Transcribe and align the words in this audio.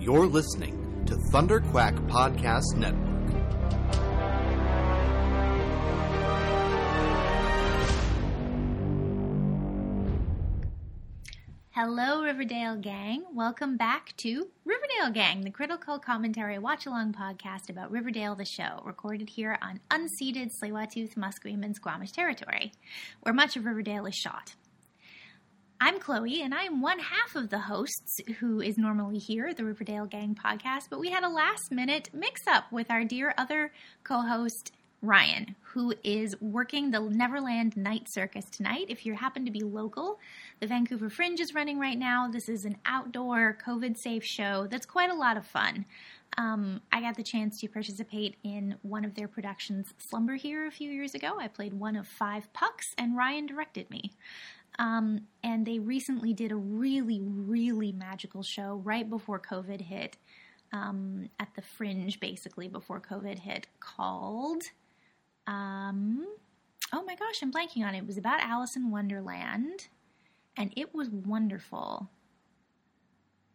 You're 0.00 0.26
listening 0.26 1.04
to 1.04 1.14
Thunder 1.30 1.60
Quack 1.60 1.94
Podcast 1.94 2.74
Network. 2.74 3.06
Hello, 11.72 12.22
Riverdale 12.22 12.76
Gang. 12.76 13.24
Welcome 13.34 13.76
back 13.76 14.16
to 14.16 14.48
Riverdale 14.64 15.12
Gang, 15.12 15.42
the 15.42 15.50
critical 15.50 15.98
commentary 15.98 16.58
watch 16.58 16.86
along 16.86 17.12
podcast 17.12 17.68
about 17.68 17.90
Riverdale 17.90 18.34
the 18.34 18.46
show, 18.46 18.82
recorded 18.86 19.28
here 19.28 19.58
on 19.60 19.80
unceded 19.90 20.50
Tsleil-Waututh, 20.50 21.16
Musqueam, 21.16 21.62
and 21.62 21.76
Squamish 21.76 22.12
territory, 22.12 22.72
where 23.20 23.34
much 23.34 23.54
of 23.58 23.66
Riverdale 23.66 24.06
is 24.06 24.14
shot. 24.14 24.54
I'm 25.82 25.98
Chloe, 25.98 26.42
and 26.42 26.54
I 26.54 26.64
am 26.64 26.82
one 26.82 26.98
half 26.98 27.34
of 27.36 27.48
the 27.48 27.60
hosts 27.60 28.20
who 28.38 28.60
is 28.60 28.76
normally 28.76 29.16
here 29.16 29.46
at 29.46 29.56
the 29.56 29.64
Riverdale 29.64 30.04
Gang 30.04 30.34
podcast, 30.34 30.90
but 30.90 31.00
we 31.00 31.08
had 31.08 31.24
a 31.24 31.28
last 31.30 31.72
minute 31.72 32.10
mix 32.12 32.46
up 32.46 32.70
with 32.70 32.90
our 32.90 33.02
dear 33.02 33.32
other 33.38 33.72
co 34.04 34.20
host, 34.20 34.72
Ryan, 35.00 35.56
who 35.62 35.94
is 36.04 36.38
working 36.38 36.90
the 36.90 37.00
Neverland 37.00 37.78
Night 37.78 38.08
Circus 38.10 38.44
tonight. 38.50 38.86
If 38.90 39.06
you 39.06 39.14
happen 39.14 39.46
to 39.46 39.50
be 39.50 39.60
local, 39.60 40.18
the 40.60 40.66
Vancouver 40.66 41.08
Fringe 41.08 41.40
is 41.40 41.54
running 41.54 41.78
right 41.78 41.98
now. 41.98 42.28
This 42.28 42.50
is 42.50 42.66
an 42.66 42.76
outdoor, 42.84 43.56
COVID 43.66 43.96
safe 43.96 44.22
show 44.22 44.66
that's 44.66 44.84
quite 44.84 45.08
a 45.08 45.14
lot 45.14 45.38
of 45.38 45.46
fun. 45.46 45.86
Um, 46.36 46.82
I 46.92 47.00
got 47.00 47.16
the 47.16 47.22
chance 47.22 47.58
to 47.60 47.68
participate 47.68 48.36
in 48.44 48.76
one 48.82 49.06
of 49.06 49.14
their 49.14 49.28
productions, 49.28 49.86
Slumber 49.96 50.34
Here, 50.34 50.66
a 50.66 50.70
few 50.70 50.90
years 50.90 51.14
ago. 51.14 51.38
I 51.40 51.48
played 51.48 51.72
one 51.72 51.96
of 51.96 52.06
five 52.06 52.52
pucks, 52.52 52.86
and 52.98 53.16
Ryan 53.16 53.46
directed 53.46 53.90
me. 53.90 54.12
Um, 54.80 55.20
and 55.44 55.66
they 55.66 55.78
recently 55.78 56.32
did 56.32 56.50
a 56.50 56.56
really, 56.56 57.20
really 57.22 57.92
magical 57.92 58.42
show 58.42 58.80
right 58.82 59.08
before 59.08 59.38
COVID 59.38 59.82
hit, 59.82 60.16
um, 60.72 61.28
at 61.38 61.48
the 61.54 61.62
Fringe, 61.62 62.18
basically 62.18 62.66
before 62.66 63.00
COVID 63.00 63.38
hit, 63.38 63.66
called. 63.78 64.62
Um, 65.46 66.26
oh 66.94 67.02
my 67.02 67.14
gosh, 67.14 67.42
I'm 67.42 67.52
blanking 67.52 67.84
on 67.84 67.94
it. 67.94 67.98
It 67.98 68.06
was 68.06 68.16
about 68.16 68.40
Alice 68.40 68.74
in 68.74 68.90
Wonderland, 68.90 69.88
and 70.56 70.72
it 70.76 70.94
was 70.94 71.10
wonderful. 71.10 72.08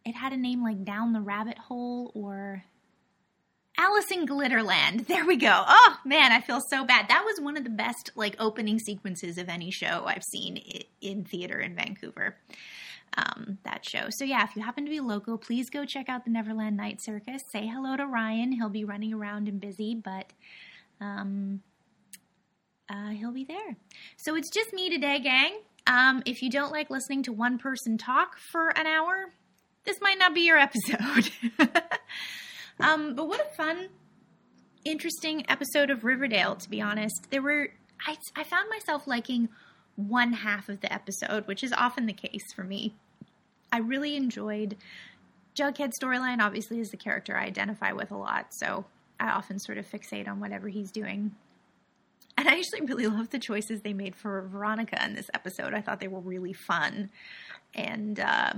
It 0.04 0.14
had 0.14 0.32
a 0.32 0.36
name 0.36 0.62
like 0.62 0.84
Down 0.84 1.12
the 1.12 1.20
Rabbit 1.20 1.58
Hole 1.58 2.12
or 2.14 2.62
Alice 3.78 4.10
in 4.10 4.26
Glitterland. 4.26 5.06
There 5.06 5.26
we 5.26 5.36
go. 5.36 5.64
Oh 5.66 5.96
man, 6.04 6.32
I 6.32 6.40
feel 6.40 6.60
so 6.70 6.84
bad. 6.84 7.08
That 7.08 7.24
was 7.24 7.40
one 7.40 7.56
of 7.56 7.64
the 7.64 7.70
best 7.70 8.10
like 8.14 8.36
opening 8.38 8.78
sequences 8.78 9.38
of 9.38 9.48
any 9.48 9.70
show 9.70 10.04
I've 10.06 10.24
seen 10.24 10.56
in 11.00 11.24
theater 11.24 11.58
in 11.58 11.74
Vancouver. 11.74 12.36
Um, 13.16 13.58
that 13.64 13.84
show. 13.88 14.08
So 14.10 14.24
yeah, 14.24 14.44
if 14.44 14.56
you 14.56 14.62
happen 14.62 14.84
to 14.84 14.90
be 14.90 15.00
local, 15.00 15.38
please 15.38 15.70
go 15.70 15.84
check 15.84 16.08
out 16.08 16.24
the 16.24 16.30
Neverland 16.30 16.76
Night 16.76 16.98
Circus. 17.02 17.40
Say 17.50 17.66
hello 17.66 17.96
to 17.96 18.06
Ryan. 18.06 18.52
He'll 18.52 18.68
be 18.68 18.84
running 18.84 19.14
around 19.14 19.48
and 19.48 19.60
busy, 19.60 19.94
but 19.94 20.32
um, 21.00 21.62
uh, 22.90 23.10
he'll 23.10 23.32
be 23.32 23.44
there. 23.44 23.76
So 24.16 24.34
it's 24.36 24.50
just 24.50 24.72
me 24.72 24.90
today, 24.90 25.20
gang. 25.20 25.58
Um, 25.86 26.22
if 26.26 26.42
you 26.42 26.50
don't 26.50 26.72
like 26.72 26.90
listening 26.90 27.22
to 27.24 27.32
one 27.32 27.58
person 27.58 27.96
talk 27.96 28.36
for 28.38 28.68
an 28.76 28.86
hour, 28.86 29.30
this 29.84 30.00
might 30.00 30.18
not 30.18 30.34
be 30.34 30.42
your 30.42 30.58
episode. 30.58 31.30
Um, 32.80 33.14
but 33.14 33.28
what 33.28 33.40
a 33.40 33.54
fun, 33.56 33.88
interesting 34.84 35.44
episode 35.48 35.90
of 35.90 36.04
Riverdale, 36.04 36.56
to 36.56 36.70
be 36.70 36.80
honest. 36.80 37.28
There 37.30 37.42
were, 37.42 37.68
I, 38.06 38.16
I 38.36 38.44
found 38.44 38.68
myself 38.70 39.06
liking 39.06 39.48
one 39.96 40.32
half 40.32 40.68
of 40.68 40.80
the 40.80 40.92
episode, 40.92 41.46
which 41.46 41.64
is 41.64 41.72
often 41.72 42.06
the 42.06 42.12
case 42.12 42.52
for 42.54 42.64
me. 42.64 42.94
I 43.72 43.78
really 43.78 44.16
enjoyed 44.16 44.76
Jughead's 45.54 45.98
storyline, 46.02 46.40
obviously, 46.40 46.80
is 46.80 46.90
the 46.90 46.96
character 46.96 47.36
I 47.36 47.44
identify 47.44 47.92
with 47.92 48.10
a 48.10 48.16
lot, 48.16 48.48
so 48.50 48.84
I 49.18 49.30
often 49.30 49.58
sort 49.58 49.78
of 49.78 49.86
fixate 49.86 50.28
on 50.28 50.38
whatever 50.38 50.68
he's 50.68 50.92
doing. 50.92 51.34
And 52.38 52.48
I 52.48 52.58
actually 52.58 52.82
really 52.82 53.06
love 53.06 53.30
the 53.30 53.38
choices 53.38 53.80
they 53.80 53.94
made 53.94 54.14
for 54.14 54.42
Veronica 54.42 55.02
in 55.02 55.14
this 55.14 55.30
episode. 55.32 55.72
I 55.72 55.80
thought 55.80 56.00
they 56.00 56.08
were 56.08 56.20
really 56.20 56.52
fun. 56.52 57.08
And 57.74 58.20
uh, 58.20 58.52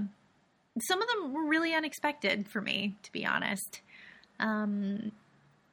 some 0.89 1.01
of 1.01 1.09
them 1.09 1.33
were 1.33 1.47
really 1.47 1.75
unexpected 1.75 2.49
for 2.49 2.61
me, 2.61 2.97
to 3.05 3.13
be 3.13 3.25
honest. 3.25 3.81
Um, 4.41 5.13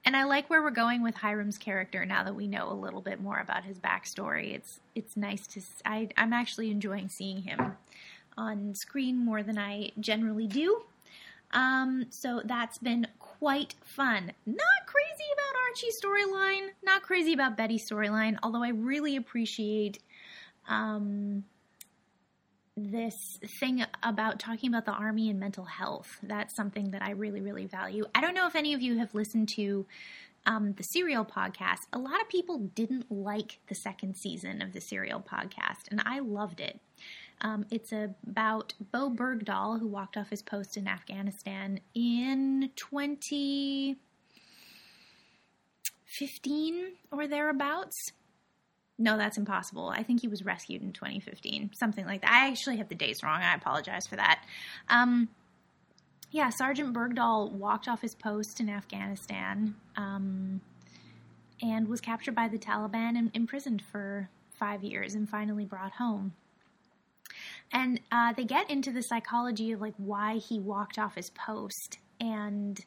and 0.06 0.16
I 0.16 0.24
like 0.24 0.50
where 0.50 0.62
we're 0.62 0.70
going 0.70 1.02
with 1.02 1.16
Hiram's 1.16 1.58
character 1.58 2.06
now 2.06 2.24
that 2.24 2.36
we 2.36 2.48
know 2.48 2.72
a 2.72 2.74
little 2.74 3.02
bit 3.02 3.20
more 3.20 3.40
about 3.40 3.64
his 3.64 3.80
backstory. 3.80 4.54
It's 4.54 4.80
it's 4.94 5.18
nice 5.18 5.48
to 5.48 5.62
I, 5.84 6.10
I'm 6.16 6.32
actually 6.32 6.70
enjoying 6.70 7.10
seeing 7.10 7.42
him 7.42 7.76
on 8.38 8.76
screen 8.76 9.18
more 9.18 9.42
than 9.42 9.58
I 9.58 9.92
generally 10.00 10.48
do. 10.48 10.84
Um, 11.52 12.06
so 12.10 12.42
that's 12.46 12.78
been 12.78 13.08
quite 13.20 13.76
fun. 13.84 14.32
Not 14.46 14.86
crazy 14.86 15.24
about 15.34 15.62
Archie's 15.70 16.00
storyline, 16.00 16.70
not 16.84 17.02
crazy 17.02 17.34
about 17.34 17.58
Betty's 17.58 17.90
storyline, 17.90 18.38
although 18.44 18.64
I 18.64 18.70
really 18.70 19.16
appreciate 19.16 20.00
um, 20.68 21.44
this 22.78 23.40
thing 23.60 23.86
about 24.04 24.40
talking 24.40 24.70
about 24.70 24.86
the 24.86 24.92
army 24.92 25.30
and 25.30 25.40
mental 25.40 25.66
health. 25.66 26.18
That's 26.22 26.56
something 26.56 26.92
that 26.92 27.02
I 27.02 27.12
really, 27.12 27.42
really 27.42 27.66
value. 27.66 28.06
I 28.14 28.22
don't 28.22 28.34
know 28.34 28.48
if 28.48 28.56
any 28.56 28.74
of 28.74 28.82
you 28.82 28.98
have 28.98 29.16
listened 29.16 29.50
to 29.50 29.86
um, 30.46 30.74
the 30.74 30.84
Serial 30.84 31.26
podcast. 31.26 31.88
A 31.94 31.98
lot 31.98 32.22
of 32.22 32.30
people 32.30 32.60
didn't 32.60 33.10
like 33.10 33.60
the 33.68 33.76
second 33.76 34.16
season 34.16 34.62
of 34.62 34.74
the 34.74 34.82
Serial 34.82 35.22
podcast, 35.22 35.88
and 35.90 36.02
I 36.06 36.20
loved 36.20 36.60
it. 36.60 36.80
Um, 37.42 37.66
it's 37.70 37.92
about 37.92 38.74
Bowe 38.92 39.10
Bergdahl, 39.10 39.80
who 39.80 39.88
walked 39.88 40.18
off 40.18 40.30
his 40.30 40.42
post 40.42 40.78
in 40.78 40.88
Afghanistan 40.88 41.82
in 41.94 42.70
2015 42.76 43.98
or 47.12 47.28
thereabouts 47.28 48.14
no, 48.98 49.18
that's 49.18 49.38
impossible. 49.38 49.90
I 49.90 50.04
think 50.04 50.22
he 50.22 50.28
was 50.28 50.46
rescued 50.46 50.82
in 50.82 50.94
2015, 50.94 51.72
something 51.74 52.06
like 52.06 52.22
that. 52.22 52.32
I 52.32 52.48
actually 52.48 52.78
have 52.78 52.90
the 52.90 52.96
dates 52.96 53.24
wrong. 53.24 53.42
I 53.42 53.54
apologize 53.54 54.08
for 54.08 54.16
that. 54.16 54.44
Um, 54.90 55.30
yeah, 56.32 56.50
Sergeant 56.50 56.94
Bergdahl 56.94 57.52
walked 57.52 57.88
off 57.88 58.02
his 58.02 58.16
post 58.16 58.60
in 58.60 58.70
Afghanistan 58.70 59.76
um, 59.98 60.62
and 61.62 61.88
was 61.88 62.02
captured 62.02 62.36
by 62.36 62.48
the 62.48 62.58
Taliban 62.58 63.18
and 63.18 63.32
imprisoned 63.34 63.84
for 63.92 64.30
five 64.58 64.84
years 64.84 65.14
and 65.14 65.30
finally 65.30 65.66
brought 65.66 65.94
home. 65.94 66.34
And 67.72 68.00
uh, 68.12 68.34
they 68.34 68.46
get 68.46 68.70
into 68.70 68.92
the 68.92 69.02
psychology 69.02 69.72
of 69.72 69.82
like 69.82 69.96
why 69.98 70.36
he 70.36 70.60
walked 70.60 70.98
off 70.98 71.16
his 71.16 71.30
post 71.32 72.00
and 72.20 72.80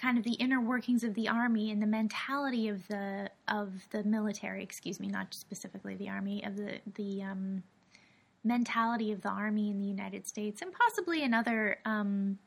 kind 0.00 0.16
of 0.18 0.24
the 0.24 0.34
inner 0.34 0.60
workings 0.60 1.02
of 1.04 1.14
the 1.14 1.28
army 1.28 1.70
and 1.70 1.82
the 1.82 1.86
mentality 1.86 2.68
of 2.68 2.86
the 2.88 3.30
of 3.48 3.72
the 3.90 4.04
military 4.04 4.62
excuse 4.62 5.00
me 5.00 5.08
not 5.08 5.34
specifically 5.34 5.94
the 5.96 6.08
army 6.08 6.44
of 6.44 6.56
the 6.56 6.78
the 6.94 7.22
um, 7.22 7.62
mentality 8.44 9.12
of 9.12 9.22
the 9.22 9.28
army 9.28 9.70
in 9.70 9.80
the 9.80 9.86
United 9.86 10.26
States 10.26 10.62
and 10.62 10.72
possibly 10.72 11.22
in 11.22 11.34
other 11.34 11.78
um, 11.84 12.38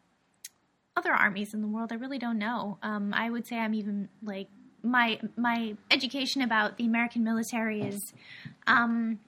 other 0.98 1.14
armies 1.14 1.54
in 1.54 1.62
the 1.62 1.68
world. 1.68 1.92
I 1.92 1.96
really 1.96 2.20
don't 2.20 2.38
know. 2.38 2.78
Um, 2.84 3.14
I 3.14 3.30
would 3.30 3.48
say 3.48 3.58
I'm 3.58 3.74
even 3.74 4.10
like 4.24 4.48
my 4.84 5.20
my 5.38 5.76
education 5.90 6.42
about 6.42 6.78
the 6.78 6.86
American 6.86 7.24
military 7.24 7.82
is 7.82 8.14
um, 8.68 9.20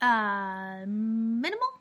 uh, 0.00 0.84
minimal 0.86 1.77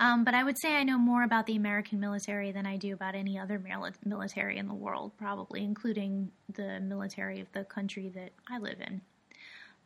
um, 0.00 0.24
but 0.24 0.34
I 0.34 0.44
would 0.44 0.58
say 0.60 0.76
I 0.76 0.84
know 0.84 0.98
more 0.98 1.24
about 1.24 1.46
the 1.46 1.56
American 1.56 1.98
military 1.98 2.52
than 2.52 2.66
I 2.66 2.76
do 2.76 2.94
about 2.94 3.14
any 3.14 3.38
other 3.38 3.60
military 4.04 4.58
in 4.58 4.68
the 4.68 4.74
world, 4.74 5.12
probably, 5.18 5.64
including 5.64 6.30
the 6.52 6.80
military 6.80 7.40
of 7.40 7.50
the 7.52 7.64
country 7.64 8.10
that 8.14 8.30
I 8.48 8.58
live 8.58 8.80
in. 8.80 9.00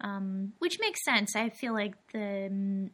Um, 0.00 0.52
which 0.58 0.78
makes 0.80 1.04
sense. 1.04 1.34
I 1.36 1.48
feel 1.48 1.72
like 1.72 1.94
the. 2.12 2.90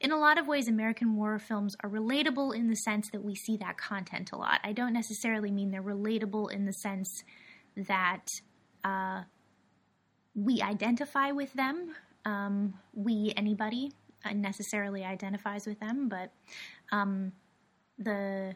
In 0.00 0.12
a 0.12 0.16
lot 0.16 0.38
of 0.38 0.46
ways, 0.46 0.68
American 0.68 1.16
war 1.16 1.40
films 1.40 1.74
are 1.82 1.90
relatable 1.90 2.54
in 2.54 2.68
the 2.68 2.76
sense 2.76 3.10
that 3.10 3.24
we 3.24 3.34
see 3.34 3.56
that 3.56 3.76
content 3.76 4.30
a 4.32 4.36
lot. 4.36 4.60
I 4.62 4.72
don't 4.72 4.92
necessarily 4.92 5.50
mean 5.50 5.72
they're 5.72 5.82
relatable 5.82 6.52
in 6.52 6.66
the 6.66 6.72
sense 6.72 7.24
that 7.76 8.24
uh, 8.84 9.22
we 10.36 10.62
identify 10.62 11.32
with 11.32 11.52
them. 11.54 11.96
Um, 12.24 12.74
we, 12.94 13.32
anybody, 13.36 13.90
necessarily 14.34 15.04
identifies 15.04 15.66
with 15.66 15.80
them, 15.80 16.08
but 16.08 16.30
um, 16.92 17.32
the 17.98 18.54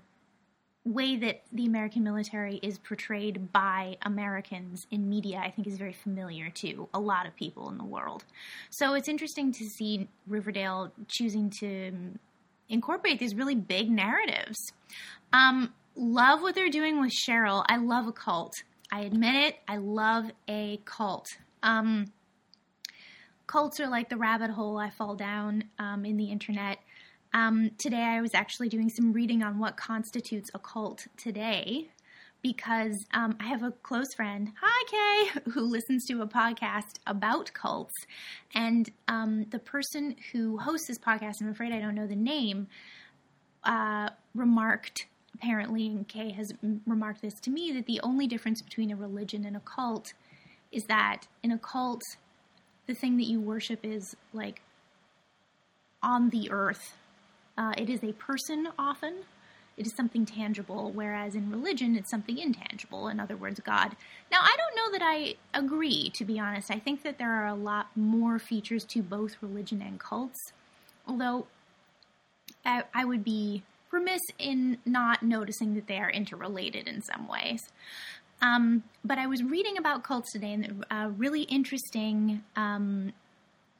way 0.84 1.16
that 1.16 1.42
the 1.52 1.66
American 1.66 2.02
military 2.02 2.56
is 2.56 2.78
portrayed 2.78 3.52
by 3.52 3.96
Americans 4.02 4.86
in 4.90 5.08
media, 5.08 5.40
I 5.42 5.50
think, 5.50 5.66
is 5.68 5.78
very 5.78 5.92
familiar 5.92 6.50
to 6.50 6.88
a 6.92 6.98
lot 6.98 7.26
of 7.26 7.36
people 7.36 7.70
in 7.70 7.78
the 7.78 7.84
world. 7.84 8.24
So 8.70 8.94
it's 8.94 9.08
interesting 9.08 9.52
to 9.52 9.64
see 9.64 10.08
Riverdale 10.26 10.92
choosing 11.08 11.50
to 11.60 11.92
incorporate 12.68 13.20
these 13.20 13.34
really 13.34 13.54
big 13.54 13.90
narratives. 13.90 14.58
Um, 15.32 15.72
love 15.94 16.42
what 16.42 16.54
they're 16.54 16.68
doing 16.68 17.00
with 17.00 17.12
Cheryl. 17.12 17.64
I 17.68 17.76
love 17.76 18.08
a 18.08 18.12
cult. 18.12 18.54
I 18.90 19.02
admit 19.02 19.34
it. 19.34 19.56
I 19.68 19.76
love 19.76 20.30
a 20.48 20.80
cult. 20.84 21.26
Um, 21.62 22.06
cults 23.46 23.80
are 23.80 23.88
like 23.88 24.08
the 24.08 24.16
rabbit 24.16 24.50
hole 24.50 24.78
I 24.78 24.90
fall 24.90 25.14
down 25.14 25.64
um, 25.78 26.04
in 26.04 26.16
the 26.16 26.30
internet. 26.30 26.78
Um, 27.34 27.70
today, 27.78 28.02
I 28.02 28.20
was 28.20 28.34
actually 28.34 28.68
doing 28.68 28.90
some 28.90 29.12
reading 29.12 29.42
on 29.42 29.58
what 29.58 29.76
constitutes 29.76 30.50
a 30.54 30.58
cult 30.58 31.06
today 31.16 31.88
because 32.42 33.06
um, 33.14 33.36
I 33.40 33.46
have 33.46 33.62
a 33.62 33.70
close 33.70 34.14
friend, 34.14 34.50
hi 34.60 35.30
Kay, 35.34 35.40
who 35.52 35.62
listens 35.62 36.04
to 36.06 36.22
a 36.22 36.26
podcast 36.26 36.96
about 37.06 37.52
cults. 37.54 37.94
And 38.54 38.90
um, 39.08 39.46
the 39.50 39.60
person 39.60 40.16
who 40.32 40.58
hosts 40.58 40.88
this 40.88 40.98
podcast, 40.98 41.40
I'm 41.40 41.48
afraid 41.48 41.72
I 41.72 41.80
don't 41.80 41.94
know 41.94 42.08
the 42.08 42.16
name, 42.16 42.66
uh, 43.64 44.10
remarked 44.34 45.06
apparently, 45.34 45.86
and 45.86 46.06
Kay 46.06 46.30
has 46.32 46.52
remarked 46.86 47.22
this 47.22 47.34
to 47.40 47.50
me, 47.50 47.72
that 47.72 47.86
the 47.86 48.00
only 48.02 48.26
difference 48.26 48.60
between 48.60 48.90
a 48.90 48.96
religion 48.96 49.44
and 49.44 49.56
a 49.56 49.60
cult 49.60 50.12
is 50.70 50.84
that 50.84 51.26
in 51.42 51.52
a 51.52 51.58
cult, 51.58 52.02
the 52.92 52.98
thing 53.00 53.16
that 53.16 53.26
you 53.26 53.40
worship 53.40 53.80
is 53.82 54.16
like 54.34 54.60
on 56.02 56.30
the 56.30 56.50
earth 56.50 56.96
uh, 57.56 57.72
it 57.76 57.90
is 57.90 58.02
a 58.02 58.12
person 58.12 58.68
often. 58.78 59.24
It 59.76 59.86
is 59.86 59.94
something 59.94 60.26
tangible, 60.26 60.90
whereas 60.92 61.34
in 61.34 61.50
religion, 61.50 61.96
it's 61.96 62.10
something 62.10 62.38
intangible. 62.38 63.08
In 63.08 63.18
other 63.18 63.36
words, 63.36 63.60
God. 63.60 63.96
Now, 64.30 64.40
I 64.40 64.56
don't 64.56 64.76
know 64.76 64.98
that 64.98 65.04
I 65.04 65.34
agree, 65.54 66.10
to 66.14 66.24
be 66.24 66.38
honest. 66.38 66.70
I 66.70 66.78
think 66.78 67.02
that 67.02 67.18
there 67.18 67.32
are 67.32 67.46
a 67.46 67.54
lot 67.54 67.88
more 67.96 68.38
features 68.38 68.84
to 68.86 69.02
both 69.02 69.36
religion 69.40 69.82
and 69.82 69.98
cults, 69.98 70.38
although 71.06 71.46
I, 72.64 72.84
I 72.94 73.04
would 73.04 73.24
be 73.24 73.62
remiss 73.90 74.22
in 74.38 74.78
not 74.84 75.22
noticing 75.22 75.74
that 75.74 75.86
they 75.86 75.98
are 75.98 76.10
interrelated 76.10 76.86
in 76.86 77.02
some 77.02 77.28
ways. 77.28 77.60
Um, 78.42 78.82
but 79.04 79.18
I 79.18 79.26
was 79.28 79.42
reading 79.42 79.78
about 79.78 80.02
cults 80.02 80.32
today, 80.32 80.52
and 80.52 80.84
a 80.90 81.10
really 81.10 81.42
interesting 81.42 82.42
um, 82.56 83.12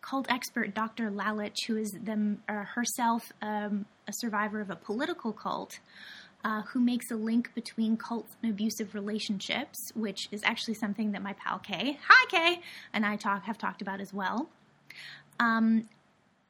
cult 0.00 0.30
expert 0.30 0.72
Dr. 0.74 1.10
Lalich, 1.10 1.66
who 1.66 1.76
is 1.76 1.90
them, 1.90 2.42
uh, 2.48 2.64
herself 2.64 3.32
um, 3.42 3.84
a 4.06 4.12
survivor 4.12 4.60
of 4.60 4.70
a 4.70 4.76
political 4.76 5.32
cult, 5.32 5.80
uh, 6.44 6.62
who 6.62 6.80
makes 6.80 7.10
a 7.10 7.16
link 7.16 7.52
between 7.54 7.96
cults 7.96 8.36
and 8.42 8.52
abusive 8.52 8.94
relationships, 8.94 9.78
which 9.94 10.28
is 10.30 10.42
actually 10.44 10.74
something 10.74 11.12
that 11.12 11.22
my 11.22 11.32
pal 11.34 11.58
Kay, 11.58 11.98
hi 12.08 12.26
Kay, 12.28 12.60
and 12.92 13.04
I 13.04 13.16
talk 13.16 13.44
have 13.44 13.58
talked 13.58 13.82
about 13.82 14.00
as 14.00 14.12
well. 14.12 14.48
Um, 15.40 15.88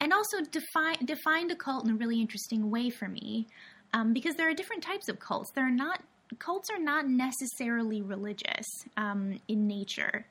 and 0.01 0.13
also 0.13 0.39
define 0.51 0.97
defined 1.05 1.51
a 1.51 1.57
cult 1.57 1.85
in 1.85 1.93
a 1.93 1.95
really 1.95 2.21
interesting 2.21 2.71
way 2.71 2.91
for 2.91 3.09
me, 3.09 3.47
um, 3.95 4.13
because 4.13 4.35
there 4.35 4.51
are 4.51 4.55
different 4.55 4.83
types 4.83 5.09
of 5.09 5.19
cults. 5.19 5.51
There 5.55 5.67
are 5.67 5.71
not 5.71 6.03
cults 6.39 6.71
are 6.71 6.79
not 6.79 7.07
necessarily 7.09 8.03
religious 8.03 8.67
um, 8.97 9.41
in 9.49 9.67
nature 9.67 10.27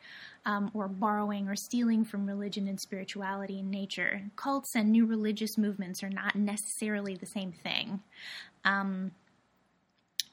um, 0.45 0.71
or 0.74 0.88
borrowing 0.88 1.48
or 1.48 1.56
stealing 1.56 2.03
from 2.03 2.25
religion 2.25 2.68
and 2.68 2.80
spirituality 2.80 3.59
in 3.59 3.69
nature. 3.69 4.21
Cults 4.36 4.75
and 4.75 4.92
new 4.92 5.06
religious 5.06 5.57
movements 5.57 6.03
are 6.03 6.09
not 6.09 6.36
necessarily 6.36 7.15
the 7.15 7.25
same 7.25 7.51
thing. 7.51 8.00
Um, 8.65 9.12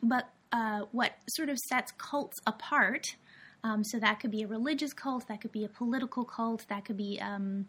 but 0.03 0.29
uh, 0.53 0.83
what 0.93 1.13
sort 1.29 1.49
of 1.49 1.59
sets 1.59 1.93
cults 1.99 2.39
apart, 2.47 3.17
um, 3.65 3.85
so 3.85 3.99
that 3.99 4.21
could 4.21 4.31
be 4.31 4.43
a 4.43 4.47
religious 4.47 4.93
cult, 4.93 5.29
that 5.29 5.41
could 5.41 5.53
be 5.53 5.65
a 5.65 5.69
political 5.69 6.25
cult, 6.25 6.67
that 6.69 6.85
could 6.85 6.97
be 6.97 7.21
um, 7.21 7.67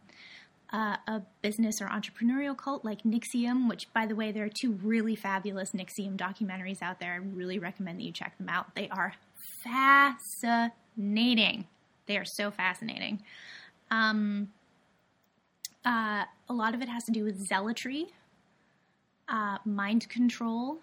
uh, 0.72 0.98
a 1.08 1.22
business 1.42 1.82
or 1.82 1.88
entrepreneurial 1.88 2.56
cult 2.56 2.86
like 2.86 3.04
NXIVM, 3.04 3.68
which, 3.68 3.92
by 3.94 4.06
the 4.06 4.16
way, 4.16 4.32
there 4.32 4.46
are 4.46 4.50
two 4.50 4.74
really 4.84 5.16
fabulous 5.16 5.72
NXIVM 5.72 6.18
documentaries 6.18 6.82
out 6.82 7.00
there. 7.00 7.14
I 7.14 7.18
really 7.18 7.58
recommend 7.58 8.00
that 8.00 8.04
you 8.04 8.12
check 8.12 8.38
them 8.38 8.50
out. 8.50 8.76
They 8.76 8.88
are 8.90 9.14
fascinating. 9.36 11.66
They 12.06 12.18
are 12.18 12.26
so 12.26 12.52
fascinating. 12.52 13.24
Um, 13.90 14.52
uh, 15.86 16.26
a 16.48 16.54
lot 16.54 16.76
of 16.76 16.82
it 16.82 16.90
has 16.90 17.06
to 17.06 17.12
do 17.12 17.24
with 17.24 17.40
zealotry, 17.40 18.08
uh, 19.28 19.58
mind 19.66 20.08
control, 20.10 20.80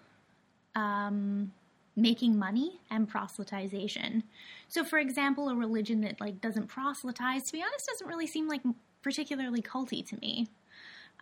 um, 0.75 1.53
making 1.95 2.37
money, 2.37 2.79
and 2.91 3.09
proselytization. 3.09 4.23
So, 4.67 4.83
for 4.83 4.99
example, 4.99 5.49
a 5.49 5.55
religion 5.55 6.01
that 6.01 6.19
like 6.19 6.41
doesn't 6.41 6.67
proselytize, 6.67 7.45
to 7.45 7.53
be 7.53 7.63
honest, 7.63 7.87
doesn't 7.87 8.07
really 8.07 8.27
seem 8.27 8.47
like 8.47 8.61
particularly 9.07 9.61
culty 9.61 10.05
to 10.05 10.17
me. 10.19 10.47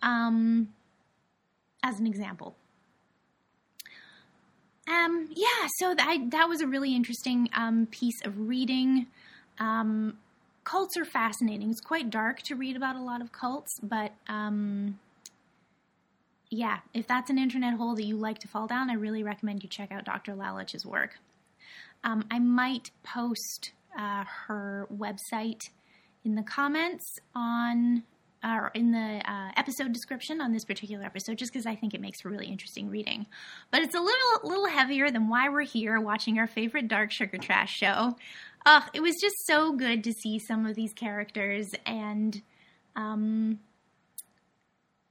Um, 0.02 0.70
as 1.84 2.00
an 2.00 2.06
example. 2.08 2.56
Um, 4.88 5.28
yeah, 5.32 5.68
so 5.78 5.94
that, 5.94 6.30
that 6.30 6.48
was 6.48 6.60
a 6.60 6.66
really 6.66 6.96
interesting 6.96 7.48
um, 7.54 7.86
piece 7.86 8.20
of 8.24 8.48
reading. 8.48 9.06
Um, 9.60 10.18
cults 10.64 10.96
are 10.96 11.04
fascinating. 11.04 11.70
It's 11.70 11.80
quite 11.80 12.10
dark 12.10 12.42
to 12.42 12.56
read 12.56 12.74
about 12.74 12.96
a 12.96 13.00
lot 13.00 13.20
of 13.20 13.30
cults, 13.30 13.70
but 13.84 14.12
um, 14.28 14.98
yeah, 16.50 16.78
if 16.92 17.06
that's 17.06 17.30
an 17.30 17.38
internet 17.38 17.74
hole 17.74 17.94
that 17.94 18.04
you 18.04 18.16
like 18.16 18.40
to 18.40 18.48
fall 18.48 18.66
down, 18.66 18.90
I 18.90 18.94
really 18.94 19.22
recommend 19.22 19.62
you 19.62 19.68
check 19.68 19.92
out 19.92 20.04
Dr. 20.04 20.34
Lalich's 20.34 20.84
work. 20.84 21.18
Um, 22.02 22.24
I 22.32 22.40
might 22.40 22.90
post 23.04 23.70
uh, 23.96 24.24
her 24.46 24.88
website 24.92 25.60
in 26.26 26.34
the 26.34 26.42
comments 26.42 27.18
on 27.34 28.02
or 28.44 28.70
in 28.74 28.92
the 28.92 29.22
uh, 29.24 29.50
episode 29.56 29.92
description 29.92 30.40
on 30.40 30.52
this 30.52 30.64
particular 30.64 31.04
episode, 31.04 31.38
just 31.38 31.52
because 31.52 31.66
I 31.66 31.74
think 31.74 31.94
it 31.94 32.00
makes 32.00 32.20
for 32.20 32.28
really 32.28 32.48
interesting 32.48 32.90
reading. 32.90 33.26
But 33.70 33.82
it's 33.82 33.94
a 33.94 34.00
little 34.00 34.40
little 34.42 34.66
heavier 34.66 35.10
than 35.10 35.28
why 35.28 35.48
we're 35.48 35.62
here 35.62 35.98
watching 36.00 36.38
our 36.38 36.46
favorite 36.46 36.88
dark 36.88 37.10
sugar 37.10 37.38
trash 37.38 37.72
show. 37.72 38.16
Uh, 38.66 38.82
it 38.92 39.00
was 39.00 39.14
just 39.20 39.46
so 39.46 39.72
good 39.72 40.04
to 40.04 40.12
see 40.12 40.38
some 40.38 40.66
of 40.66 40.74
these 40.74 40.92
characters, 40.92 41.70
and 41.86 42.42
um, 42.96 43.60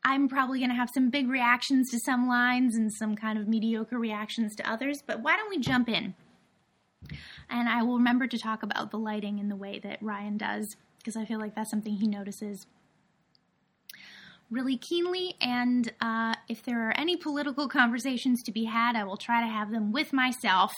I'm 0.04 0.28
probably 0.28 0.60
going 0.60 0.70
to 0.70 0.76
have 0.76 0.90
some 0.94 1.10
big 1.10 1.30
reactions 1.30 1.90
to 1.92 2.00
some 2.00 2.28
lines 2.28 2.76
and 2.76 2.94
some 2.94 3.16
kind 3.16 3.40
of 3.40 3.48
mediocre 3.48 3.98
reactions 3.98 4.56
to 4.58 4.70
others. 4.70 5.02
But 5.06 5.22
why 5.22 5.36
don't 5.38 5.50
we 5.50 5.60
jump 5.60 5.90
in? 5.90 6.14
And 7.50 7.70
I 7.70 7.84
will 7.84 7.98
remember 7.98 8.28
to 8.28 8.38
talk 8.38 8.64
about 8.64 8.92
the 8.92 8.98
lighting 8.98 9.40
in 9.40 9.50
the 9.50 9.56
way 9.56 9.80
that 9.80 10.02
Ryan 10.02 10.38
does, 10.38 10.76
because 11.06 11.16
I 11.16 11.26
feel 11.26 11.40
like 11.40 11.54
that's 11.54 11.70
something 11.70 11.94
he 11.94 12.08
notices 12.08 12.66
really 14.50 14.76
keenly. 14.76 15.36
And 15.40 15.94
uh, 16.02 16.34
if 16.50 16.64
there 16.64 16.90
are 16.90 16.98
any 16.98 17.16
political 17.16 17.68
conversations 17.68 18.42
to 18.42 18.52
be 18.52 18.64
had, 18.64 18.96
I 18.96 19.04
will 19.04 19.16
try 19.16 19.42
to 19.42 19.48
have 19.48 19.70
them 19.70 19.92
with 19.92 20.12
myself 20.12 20.74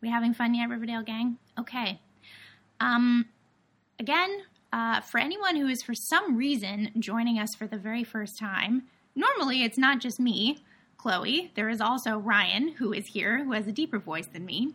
we 0.00 0.10
having 0.10 0.34
fun 0.34 0.54
yet, 0.54 0.68
Riverdale 0.68 1.02
gang? 1.02 1.38
Okay. 1.58 2.00
Um, 2.80 3.26
again, 4.00 4.42
uh, 4.72 5.00
for 5.00 5.18
anyone 5.18 5.56
who 5.56 5.68
is 5.68 5.82
for 5.82 5.94
some 5.94 6.36
reason 6.36 6.90
joining 6.98 7.38
us 7.38 7.50
for 7.56 7.68
the 7.68 7.78
very 7.78 8.02
first 8.02 8.36
time, 8.38 8.82
normally 9.14 9.62
it's 9.62 9.78
not 9.78 10.00
just 10.00 10.18
me, 10.18 10.58
Chloe. 10.96 11.52
There 11.54 11.68
is 11.68 11.80
also 11.80 12.18
Ryan, 12.18 12.72
who 12.78 12.92
is 12.92 13.06
here, 13.06 13.44
who 13.44 13.52
has 13.52 13.68
a 13.68 13.72
deeper 13.72 14.00
voice 14.00 14.26
than 14.26 14.44
me. 14.44 14.74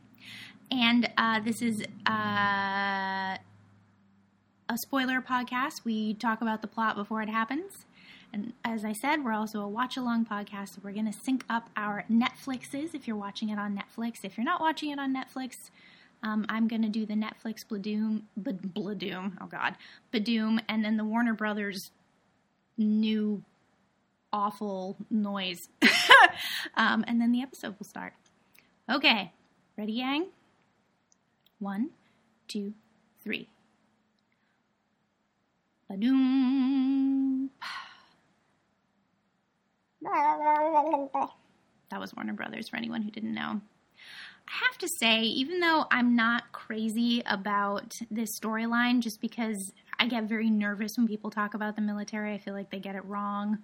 And 0.72 1.10
uh, 1.18 1.42
this 1.42 1.62
is 1.62 1.84
uh, 2.06 3.38
a 4.70 4.78
spoiler 4.78 5.22
podcast. 5.22 5.86
We 5.86 6.14
talk 6.14 6.42
about 6.42 6.62
the 6.62 6.68
plot 6.68 6.96
before 6.96 7.22
it 7.22 7.30
happens. 7.30 7.86
And 8.34 8.54
as 8.66 8.84
I 8.84 8.94
said, 8.94 9.24
we're 9.24 9.34
also 9.34 9.62
a 9.62 9.68
watch 9.68 9.96
along 9.96 10.26
podcast. 10.26 10.76
So 10.76 10.82
we're 10.84 10.92
going 10.92 11.12
to 11.12 11.18
sync 11.18 11.46
up 11.50 11.70
our 11.78 12.04
Netflixes 12.12 12.94
if 12.94 13.08
you're 13.08 13.16
watching 13.16 13.50
it 13.50 13.58
on 13.58 13.78
Netflix. 13.78 14.20
If 14.24 14.38
you're 14.38 14.46
not 14.46 14.60
watching 14.60 14.92
it 14.92 15.00
on 15.00 15.16
Netflix, 15.16 15.70
um, 16.22 16.46
I'm 16.50 16.68
going 16.68 16.82
to 16.82 16.90
do 16.90 17.06
the 17.06 17.14
Netflix 17.14 17.66
Bladoom, 17.66 18.24
Bladoom, 18.40 19.34
oh 19.40 19.46
God, 19.46 19.76
Badoom, 20.14 20.60
and 20.68 20.84
then 20.84 20.98
the 20.98 21.06
Warner 21.06 21.34
Brothers 21.34 21.92
new 22.78 23.44
awful 24.34 24.98
noise. 25.10 25.70
um, 26.76 27.06
and 27.08 27.22
then 27.22 27.32
the 27.32 27.42
episode 27.42 27.76
will 27.80 27.86
start. 27.86 28.14
Okay, 28.90 29.32
ready, 29.78 29.94
Yang? 29.94 30.28
One, 31.60 31.92
two, 32.48 32.74
three. 33.24 33.48
That 41.90 42.00
was 42.00 42.14
Warner 42.16 42.34
Brothers 42.34 42.70
for 42.70 42.78
anyone 42.78 43.02
who 43.02 43.12
didn't 43.12 43.34
know. 43.34 43.62
I 44.48 44.66
have 44.66 44.78
to 44.80 44.88
say, 44.88 45.22
even 45.22 45.60
though 45.60 45.86
I'm 45.92 46.16
not 46.16 46.52
crazy 46.52 47.22
about 47.26 47.96
this 48.10 48.40
storyline, 48.40 49.02
just 49.02 49.20
because 49.20 49.74
I 50.00 50.08
get 50.08 50.24
very 50.24 50.50
nervous 50.50 50.98
when 50.98 51.08
people 51.08 51.32
talk 51.32 51.54
about 51.54 51.76
the 51.76 51.82
military, 51.82 52.34
I 52.34 52.38
feel 52.38 52.54
like 52.54 52.70
they 52.70 52.80
get 52.80 52.96
it 52.96 53.04
wrong. 53.06 53.60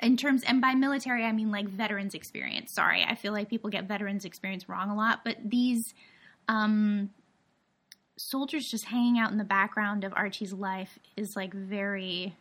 In 0.00 0.16
terms, 0.16 0.42
and 0.44 0.60
by 0.60 0.74
military, 0.74 1.24
I 1.24 1.32
mean 1.32 1.50
like 1.50 1.68
veterans 1.68 2.14
experience. 2.14 2.72
Sorry, 2.74 3.04
I 3.04 3.14
feel 3.14 3.32
like 3.32 3.48
people 3.48 3.70
get 3.70 3.88
veterans 3.88 4.24
experience 4.24 4.68
wrong 4.68 4.90
a 4.90 4.94
lot, 4.94 5.20
but 5.24 5.36
these 5.44 5.94
um, 6.46 7.10
soldiers 8.18 8.68
just 8.70 8.86
hanging 8.86 9.18
out 9.18 9.30
in 9.30 9.38
the 9.38 9.44
background 9.44 10.04
of 10.04 10.12
Archie's 10.14 10.52
life 10.52 10.98
is 11.16 11.32
like 11.36 11.54
very 11.54 12.34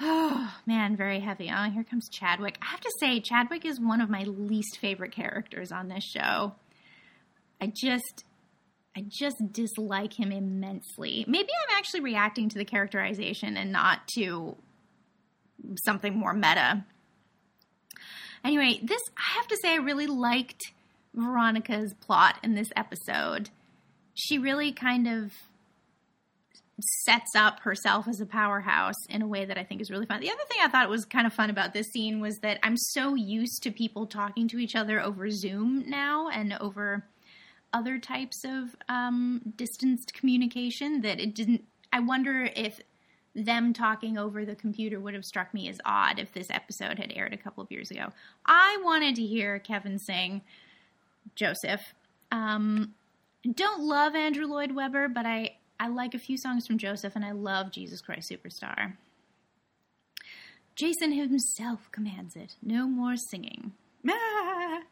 Oh 0.00 0.52
man, 0.66 0.96
very 0.96 1.20
heavy. 1.20 1.50
Oh, 1.54 1.70
here 1.70 1.84
comes 1.84 2.08
Chadwick. 2.08 2.58
I 2.62 2.66
have 2.66 2.80
to 2.80 2.92
say, 2.98 3.20
Chadwick 3.20 3.64
is 3.64 3.80
one 3.80 4.00
of 4.00 4.10
my 4.10 4.24
least 4.24 4.78
favorite 4.78 5.12
characters 5.12 5.70
on 5.70 5.88
this 5.88 6.04
show. 6.04 6.54
I 7.60 7.72
just, 7.74 8.24
I 8.96 9.04
just 9.06 9.36
dislike 9.52 10.18
him 10.18 10.32
immensely. 10.32 11.24
Maybe 11.28 11.48
I'm 11.48 11.78
actually 11.78 12.00
reacting 12.00 12.48
to 12.50 12.58
the 12.58 12.64
characterization 12.64 13.56
and 13.56 13.72
not 13.72 14.08
to 14.16 14.56
something 15.84 16.16
more 16.16 16.34
meta. 16.34 16.84
Anyway, 18.44 18.80
this 18.82 19.00
I 19.16 19.36
have 19.36 19.46
to 19.48 19.56
say 19.62 19.72
I 19.72 19.76
really 19.76 20.06
liked 20.06 20.60
Veronica's 21.14 21.94
plot 21.94 22.38
in 22.42 22.54
this 22.54 22.68
episode. 22.76 23.50
She 24.14 24.38
really 24.38 24.72
kind 24.72 25.06
of 25.08 25.32
sets 26.80 27.34
up 27.36 27.60
herself 27.60 28.08
as 28.08 28.20
a 28.20 28.26
powerhouse 28.26 29.06
in 29.08 29.22
a 29.22 29.26
way 29.26 29.44
that 29.44 29.56
I 29.58 29.64
think 29.64 29.80
is 29.80 29.90
really 29.90 30.06
fun. 30.06 30.20
The 30.20 30.30
other 30.30 30.42
thing 30.48 30.58
I 30.62 30.68
thought 30.68 30.88
was 30.88 31.04
kind 31.04 31.26
of 31.26 31.32
fun 31.32 31.50
about 31.50 31.72
this 31.72 31.86
scene 31.88 32.20
was 32.20 32.38
that 32.38 32.58
I'm 32.62 32.76
so 32.76 33.14
used 33.14 33.62
to 33.62 33.70
people 33.70 34.06
talking 34.06 34.48
to 34.48 34.58
each 34.58 34.74
other 34.74 35.00
over 35.00 35.30
Zoom 35.30 35.88
now 35.88 36.28
and 36.28 36.52
over 36.60 37.06
other 37.72 37.98
types 37.98 38.44
of 38.44 38.76
um, 38.88 39.40
distanced 39.56 40.14
communication 40.14 41.02
that 41.02 41.20
it 41.20 41.34
didn't. 41.34 41.64
I 41.92 42.00
wonder 42.00 42.48
if 42.56 42.80
them 43.36 43.72
talking 43.72 44.16
over 44.16 44.44
the 44.44 44.54
computer 44.54 45.00
would 45.00 45.14
have 45.14 45.24
struck 45.24 45.52
me 45.52 45.68
as 45.68 45.80
odd 45.84 46.18
if 46.18 46.32
this 46.32 46.50
episode 46.50 46.98
had 46.98 47.12
aired 47.14 47.32
a 47.32 47.36
couple 47.36 47.62
of 47.62 47.70
years 47.70 47.90
ago. 47.90 48.12
I 48.46 48.80
wanted 48.84 49.16
to 49.16 49.22
hear 49.22 49.58
Kevin 49.58 49.98
sing 49.98 50.42
Joseph. 51.34 51.80
Um, 52.30 52.94
don't 53.52 53.82
love 53.82 54.14
Andrew 54.14 54.46
Lloyd 54.46 54.72
Webber, 54.72 55.08
but 55.08 55.26
I 55.26 55.56
I 55.78 55.88
like 55.88 56.14
a 56.14 56.18
few 56.18 56.38
songs 56.38 56.66
from 56.66 56.78
Joseph, 56.78 57.16
and 57.16 57.24
I 57.24 57.32
love 57.32 57.72
Jesus 57.72 58.00
Christ 58.00 58.30
Superstar. 58.30 58.94
Jason 60.76 61.12
himself 61.12 61.90
commands 61.92 62.36
it. 62.36 62.56
No 62.62 62.88
more 62.88 63.16
singing. 63.16 63.72
Ah! 64.08 64.82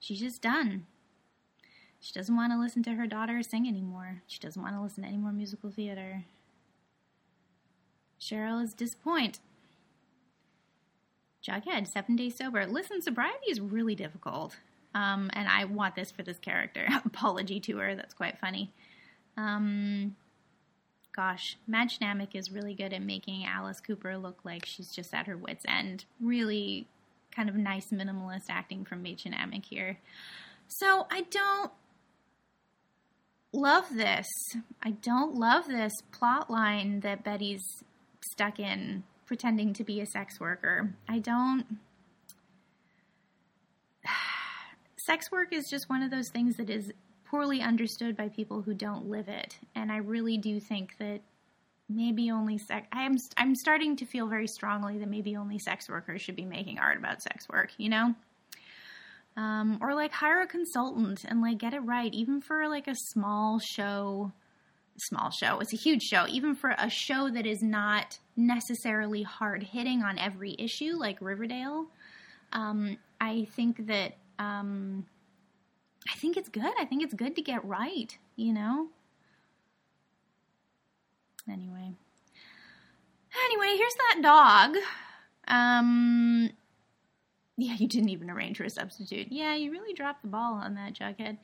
She's 0.00 0.20
just 0.20 0.42
done. 0.42 0.86
She 2.00 2.12
doesn't 2.12 2.36
want 2.36 2.52
to 2.52 2.58
listen 2.58 2.82
to 2.84 2.94
her 2.94 3.06
daughter 3.06 3.40
sing 3.42 3.66
anymore. 3.66 4.22
She 4.26 4.38
doesn't 4.38 4.60
want 4.60 4.74
to 4.74 4.82
listen 4.82 5.02
to 5.02 5.08
any 5.08 5.16
more 5.16 5.32
musical 5.32 5.70
theater. 5.70 6.24
Cheryl 8.20 8.62
is 8.62 8.74
disappointed. 8.74 9.38
Jughead, 11.46 11.86
seven 11.86 12.16
days 12.16 12.36
sober. 12.36 12.66
Listen, 12.66 13.02
sobriety 13.02 13.50
is 13.50 13.60
really 13.60 13.94
difficult. 13.94 14.56
Um, 14.94 15.30
and 15.32 15.48
I 15.48 15.64
want 15.64 15.96
this 15.96 16.10
for 16.10 16.22
this 16.22 16.38
character. 16.38 16.86
Apology 17.04 17.60
to 17.60 17.78
her. 17.78 17.94
That's 17.94 18.14
quite 18.14 18.38
funny. 18.38 18.70
Um, 19.36 20.16
gosh, 21.14 21.56
Mädchen 21.68 22.02
Amick 22.02 22.34
is 22.34 22.50
really 22.50 22.74
good 22.74 22.92
at 22.92 23.02
making 23.02 23.44
Alice 23.44 23.80
Cooper 23.80 24.16
look 24.16 24.38
like 24.44 24.64
she's 24.64 24.90
just 24.94 25.12
at 25.12 25.26
her 25.26 25.36
wits' 25.36 25.64
end. 25.68 26.04
Really 26.20 26.86
kind 27.34 27.48
of 27.48 27.56
nice 27.56 27.86
minimalist 27.92 28.44
acting 28.48 28.84
from 28.84 29.02
Mädchen 29.02 29.34
Amick 29.34 29.64
here. 29.66 29.98
So 30.68 31.06
I 31.10 31.22
don't 31.22 31.72
love 33.52 33.86
this. 33.94 34.26
I 34.82 34.90
don't 34.90 35.34
love 35.34 35.66
this 35.66 35.92
plot 36.12 36.50
line 36.50 37.00
that 37.00 37.24
Betty's 37.24 37.62
stuck 38.32 38.58
in 38.58 39.04
pretending 39.26 39.72
to 39.74 39.84
be 39.84 40.00
a 40.00 40.06
sex 40.06 40.38
worker. 40.40 40.94
I 41.08 41.18
don't. 41.18 41.78
Sex 45.06 45.30
work 45.30 45.52
is 45.52 45.68
just 45.70 45.90
one 45.90 46.02
of 46.02 46.10
those 46.10 46.30
things 46.30 46.56
that 46.56 46.70
is 46.70 46.92
poorly 47.26 47.60
understood 47.60 48.16
by 48.16 48.28
people 48.28 48.62
who 48.62 48.74
don't 48.74 49.06
live 49.06 49.28
it. 49.28 49.58
And 49.74 49.90
I 49.92 49.98
really 49.98 50.38
do 50.38 50.60
think 50.60 50.96
that 50.98 51.20
maybe 51.88 52.30
only 52.30 52.58
sex. 52.58 52.86
I'm 52.92 53.16
I'm 53.36 53.54
starting 53.54 53.96
to 53.96 54.06
feel 54.06 54.28
very 54.28 54.46
strongly 54.46 54.98
that 54.98 55.08
maybe 55.08 55.36
only 55.36 55.58
sex 55.58 55.88
workers 55.88 56.22
should 56.22 56.36
be 56.36 56.44
making 56.44 56.78
art 56.78 56.96
about 56.98 57.22
sex 57.22 57.48
work. 57.48 57.72
You 57.76 57.90
know. 57.90 58.14
Um, 59.36 59.78
or 59.80 59.94
like 59.94 60.12
hire 60.12 60.42
a 60.42 60.46
consultant 60.46 61.24
and 61.24 61.42
like 61.42 61.58
get 61.58 61.74
it 61.74 61.80
right, 61.80 62.14
even 62.14 62.40
for 62.40 62.68
like 62.68 62.86
a 62.86 62.94
small 62.94 63.58
show. 63.58 64.32
Small 64.96 65.32
show. 65.32 65.58
It's 65.58 65.72
a 65.72 65.76
huge 65.76 66.02
show. 66.02 66.24
Even 66.28 66.54
for 66.54 66.70
a 66.78 66.88
show 66.88 67.28
that 67.28 67.46
is 67.46 67.62
not 67.62 68.16
necessarily 68.36 69.24
hard 69.24 69.64
hitting 69.64 70.04
on 70.04 70.20
every 70.20 70.54
issue, 70.56 70.92
like 70.96 71.20
Riverdale. 71.20 71.86
Um, 72.52 72.96
I 73.20 73.48
think 73.56 73.88
that 73.88 74.14
um, 74.38 75.06
I 76.10 76.14
think 76.16 76.36
it's 76.36 76.48
good. 76.48 76.72
I 76.78 76.84
think 76.84 77.02
it's 77.02 77.14
good 77.14 77.36
to 77.36 77.42
get 77.42 77.64
right, 77.64 78.16
you 78.36 78.52
know? 78.52 78.88
Anyway. 81.50 81.92
Anyway, 83.44 83.76
here's 83.76 83.94
that 83.94 84.20
dog. 84.22 84.76
Um 85.46 86.50
yeah, 87.56 87.74
you 87.78 87.86
didn't 87.86 88.08
even 88.08 88.30
arrange 88.30 88.56
for 88.56 88.64
a 88.64 88.70
substitute. 88.70 89.28
Yeah, 89.30 89.54
you 89.54 89.70
really 89.70 89.94
dropped 89.94 90.22
the 90.22 90.28
ball 90.28 90.54
on 90.54 90.74
that, 90.74 90.94
Jughead. 90.94 91.38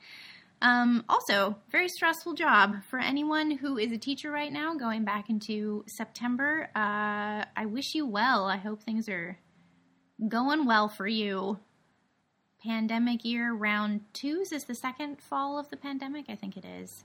Um, 0.61 1.05
also, 1.09 1.55
very 1.71 1.87
stressful 1.87 2.33
job 2.33 2.75
for 2.89 2.99
anyone 2.99 3.51
who 3.51 3.77
is 3.77 3.91
a 3.91 3.97
teacher 3.97 4.29
right 4.29 4.51
now 4.51 4.75
going 4.75 5.05
back 5.05 5.29
into 5.29 5.83
September. 5.87 6.69
Uh, 6.75 7.45
I 7.55 7.65
wish 7.65 7.95
you 7.95 8.05
well. 8.05 8.45
I 8.45 8.57
hope 8.57 8.83
things 8.83 9.07
are 9.09 9.39
going 10.27 10.65
well 10.65 10.89
for 10.89 11.07
you 11.07 11.57
pandemic 12.63 13.25
year, 13.25 13.53
round 13.53 14.01
two. 14.13 14.43
Is 14.51 14.63
the 14.63 14.75
second 14.75 15.21
fall 15.21 15.57
of 15.57 15.69
the 15.69 15.77
pandemic? 15.77 16.25
I 16.29 16.35
think 16.35 16.57
it 16.57 16.65
is. 16.65 17.03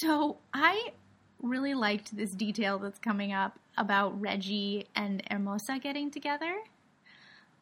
So 0.00 0.38
I 0.52 0.92
really 1.42 1.74
liked 1.74 2.16
this 2.16 2.30
detail 2.32 2.78
that's 2.78 2.98
coming 2.98 3.32
up 3.32 3.58
about 3.76 4.18
Reggie 4.20 4.86
and 4.94 5.22
Hermosa 5.30 5.78
getting 5.78 6.10
together. 6.10 6.54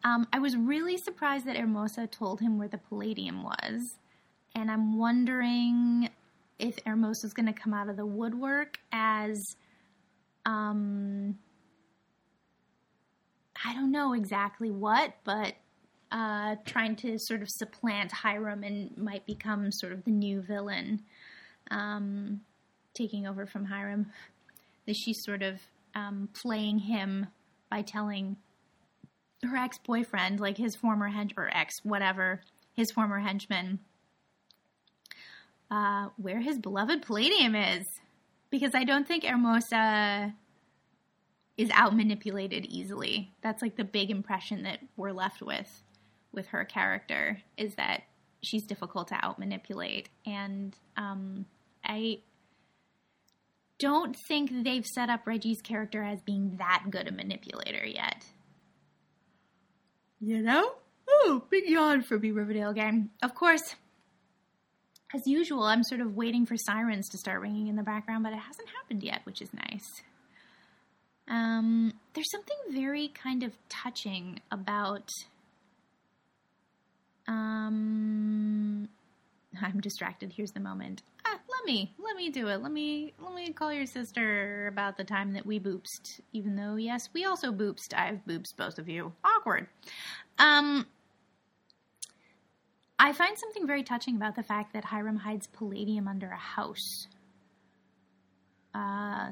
Um, 0.04 0.26
I 0.32 0.38
was 0.38 0.56
really 0.56 0.96
surprised 0.96 1.46
that 1.46 1.56
Hermosa 1.56 2.06
told 2.06 2.40
him 2.40 2.58
where 2.58 2.68
the 2.68 2.78
Palladium 2.78 3.42
was, 3.42 3.98
and 4.54 4.70
I'm 4.70 4.98
wondering 4.98 6.10
if 6.58 6.78
Hermosa's 6.84 7.32
going 7.32 7.46
to 7.46 7.52
come 7.52 7.72
out 7.72 7.88
of 7.88 7.96
the 7.96 8.06
woodwork 8.06 8.78
as, 8.92 9.56
um, 10.44 11.38
I 13.64 13.74
don't 13.74 13.92
know 13.92 14.12
exactly 14.12 14.70
what, 14.70 15.14
but 15.24 15.54
uh, 16.10 16.56
trying 16.66 16.96
to 16.96 17.18
sort 17.18 17.42
of 17.42 17.48
supplant 17.50 18.12
Hiram 18.12 18.64
and 18.64 18.96
might 18.98 19.26
become 19.26 19.72
sort 19.72 19.92
of 19.92 20.04
the 20.04 20.10
new 20.10 20.42
villain, 20.42 21.02
um, 21.70 22.40
taking 22.94 23.26
over 23.26 23.46
from 23.46 23.64
Hiram. 23.64 24.12
That 24.86 24.96
she's 24.96 25.22
sort 25.22 25.42
of 25.42 25.60
um, 25.94 26.28
playing 26.34 26.80
him 26.80 27.28
by 27.70 27.82
telling 27.82 28.36
her 29.44 29.56
ex 29.56 29.78
boyfriend, 29.78 30.40
like 30.40 30.56
his 30.56 30.74
former 30.74 31.10
hench 31.10 31.32
or 31.36 31.48
ex, 31.54 31.80
whatever, 31.84 32.42
his 32.74 32.90
former 32.90 33.20
henchman, 33.20 33.78
uh, 35.70 36.08
where 36.16 36.40
his 36.40 36.58
beloved 36.58 37.02
Palladium 37.02 37.54
is. 37.54 37.86
Because 38.50 38.74
I 38.74 38.84
don't 38.84 39.08
think 39.08 39.24
Hermosa 39.24 40.34
is 41.56 41.70
out 41.72 41.94
manipulated 41.94 42.66
easily. 42.66 43.32
That's 43.42 43.62
like 43.62 43.76
the 43.76 43.84
big 43.84 44.10
impression 44.10 44.62
that 44.62 44.80
we're 44.96 45.12
left 45.12 45.42
with 45.42 45.82
with 46.32 46.46
her 46.48 46.64
character 46.64 47.42
is 47.58 47.74
that 47.74 48.04
she's 48.42 48.64
difficult 48.64 49.08
to 49.08 49.14
out 49.14 49.38
manipulate. 49.38 50.08
And 50.24 50.74
um, 50.96 51.46
I 51.84 52.20
don't 53.78 54.16
think 54.28 54.64
they've 54.64 54.86
set 54.86 55.10
up 55.10 55.26
Reggie's 55.26 55.60
character 55.60 56.02
as 56.02 56.20
being 56.22 56.56
that 56.58 56.84
good 56.90 57.08
a 57.08 57.12
manipulator 57.12 57.84
yet. 57.84 58.24
You 60.20 60.40
know? 60.40 60.72
Oh, 61.08 61.42
big 61.50 61.68
yawn 61.68 62.02
for 62.02 62.18
me, 62.18 62.30
Riverdale 62.30 62.72
gang. 62.72 63.10
Of 63.22 63.34
course, 63.34 63.74
as 65.14 65.26
usual, 65.26 65.64
I'm 65.64 65.82
sort 65.82 66.00
of 66.00 66.16
waiting 66.16 66.46
for 66.46 66.56
sirens 66.56 67.08
to 67.10 67.18
start 67.18 67.40
ringing 67.40 67.66
in 67.66 67.76
the 67.76 67.82
background, 67.82 68.22
but 68.22 68.32
it 68.32 68.38
hasn't 68.38 68.68
happened 68.68 69.02
yet, 69.02 69.20
which 69.24 69.42
is 69.42 69.50
nice. 69.52 70.02
Um, 71.32 71.94
there's 72.12 72.30
something 72.30 72.56
very 72.70 73.08
kind 73.08 73.42
of 73.42 73.52
touching 73.70 74.38
about. 74.50 75.08
Um, 77.26 78.86
I'm 79.62 79.80
distracted. 79.80 80.34
Here's 80.36 80.52
the 80.52 80.60
moment. 80.60 81.02
Ah, 81.24 81.38
let 81.50 81.64
me, 81.64 81.94
let 81.98 82.16
me 82.16 82.28
do 82.28 82.48
it. 82.48 82.62
Let 82.62 82.70
me, 82.70 83.14
let 83.18 83.34
me 83.34 83.50
call 83.50 83.72
your 83.72 83.86
sister 83.86 84.66
about 84.66 84.98
the 84.98 85.04
time 85.04 85.32
that 85.32 85.46
we 85.46 85.58
boopsed. 85.58 86.20
Even 86.34 86.54
though, 86.54 86.76
yes, 86.76 87.08
we 87.14 87.24
also 87.24 87.50
boopsed. 87.50 87.94
I've 87.96 88.20
boopsed 88.28 88.56
both 88.58 88.78
of 88.78 88.90
you. 88.90 89.12
Awkward. 89.24 89.68
Um, 90.38 90.86
I 92.98 93.14
find 93.14 93.38
something 93.38 93.66
very 93.66 93.84
touching 93.84 94.16
about 94.16 94.36
the 94.36 94.42
fact 94.42 94.74
that 94.74 94.84
Hiram 94.84 95.16
hides 95.16 95.46
palladium 95.46 96.06
under 96.08 96.28
a 96.28 96.36
house. 96.36 97.06
Uh, 98.74 99.30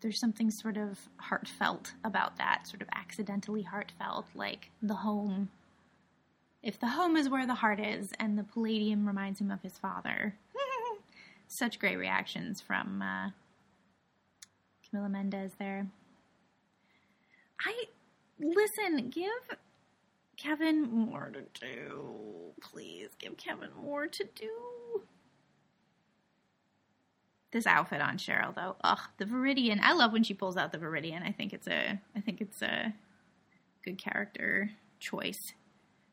there's 0.00 0.20
something 0.20 0.50
sort 0.50 0.76
of 0.76 0.98
heartfelt 1.16 1.92
about 2.04 2.36
that, 2.38 2.66
sort 2.66 2.82
of 2.82 2.88
accidentally 2.94 3.62
heartfelt, 3.62 4.26
like 4.34 4.70
the 4.82 4.94
home. 4.94 5.50
If 6.62 6.78
the 6.78 6.88
home 6.88 7.16
is 7.16 7.28
where 7.28 7.46
the 7.46 7.54
heart 7.54 7.80
is, 7.80 8.12
and 8.18 8.38
the 8.38 8.44
palladium 8.44 9.06
reminds 9.06 9.40
him 9.40 9.50
of 9.50 9.62
his 9.62 9.78
father. 9.78 10.34
Such 11.48 11.78
great 11.78 11.96
reactions 11.96 12.60
from 12.60 13.02
uh, 13.02 13.30
Camila 14.84 15.10
Mendes 15.10 15.52
there. 15.58 15.86
I 17.60 17.84
listen, 18.38 19.10
give 19.10 19.56
Kevin 20.36 20.82
more 20.82 21.32
to 21.32 21.66
do. 21.66 22.04
Please 22.60 23.08
give 23.18 23.36
Kevin 23.36 23.70
more 23.80 24.06
to 24.06 24.24
do. 24.34 25.02
This 27.50 27.66
outfit 27.66 28.00
on 28.00 28.18
Cheryl 28.18 28.54
though. 28.54 28.76
Ugh, 28.82 29.00
the 29.18 29.24
Viridian. 29.24 29.80
I 29.82 29.94
love 29.94 30.12
when 30.12 30.22
she 30.22 30.34
pulls 30.34 30.56
out 30.56 30.72
the 30.72 30.78
Viridian. 30.78 31.26
I 31.26 31.32
think 31.32 31.52
it's 31.52 31.68
a 31.68 32.00
I 32.16 32.20
think 32.20 32.40
it's 32.40 32.62
a 32.62 32.92
good 33.84 34.02
character 34.02 34.70
choice. 35.00 35.52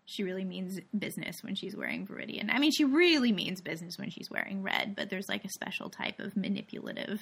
She 0.05 0.23
really 0.23 0.45
means 0.45 0.79
business 0.97 1.43
when 1.43 1.55
she's 1.55 1.75
wearing 1.75 2.05
Viridian. 2.05 2.53
I 2.53 2.59
mean, 2.59 2.71
she 2.71 2.85
really 2.85 3.31
means 3.31 3.59
business 3.59 3.97
when 3.97 4.11
she's 4.11 4.29
wearing 4.29 4.61
red, 4.61 4.95
but 4.95 5.09
there's 5.09 5.27
like 5.27 5.43
a 5.43 5.49
special 5.49 5.89
type 5.89 6.19
of 6.19 6.37
manipulative 6.37 7.21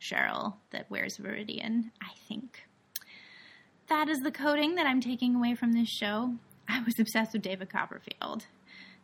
Cheryl 0.00 0.54
that 0.70 0.90
wears 0.90 1.18
Viridian, 1.18 1.90
I 2.02 2.12
think. 2.26 2.62
That 3.88 4.08
is 4.08 4.20
the 4.20 4.30
coding 4.30 4.76
that 4.76 4.86
I'm 4.86 5.02
taking 5.02 5.34
away 5.34 5.54
from 5.54 5.72
this 5.72 5.88
show. 5.88 6.34
I 6.66 6.82
was 6.82 6.98
obsessed 6.98 7.34
with 7.34 7.42
David 7.42 7.68
Copperfield, 7.68 8.46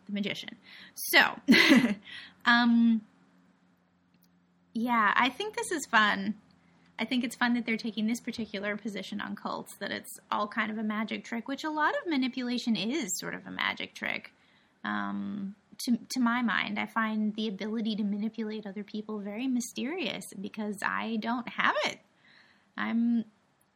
the 0.06 0.12
magician. 0.12 0.56
So, 0.94 1.38
um, 2.46 3.02
yeah, 4.72 5.12
I 5.16 5.28
think 5.28 5.56
this 5.56 5.70
is 5.70 5.86
fun. 5.86 6.34
I 6.98 7.04
think 7.06 7.24
it's 7.24 7.36
fun 7.36 7.54
that 7.54 7.64
they're 7.64 7.76
taking 7.76 8.06
this 8.06 8.20
particular 8.20 8.76
position 8.76 9.20
on 9.20 9.34
cults, 9.34 9.74
that 9.76 9.90
it's 9.90 10.18
all 10.30 10.46
kind 10.46 10.70
of 10.70 10.78
a 10.78 10.82
magic 10.82 11.24
trick, 11.24 11.48
which 11.48 11.64
a 11.64 11.70
lot 11.70 11.94
of 11.94 12.10
manipulation 12.10 12.76
is 12.76 13.18
sort 13.18 13.34
of 13.34 13.46
a 13.46 13.50
magic 13.50 13.94
trick. 13.94 14.32
Um, 14.84 15.54
to, 15.78 15.98
to 16.10 16.20
my 16.20 16.42
mind, 16.42 16.78
I 16.78 16.86
find 16.86 17.34
the 17.34 17.48
ability 17.48 17.96
to 17.96 18.04
manipulate 18.04 18.66
other 18.66 18.84
people 18.84 19.18
very 19.18 19.46
mysterious 19.46 20.26
because 20.38 20.76
I 20.84 21.16
don't 21.20 21.48
have 21.48 21.74
it. 21.86 22.00
I'm 22.76 23.24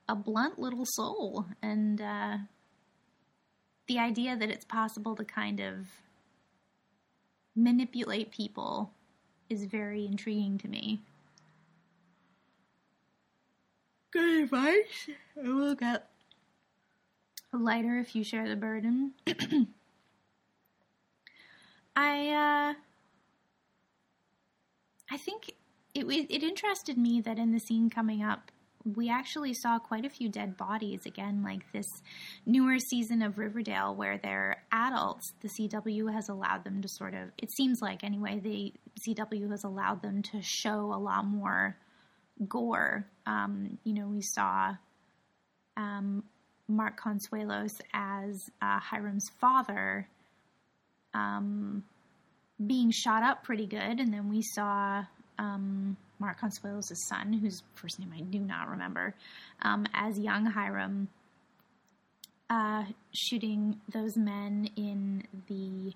a 0.07 0.15
blunt 0.15 0.59
little 0.59 0.85
soul, 0.85 1.47
and 1.63 2.01
uh, 2.01 2.37
the 3.89 3.99
idea 3.99 4.37
that 4.37 4.51
it's 4.51 4.67
possible 4.67 5.17
to 5.17 5.25
kind 5.25 5.61
of 5.61 5.87
manipulate 7.57 8.31
people 8.31 8.93
is 9.49 9.65
very 9.65 10.07
intriguing 10.07 10.59
to 10.59 10.69
me. 10.69 11.01
Good 14.11 14.45
advice. 14.45 15.09
I 15.43 15.49
will 15.49 15.75
get 15.75 16.09
lighter 17.53 17.99
if 17.99 18.15
you 18.15 18.25
share 18.25 18.49
the 18.49 18.57
burden. 18.57 19.13
I 21.97 22.29
uh, 22.29 22.75
I 25.11 25.17
think 25.17 25.55
it 25.95 26.05
it 26.07 26.43
interested 26.43 26.99
me 26.99 27.21
that 27.21 27.39
in 27.39 27.53
the 27.53 27.61
scene 27.61 27.91
coming 27.91 28.23
up, 28.23 28.51
we 28.85 29.09
actually 29.09 29.55
saw 29.55 29.79
quite 29.79 30.05
a 30.05 30.11
few 30.11 30.29
dead 30.29 30.57
bodies 30.57 31.07
again, 31.07 31.43
like 31.43 31.61
this 31.73 31.87
newer 32.45 32.79
season 32.79 33.23
of 33.23 33.39
Riverdale 33.39 33.95
where 33.95 34.19
they're 34.19 34.63
adults. 34.71 35.33
The 35.41 35.49
CW 35.49 36.13
has 36.13 36.29
allowed 36.29 36.65
them 36.65 36.83
to 36.83 36.89
sort 36.89 37.15
of, 37.15 37.31
it 37.39 37.51
seems 37.51 37.81
like 37.81 38.05
anyway, 38.05 38.41
the 38.41 38.73
CW 39.07 39.51
has 39.51 39.65
allowed 39.65 40.03
them 40.03 40.23
to 40.33 40.43
show 40.43 40.93
a 40.93 40.99
lot 40.99 41.25
more 41.25 41.77
gore. 42.47 43.07
Um, 43.27 43.79
you 43.85 43.95
know, 43.95 44.07
we 44.07 44.21
saw 44.21 44.75
um, 45.77 46.25
Mark 46.69 47.01
Consuelos 47.01 47.81
as 47.93 48.51
uh, 48.61 48.81
Hiram's 48.81 49.31
father 49.41 50.09
um, 51.15 51.85
being 52.65 52.91
shot 52.91 53.23
up 53.23 53.45
pretty 53.45 53.67
good, 53.67 54.01
and 54.01 54.13
then 54.13 54.29
we 54.29 54.43
saw 54.43 55.05
um, 55.39 55.97
Mark 56.25 56.41
Consuelos' 56.41 56.97
son, 56.97 57.35
whose 57.35 57.63
first 57.75 57.99
name 57.99 58.11
I 58.17 58.23
do 58.23 58.39
not 58.39 58.71
remember, 58.71 59.15
um, 59.61 59.87
as 59.93 60.19
young 60.19 60.47
Hiram, 60.47 61.09
uh, 62.49 62.85
shooting 63.13 63.79
those 63.93 64.17
men 64.17 64.71
in 64.75 65.25
the 65.49 65.93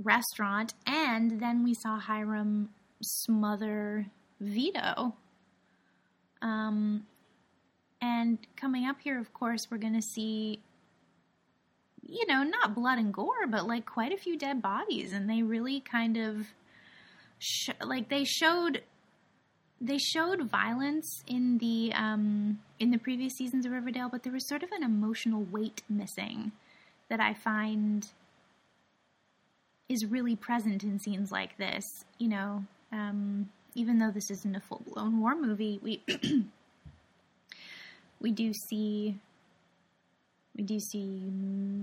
restaurant, 0.00 0.74
and 0.86 1.40
then 1.40 1.64
we 1.64 1.74
saw 1.74 1.98
Hiram 1.98 2.68
smother 3.02 4.06
Vito. 4.40 5.14
Um, 6.40 7.06
and 8.00 8.38
coming 8.54 8.86
up 8.86 9.00
here, 9.02 9.18
of 9.18 9.34
course, 9.34 9.66
we're 9.68 9.78
going 9.78 9.94
to 9.94 10.02
see, 10.14 10.60
you 12.02 12.24
know, 12.28 12.44
not 12.44 12.76
blood 12.76 12.98
and 12.98 13.12
gore, 13.12 13.48
but 13.48 13.66
like 13.66 13.84
quite 13.84 14.12
a 14.12 14.16
few 14.16 14.38
dead 14.38 14.62
bodies, 14.62 15.12
and 15.12 15.28
they 15.28 15.42
really 15.42 15.80
kind 15.80 16.16
of 16.16 16.46
sh- 17.38 17.70
like 17.84 18.08
they 18.08 18.24
showed 18.24 18.82
they 19.80 19.98
showed 19.98 20.42
violence 20.42 21.22
in 21.26 21.58
the 21.58 21.92
um, 21.94 22.60
in 22.80 22.90
the 22.90 22.98
previous 22.98 23.34
seasons 23.34 23.66
of 23.66 23.72
Riverdale, 23.72 24.08
but 24.08 24.22
there 24.22 24.32
was 24.32 24.46
sort 24.46 24.62
of 24.62 24.72
an 24.72 24.82
emotional 24.82 25.42
weight 25.50 25.82
missing 25.88 26.52
that 27.08 27.20
I 27.20 27.34
find 27.34 28.06
is 29.88 30.04
really 30.06 30.34
present 30.34 30.82
in 30.82 30.98
scenes 30.98 31.30
like 31.30 31.56
this. 31.58 32.04
You 32.18 32.28
know, 32.28 32.64
um, 32.92 33.50
even 33.74 33.98
though 33.98 34.10
this 34.10 34.30
isn't 34.30 34.56
a 34.56 34.60
full 34.60 34.82
blown 34.92 35.20
war 35.20 35.34
movie, 35.34 35.78
we 35.82 36.02
we 38.20 38.30
do 38.30 38.52
see 38.52 39.16
we 40.56 40.64
do 40.64 40.80
see 40.80 41.30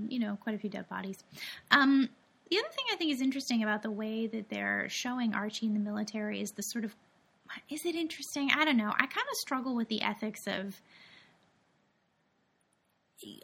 you 0.09 0.19
know 0.19 0.37
quite 0.41 0.55
a 0.55 0.57
few 0.57 0.69
dead 0.69 0.89
bodies. 0.89 1.23
Um, 1.69 2.09
the 2.49 2.57
other 2.57 2.67
thing 2.69 2.85
I 2.91 2.95
think 2.95 3.11
is 3.11 3.21
interesting 3.21 3.63
about 3.63 3.81
the 3.81 3.91
way 3.91 4.27
that 4.27 4.49
they're 4.49 4.87
showing 4.89 5.33
Archie 5.33 5.65
in 5.65 5.73
the 5.73 5.79
military 5.79 6.41
is 6.41 6.51
the 6.51 6.63
sort 6.63 6.85
of 6.85 6.95
is 7.69 7.85
it 7.85 7.95
interesting? 7.95 8.49
I 8.55 8.65
don't 8.65 8.77
know. 8.77 8.91
I 8.91 9.05
kind 9.05 9.27
of 9.31 9.35
struggle 9.35 9.75
with 9.75 9.87
the 9.87 10.01
ethics 10.01 10.47
of 10.47 10.79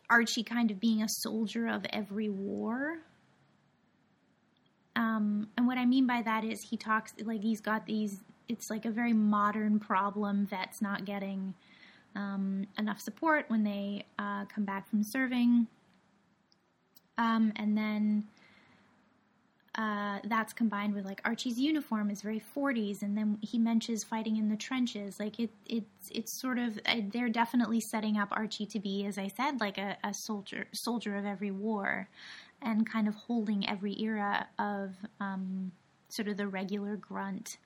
Archie 0.10 0.44
kind 0.44 0.72
of 0.72 0.80
being 0.80 1.04
a 1.04 1.08
soldier 1.08 1.68
of 1.68 1.86
every 1.92 2.30
war. 2.30 2.98
Um, 4.96 5.48
and 5.58 5.68
what 5.68 5.78
I 5.78 5.86
mean 5.86 6.08
by 6.08 6.22
that 6.24 6.44
is 6.44 6.60
he 6.70 6.78
talks 6.78 7.14
like 7.24 7.42
he's 7.42 7.62
got 7.62 7.86
these. 7.86 8.20
It's 8.48 8.70
like 8.70 8.86
a 8.86 8.92
very 8.92 9.14
modern 9.14 9.80
problem 9.80 10.48
vets 10.48 10.82
not 10.82 11.06
getting 11.06 11.54
um, 12.16 12.66
enough 12.78 13.00
support 13.00 13.46
when 13.48 13.64
they 13.64 14.06
uh, 14.18 14.46
come 14.46 14.66
back 14.66 14.90
from 14.90 15.04
serving, 15.04 15.68
um, 17.18 17.54
and 17.56 17.78
then 17.78 18.26
that's 20.28 20.54
combined 20.54 20.94
with 20.94 21.06
like 21.06 21.22
Archie's 21.26 21.60
uniform 21.60 22.10
is 22.10 22.22
very 22.22 22.42
40s, 22.56 23.02
and 23.02 23.18
then 23.18 23.38
he 23.42 23.58
mentions 23.58 24.04
fighting 24.04 24.38
in 24.38 24.50
the 24.50 24.56
trenches. 24.56 25.20
Like 25.20 25.40
it, 25.40 25.52
it's 25.66 26.10
it's 26.12 26.32
sort 26.32 26.58
of 26.58 26.80
uh, 26.86 27.02
they're 27.12 27.30
definitely 27.30 27.80
setting 27.80 28.18
up 28.18 28.30
Archie 28.32 28.66
to 28.68 28.80
be, 28.80 29.06
as 29.06 29.18
I 29.18 29.28
said, 29.28 29.60
like 29.60 29.78
a, 29.78 29.98
a 30.04 30.14
soldier 30.14 30.68
soldier 30.74 31.16
of 31.16 31.26
every 31.26 31.52
war, 31.52 32.10
and 32.62 32.90
kind 32.90 33.08
of 33.08 33.16
holding 33.16 33.68
every 33.70 34.00
era 34.02 34.48
of 34.58 34.96
um, 35.20 35.72
sort 36.10 36.28
of 36.28 36.38
the 36.38 36.48
regular 36.48 36.96
grunt 36.96 37.58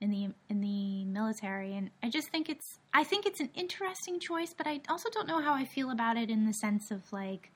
in 0.00 0.10
the 0.10 0.28
in 0.48 0.60
the 0.60 1.04
military. 1.04 1.76
And 1.76 1.90
I 2.02 2.10
just 2.10 2.28
think 2.28 2.48
it's 2.48 2.78
I 2.92 3.04
think 3.04 3.26
it's 3.26 3.40
an 3.40 3.50
interesting 3.54 4.20
choice, 4.20 4.54
but 4.56 4.66
I 4.66 4.80
also 4.88 5.08
don't 5.10 5.28
know 5.28 5.40
how 5.40 5.54
I 5.54 5.64
feel 5.64 5.90
about 5.90 6.16
it 6.16 6.30
in 6.30 6.46
the 6.46 6.52
sense 6.52 6.90
of 6.90 7.12
like 7.12 7.52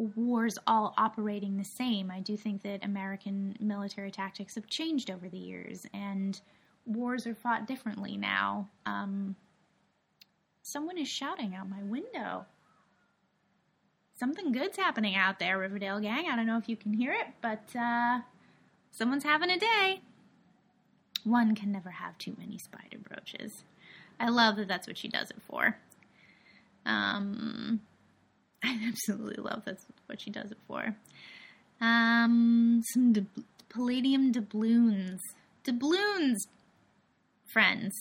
wars 0.00 0.58
all 0.66 0.94
operating 0.96 1.56
the 1.56 1.64
same. 1.64 2.10
I 2.10 2.20
do 2.20 2.36
think 2.36 2.62
that 2.62 2.84
American 2.84 3.56
military 3.60 4.10
tactics 4.10 4.54
have 4.54 4.66
changed 4.66 5.10
over 5.10 5.28
the 5.28 5.38
years, 5.38 5.86
and 5.92 6.40
wars 6.86 7.26
are 7.26 7.34
fought 7.34 7.66
differently 7.66 8.16
now. 8.16 8.68
Um, 8.86 9.36
someone 10.62 10.96
is 10.96 11.08
shouting 11.08 11.54
out 11.54 11.68
my 11.68 11.82
window. 11.82 12.46
Something 14.18 14.52
good's 14.52 14.76
happening 14.76 15.14
out 15.14 15.38
there, 15.38 15.58
Riverdale 15.58 16.00
gang. 16.00 16.26
I 16.30 16.36
don't 16.36 16.46
know 16.46 16.58
if 16.58 16.68
you 16.68 16.76
can 16.76 16.92
hear 16.94 17.12
it, 17.12 17.26
but 17.42 17.64
uh, 17.78 18.20
someone's 18.90 19.24
having 19.24 19.50
a 19.50 19.58
day. 19.58 20.00
One 21.24 21.54
can 21.54 21.70
never 21.70 21.90
have 21.90 22.16
too 22.16 22.34
many 22.38 22.56
spider 22.56 22.98
brooches. 22.98 23.64
I 24.18 24.28
love 24.28 24.56
that 24.56 24.68
that's 24.68 24.86
what 24.86 24.98
she 24.98 25.08
does 25.08 25.30
it 25.30 25.42
for. 25.46 25.76
Um, 26.86 27.80
I 28.64 28.78
absolutely 28.86 29.42
love 29.42 29.62
that's 29.64 29.86
what 30.06 30.20
she 30.20 30.30
does 30.30 30.50
it 30.50 30.58
for. 30.66 30.94
Um, 31.80 32.82
some 32.92 33.14
palladium 33.68 34.32
doubloons. 34.32 35.20
Doubloons, 35.64 36.46
friends. 37.46 37.94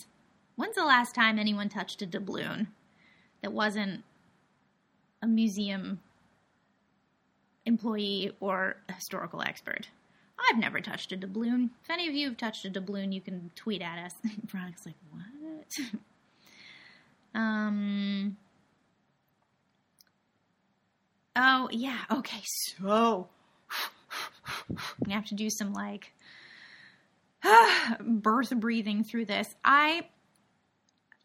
When's 0.55 0.75
the 0.75 0.85
last 0.85 1.15
time 1.15 1.39
anyone 1.39 1.69
touched 1.69 2.01
a 2.01 2.05
doubloon 2.05 2.67
that 3.41 3.53
wasn't 3.53 4.03
a 5.21 5.27
museum 5.27 6.01
employee 7.65 8.31
or 8.39 8.77
a 8.89 8.93
historical 8.93 9.41
expert? 9.41 9.87
I've 10.49 10.57
never 10.57 10.81
touched 10.81 11.11
a 11.11 11.17
doubloon. 11.17 11.69
If 11.83 11.89
any 11.89 12.07
of 12.07 12.13
you 12.13 12.27
have 12.29 12.37
touched 12.37 12.65
a 12.65 12.69
doubloon, 12.69 13.11
you 13.11 13.21
can 13.21 13.51
tweet 13.55 13.81
at 13.81 13.99
us. 13.99 14.13
Veronica's 14.45 14.85
like, 14.85 14.95
what? 15.11 15.99
um, 17.39 18.37
Oh, 21.41 21.69
yeah. 21.71 21.99
Okay. 22.11 22.41
So 22.77 23.29
we 25.05 25.13
have 25.13 25.25
to 25.25 25.35
do 25.35 25.49
some 25.49 25.71
like 25.71 26.13
birth 28.01 28.53
breathing 28.55 29.05
through 29.05 29.25
this. 29.25 29.47
I 29.63 30.01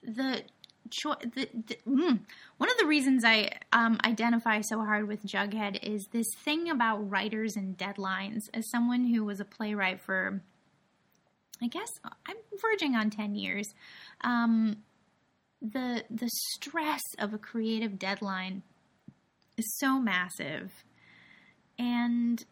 the 0.05 0.43
cho- 0.91 1.17
the, 1.21 1.49
the 1.53 1.77
mm, 1.87 2.21
one 2.59 2.71
of 2.71 2.77
the 2.79 2.87
reasons 2.87 3.25
I 3.25 3.51
um, 3.73 3.99
identify 4.05 4.61
so 4.61 4.79
hard 4.79 5.09
with 5.09 5.25
Jughead 5.25 5.83
is 5.83 6.07
this 6.13 6.29
thing 6.45 6.71
about 6.71 7.11
writers 7.11 7.57
and 7.57 7.77
deadlines. 7.77 8.43
As 8.55 8.71
someone 8.71 9.07
who 9.07 9.25
was 9.25 9.41
a 9.41 9.45
playwright 9.45 10.01
for 10.01 10.43
I 11.61 11.67
guess 11.67 11.89
I'm 12.27 12.37
verging 12.61 12.95
on 12.95 13.11
10 13.11 13.35
years. 13.35 13.67
Um, 14.21 14.77
the 15.61 16.05
the 16.11 16.29
stress 16.53 17.01
of 17.19 17.33
a 17.35 17.39
creative 17.39 17.99
deadline 17.99 18.63
is 19.57 19.77
so 19.79 19.99
massive. 20.01 20.73
And 21.79 22.45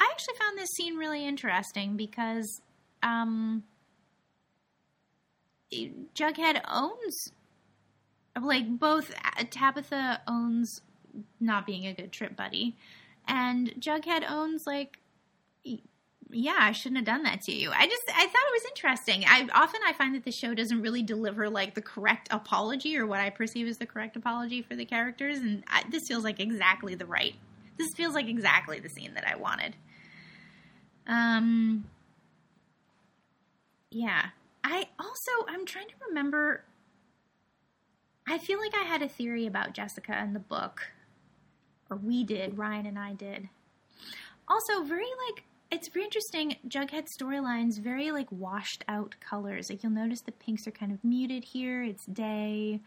I 0.00 0.08
actually 0.10 0.34
found 0.34 0.58
this 0.58 0.70
scene 0.76 0.96
really 0.96 1.26
interesting 1.26 1.96
because 1.96 2.60
um, 3.02 3.62
Jughead 5.72 6.60
owns, 6.68 7.32
like, 8.40 8.68
both 8.78 9.14
Tabitha 9.50 10.20
owns 10.26 10.80
not 11.40 11.66
being 11.66 11.86
a 11.86 11.94
good 11.94 12.12
trip 12.12 12.36
buddy, 12.36 12.76
and 13.26 13.72
Jughead 13.80 14.28
owns, 14.28 14.64
like, 14.66 14.98
yeah, 16.30 16.56
I 16.58 16.72
shouldn't 16.72 16.98
have 16.98 17.06
done 17.06 17.22
that 17.22 17.42
to 17.42 17.52
you. 17.52 17.70
I 17.70 17.86
just 17.86 18.02
I 18.08 18.26
thought 18.26 18.26
it 18.26 18.52
was 18.52 18.64
interesting. 18.68 19.24
I 19.26 19.48
often 19.54 19.80
I 19.86 19.92
find 19.92 20.14
that 20.14 20.24
the 20.24 20.32
show 20.32 20.54
doesn't 20.54 20.82
really 20.82 21.02
deliver 21.02 21.48
like 21.48 21.74
the 21.74 21.82
correct 21.82 22.28
apology 22.30 22.98
or 22.98 23.06
what 23.06 23.20
I 23.20 23.30
perceive 23.30 23.66
as 23.66 23.78
the 23.78 23.86
correct 23.86 24.16
apology 24.16 24.60
for 24.62 24.76
the 24.76 24.84
characters, 24.84 25.38
and 25.38 25.64
I, 25.68 25.84
this 25.90 26.06
feels 26.06 26.24
like 26.24 26.40
exactly 26.40 26.94
the 26.94 27.06
right. 27.06 27.34
This 27.78 27.94
feels 27.94 28.14
like 28.14 28.28
exactly 28.28 28.78
the 28.78 28.88
scene 28.88 29.14
that 29.14 29.26
I 29.26 29.36
wanted. 29.36 29.76
Um. 31.06 31.84
Yeah, 33.90 34.26
I 34.62 34.88
also 34.98 35.30
I'm 35.48 35.64
trying 35.64 35.88
to 35.88 35.94
remember. 36.08 36.64
I 38.26 38.36
feel 38.36 38.58
like 38.58 38.74
I 38.74 38.84
had 38.84 39.00
a 39.00 39.08
theory 39.08 39.46
about 39.46 39.72
Jessica 39.72 40.20
in 40.22 40.34
the 40.34 40.40
book, 40.40 40.92
or 41.88 41.96
we 41.96 42.22
did. 42.22 42.58
Ryan 42.58 42.84
and 42.84 42.98
I 42.98 43.14
did. 43.14 43.48
Also, 44.46 44.82
very 44.82 45.06
like 45.26 45.44
it's 45.70 45.88
pretty 45.88 46.04
interesting. 46.04 46.56
Jughead 46.66 47.06
storylines 47.08 47.78
very 47.78 48.10
like 48.10 48.30
washed 48.30 48.84
out 48.88 49.14
colors. 49.20 49.68
Like 49.68 49.82
you'll 49.82 49.92
notice 49.92 50.22
the 50.22 50.32
pinks 50.32 50.66
are 50.66 50.72
kind 50.72 50.92
of 50.92 51.02
muted 51.04 51.44
here. 51.44 51.82
It's 51.82 52.06
day. 52.06 52.80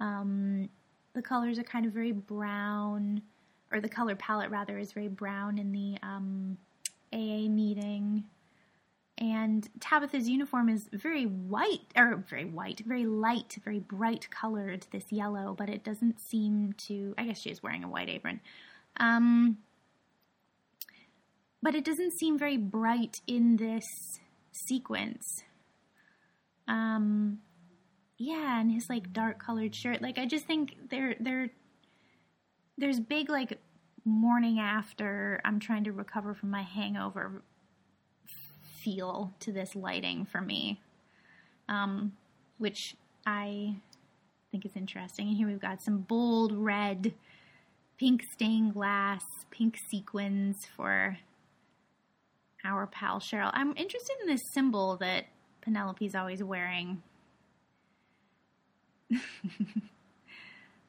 Um, 0.00 0.68
the 1.14 1.22
colors 1.22 1.58
are 1.58 1.64
kind 1.64 1.86
of 1.86 1.92
very 1.92 2.12
brown, 2.12 3.22
or 3.70 3.80
the 3.80 3.88
color 3.88 4.16
palette 4.16 4.50
rather 4.50 4.78
is 4.78 4.92
very 4.92 5.08
brown 5.08 5.58
in 5.58 5.70
the 5.72 5.96
um, 6.02 6.56
AA 7.12 7.48
meeting. 7.48 8.24
And 9.18 9.68
Tabitha's 9.78 10.28
uniform 10.28 10.68
is 10.68 10.88
very 10.92 11.24
white, 11.24 11.86
or 11.96 12.16
very 12.16 12.46
white, 12.46 12.80
very 12.84 13.06
light, 13.06 13.56
very 13.64 13.78
bright 13.78 14.28
colored, 14.30 14.86
this 14.90 15.12
yellow, 15.12 15.54
but 15.56 15.68
it 15.68 15.84
doesn't 15.84 16.18
seem 16.18 16.72
to. 16.88 17.14
I 17.16 17.24
guess 17.26 17.40
she 17.40 17.50
is 17.50 17.62
wearing 17.62 17.84
a 17.84 17.88
white 17.88 18.08
apron. 18.08 18.40
Um, 18.96 19.58
but 21.64 21.74
it 21.74 21.82
doesn't 21.82 22.12
seem 22.12 22.38
very 22.38 22.58
bright 22.58 23.22
in 23.26 23.56
this 23.56 24.20
sequence. 24.52 25.44
Um, 26.68 27.38
yeah, 28.18 28.60
and 28.60 28.70
his 28.70 28.90
like 28.90 29.14
dark 29.14 29.42
colored 29.42 29.74
shirt. 29.74 30.02
Like 30.02 30.18
I 30.18 30.26
just 30.26 30.44
think 30.44 30.76
there 30.90 31.16
there 31.18 31.48
there's 32.76 33.00
big 33.00 33.30
like 33.30 33.58
morning 34.04 34.60
after 34.60 35.40
I'm 35.42 35.58
trying 35.58 35.84
to 35.84 35.92
recover 35.92 36.34
from 36.34 36.50
my 36.50 36.62
hangover 36.62 37.42
feel 38.82 39.32
to 39.40 39.50
this 39.50 39.74
lighting 39.74 40.26
for 40.26 40.42
me, 40.42 40.82
um, 41.70 42.12
which 42.58 42.94
I 43.26 43.76
think 44.50 44.66
is 44.66 44.76
interesting. 44.76 45.28
And 45.28 45.36
here 45.38 45.46
we've 45.46 45.58
got 45.58 45.80
some 45.80 45.96
bold 45.96 46.52
red, 46.52 47.14
pink 47.98 48.22
stained 48.30 48.74
glass, 48.74 49.24
pink 49.50 49.78
sequins 49.88 50.66
for 50.76 51.16
our 52.64 52.86
pal 52.86 53.20
Cheryl. 53.20 53.50
I'm 53.52 53.74
interested 53.76 54.16
in 54.22 54.28
this 54.28 54.42
symbol 54.52 54.96
that 54.96 55.26
Penelope's 55.60 56.14
always 56.14 56.42
wearing. 56.42 57.02
uh, 59.12 59.18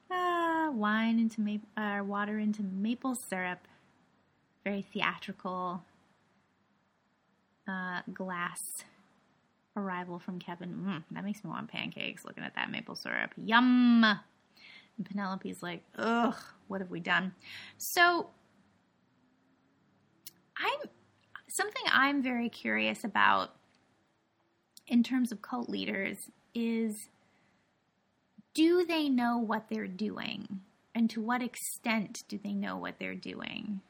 wine 0.71 1.19
into 1.19 1.41
maple, 1.41 1.67
uh, 1.77 2.01
water 2.03 2.39
into 2.39 2.63
maple 2.63 3.15
syrup. 3.15 3.67
Very 4.63 4.81
theatrical. 4.81 5.83
Uh, 7.67 8.01
glass 8.13 8.83
arrival 9.75 10.19
from 10.19 10.39
Kevin. 10.39 10.69
Mm, 10.69 11.03
that 11.11 11.23
makes 11.23 11.43
me 11.43 11.49
want 11.49 11.67
pancakes 11.67 12.23
looking 12.25 12.43
at 12.43 12.55
that 12.55 12.71
maple 12.71 12.95
syrup. 12.95 13.31
Yum! 13.37 14.03
And 14.03 15.05
Penelope's 15.05 15.61
like, 15.61 15.83
ugh, 15.97 16.35
what 16.67 16.79
have 16.79 16.89
we 16.89 16.99
done? 16.99 17.33
So, 17.77 18.29
I'm 20.57 20.89
something 21.47 21.83
I'm 21.91 22.21
very 22.21 22.49
curious 22.49 23.03
about 23.03 23.51
in 24.87 25.03
terms 25.03 25.31
of 25.31 25.41
cult 25.41 25.69
leaders 25.69 26.29
is 26.53 27.09
do 28.53 28.85
they 28.85 29.09
know 29.09 29.37
what 29.37 29.65
they're 29.69 29.87
doing? 29.87 30.61
And 30.93 31.09
to 31.09 31.21
what 31.21 31.41
extent 31.41 32.23
do 32.29 32.39
they 32.41 32.53
know 32.53 32.77
what 32.77 32.95
they're 32.99 33.15
doing? 33.15 33.81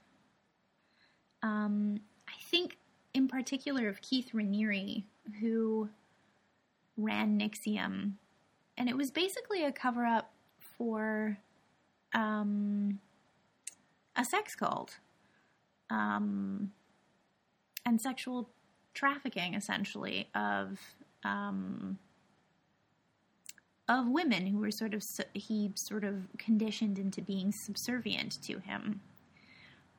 Um, 1.44 2.00
I 2.28 2.34
think, 2.50 2.78
in 3.14 3.28
particular, 3.28 3.88
of 3.88 4.02
Keith 4.02 4.32
Raniere, 4.34 5.04
who 5.40 5.90
ran 6.98 7.40
NXIVM, 7.40 8.14
and 8.78 8.90
it 8.90 8.98
was 8.98 9.12
basically 9.12 9.64
a 9.64 9.72
cover 9.72 10.06
up 10.06 10.32
for 10.60 11.38
um, 12.16 13.00
a 14.16 14.26
sex 14.26 14.56
cult. 14.56 14.98
Um, 15.92 16.72
and 17.86 18.02
sexual 18.02 18.50
trafficking, 18.94 19.54
essentially, 19.54 20.28
of 20.34 20.80
um, 21.24 21.98
of 23.88 24.08
women 24.08 24.48
who 24.48 24.60
were 24.60 24.72
sort 24.72 24.94
of 24.94 25.04
he 25.34 25.72
sort 25.76 26.04
of 26.04 26.28
conditioned 26.38 26.98
into 26.98 27.22
being 27.22 27.52
subservient 27.66 28.42
to 28.44 28.60
him. 28.60 29.02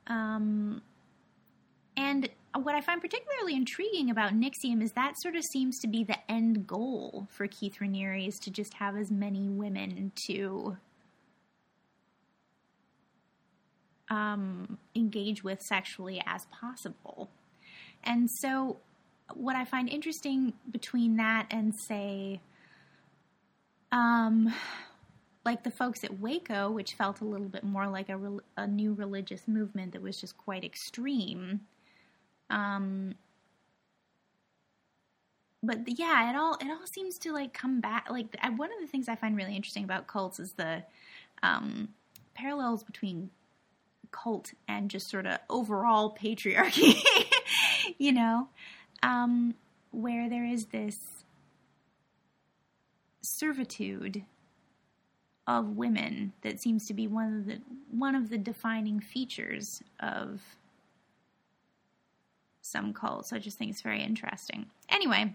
Um, 0.08 0.82
and 1.96 2.28
what 2.54 2.74
I 2.74 2.80
find 2.80 3.00
particularly 3.00 3.54
intriguing 3.54 4.10
about 4.10 4.32
NXIVM 4.32 4.82
is 4.82 4.92
that 4.92 5.14
sort 5.20 5.36
of 5.36 5.42
seems 5.52 5.78
to 5.80 5.88
be 5.88 6.04
the 6.04 6.18
end 6.30 6.66
goal 6.66 7.26
for 7.30 7.46
Keith 7.46 7.76
Raniere 7.80 8.26
is 8.26 8.38
to 8.42 8.50
just 8.50 8.74
have 8.74 8.96
as 8.96 9.10
many 9.10 9.48
women 9.48 10.12
to 10.28 10.76
um, 14.10 14.78
engage 14.94 15.42
with 15.42 15.60
sexually 15.62 16.22
as 16.26 16.46
possible. 16.46 17.30
And 18.06 18.30
so, 18.30 18.78
what 19.34 19.56
I 19.56 19.64
find 19.64 19.88
interesting 19.88 20.52
between 20.70 21.16
that 21.16 21.46
and, 21.50 21.74
say, 21.74 22.40
um, 23.92 24.54
like 25.44 25.62
the 25.62 25.70
folks 25.70 26.04
at 26.04 26.18
Waco, 26.20 26.70
which 26.70 26.94
felt 26.94 27.20
a 27.20 27.24
little 27.24 27.48
bit 27.48 27.64
more 27.64 27.88
like 27.88 28.08
a, 28.08 28.38
a 28.56 28.66
new 28.66 28.94
religious 28.94 29.46
movement 29.46 29.92
that 29.92 30.02
was 30.02 30.20
just 30.20 30.36
quite 30.38 30.64
extreme. 30.64 31.60
Um, 32.50 33.14
but 35.62 35.84
the, 35.84 35.92
yeah, 35.92 36.30
it 36.30 36.36
all 36.36 36.54
it 36.60 36.68
all 36.68 36.86
seems 36.86 37.18
to 37.18 37.32
like 37.32 37.52
come 37.52 37.80
back. 37.80 38.08
Like 38.10 38.36
one 38.56 38.70
of 38.72 38.80
the 38.80 38.86
things 38.86 39.08
I 39.08 39.16
find 39.16 39.36
really 39.36 39.56
interesting 39.56 39.84
about 39.84 40.06
cults 40.06 40.38
is 40.38 40.52
the 40.52 40.82
um, 41.42 41.88
parallels 42.34 42.82
between 42.84 43.30
cult 44.10 44.52
and 44.68 44.90
just 44.90 45.08
sort 45.10 45.26
of 45.26 45.38
overall 45.50 46.16
patriarchy. 46.16 46.96
you 47.98 48.12
know, 48.12 48.48
um, 49.02 49.54
where 49.90 50.28
there 50.28 50.44
is 50.44 50.66
this 50.66 51.24
servitude 53.20 54.24
of 55.46 55.76
women 55.76 56.32
that 56.42 56.60
seems 56.60 56.86
to 56.86 56.94
be 56.94 57.06
one 57.06 57.38
of 57.38 57.46
the 57.46 57.60
one 57.90 58.14
of 58.14 58.30
the 58.30 58.38
defining 58.38 59.00
features 59.00 59.82
of 60.00 60.40
some 62.62 62.92
cults. 62.92 63.32
I 63.32 63.38
just 63.38 63.58
think 63.58 63.70
it's 63.70 63.80
very 63.80 64.02
interesting. 64.02 64.66
Anyway, 64.88 65.34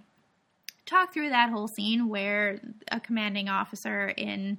talk 0.85 1.13
through 1.13 1.29
that 1.29 1.49
whole 1.49 1.67
scene 1.67 2.09
where 2.09 2.59
a 2.91 2.99
commanding 2.99 3.47
officer 3.47 4.09
in 4.09 4.57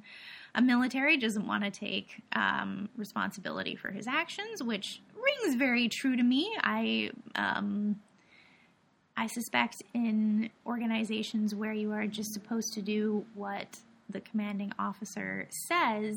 a 0.55 0.63
military 0.63 1.17
doesn't 1.17 1.47
want 1.47 1.65
to 1.65 1.71
take 1.71 2.23
um, 2.33 2.89
responsibility 2.97 3.77
for 3.77 3.91
his 3.91 4.07
actions, 4.07 4.63
which 4.63 5.03
rings 5.43 5.57
very 5.57 5.89
true 5.89 6.17
to 6.17 6.23
me. 6.23 6.55
I 6.63 7.11
um, 7.35 8.01
I 9.17 9.27
suspect 9.27 9.83
in 9.95 10.51
organizations 10.67 11.55
where 11.55 11.73
you 11.73 11.93
are 11.93 12.07
just 12.07 12.33
supposed 12.33 12.73
to 12.75 12.83
do 12.83 13.25
what 13.35 13.79
the 14.09 14.21
commanding 14.21 14.73
officer 14.79 15.49
says, 15.69 16.17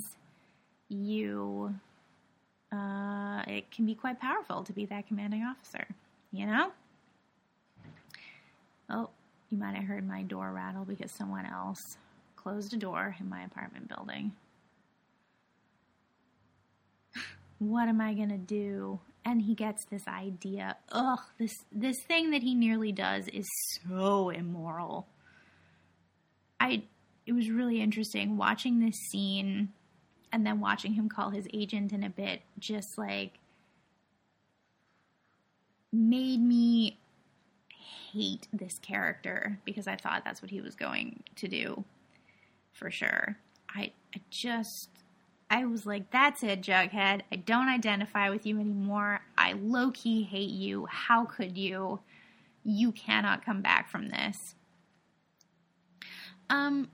you 0.89 1.73
uh, 2.71 3.43
it 3.47 3.71
can 3.71 3.85
be 3.85 3.95
quite 3.95 4.19
powerful 4.19 4.63
to 4.63 4.73
be 4.73 4.85
that 4.85 5.07
commanding 5.07 5.43
officer. 5.43 5.85
You 6.31 6.47
know. 6.47 6.71
Oh, 8.89 9.09
you 9.49 9.57
might 9.57 9.75
have 9.75 9.85
heard 9.85 10.07
my 10.07 10.21
door 10.23 10.51
rattle 10.51 10.85
because 10.85 11.11
someone 11.11 11.45
else 11.45 11.97
closed 12.35 12.73
a 12.73 12.77
door 12.77 13.15
in 13.19 13.29
my 13.29 13.43
apartment 13.43 13.87
building. 13.87 14.31
What 17.59 17.87
am 17.87 18.01
I 18.01 18.13
going 18.13 18.29
to 18.29 18.37
do 18.37 18.99
and 19.25 19.41
he 19.41 19.55
gets 19.55 19.83
this 19.85 20.07
idea. 20.07 20.77
Ugh, 20.91 21.19
this 21.39 21.65
this 21.71 21.97
thing 22.07 22.29
that 22.31 22.43
he 22.43 22.53
nearly 22.53 22.91
does 22.91 23.27
is 23.27 23.49
so 23.89 24.29
immoral. 24.29 25.07
I 26.59 26.83
it 27.25 27.33
was 27.33 27.49
really 27.49 27.81
interesting 27.81 28.37
watching 28.37 28.79
this 28.79 28.95
scene 29.11 29.69
and 30.31 30.45
then 30.45 30.59
watching 30.59 30.93
him 30.93 31.09
call 31.09 31.31
his 31.31 31.47
agent 31.53 31.91
in 31.91 32.03
a 32.03 32.09
bit 32.09 32.41
just 32.59 32.97
like 32.97 33.39
made 35.91 36.41
me 36.41 36.99
hate 38.13 38.47
this 38.53 38.77
character 38.79 39.59
because 39.65 39.87
I 39.87 39.95
thought 39.95 40.23
that's 40.23 40.41
what 40.41 40.51
he 40.51 40.61
was 40.61 40.75
going 40.75 41.23
to 41.37 41.47
do 41.47 41.83
for 42.73 42.91
sure. 42.91 43.37
I, 43.73 43.91
I 44.13 44.21
just 44.29 44.89
I 45.49 45.65
was 45.65 45.85
like, 45.85 46.11
that's 46.11 46.43
it, 46.43 46.61
Jughead. 46.61 47.21
I 47.31 47.35
don't 47.35 47.67
identify 47.69 48.29
with 48.29 48.45
you 48.45 48.59
anymore. 48.59 49.21
I 49.37 49.53
low 49.53 49.91
key 49.91 50.23
hate 50.23 50.49
you. 50.49 50.87
How 50.89 51.25
could 51.25 51.57
you? 51.57 51.99
You 52.63 52.91
cannot 52.91 53.45
come 53.45 53.61
back 53.61 53.89
from 53.89 54.09
this. 54.09 54.55
Um, 56.49 56.89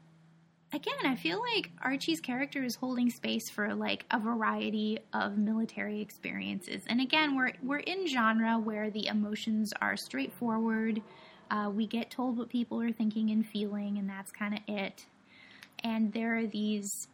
again, 0.74 1.06
I 1.06 1.16
feel 1.16 1.40
like 1.40 1.72
Archie's 1.82 2.20
character 2.20 2.64
is 2.64 2.76
holding 2.76 3.10
space 3.10 3.50
for 3.50 3.74
like 3.74 4.06
a 4.12 4.20
variety 4.20 5.00
of 5.14 5.38
military 5.38 6.02
experiences. 6.02 6.84
And 6.88 7.00
again, 7.00 7.36
we're 7.36 7.54
we're 7.64 7.78
in 7.78 8.06
genre 8.08 8.60
where 8.60 8.90
the 8.90 9.08
emotions 9.08 9.74
are 9.82 9.96
straightforward. 9.96 11.02
Uh, 11.50 11.70
we 11.74 11.86
get 11.86 12.10
told 12.10 12.38
what 12.38 12.50
people 12.50 12.82
are 12.82 12.92
thinking 12.92 13.30
and 13.30 13.46
feeling, 13.46 13.98
and 13.98 14.10
that's 14.10 14.32
kind 14.32 14.54
of 14.54 14.60
it. 14.68 15.06
And 15.84 16.14
there 16.14 16.38
are 16.38 16.48
these 16.48 17.08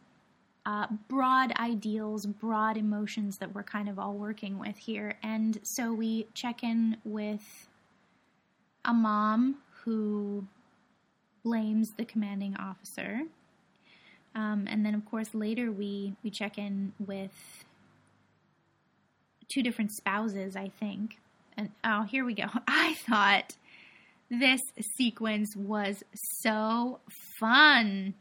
uh, 0.68 0.86
broad 1.08 1.54
ideals, 1.58 2.26
broad 2.26 2.76
emotions 2.76 3.38
that 3.38 3.56
we're 3.56 3.64
kind 3.64 3.88
of 3.88 3.98
all 3.98 4.16
working 4.16 4.60
with 4.60 4.76
here. 4.76 5.18
And 5.24 5.58
so 5.64 5.94
we 5.94 6.28
check 6.34 6.62
in 6.62 6.98
with 7.06 7.70
a 8.84 8.94
mom 8.94 9.60
who 9.86 10.46
blames 11.42 11.92
the 11.96 12.04
commanding 12.04 12.58
officer. 12.58 13.22
Um, 14.36 14.68
and 14.70 14.86
then, 14.86 14.94
of 14.94 15.06
course, 15.06 15.34
later 15.34 15.72
we, 15.72 16.14
we 16.22 16.30
check 16.30 16.58
in 16.58 16.92
with 17.00 17.32
two 19.48 19.64
different 19.64 19.94
spouses, 19.94 20.58
I 20.58 20.68
think. 20.82 21.18
And 21.56 21.70
oh, 21.86 22.04
here 22.04 22.26
we 22.26 22.34
go. 22.34 22.48
I 22.68 22.96
thought 23.08 23.56
this 24.30 24.60
sequence 24.98 25.56
was 25.56 26.04
so 26.42 27.00
fun. 27.40 28.16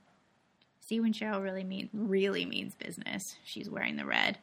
See 0.89 1.01
when 1.01 1.13
Cheryl 1.13 1.43
really 1.43 1.65
mean 1.65 1.91
really 1.93 2.47
means 2.47 2.75
business. 2.75 3.37
She's 3.45 3.69
wearing 3.69 3.97
the 3.97 4.07
red. 4.07 4.39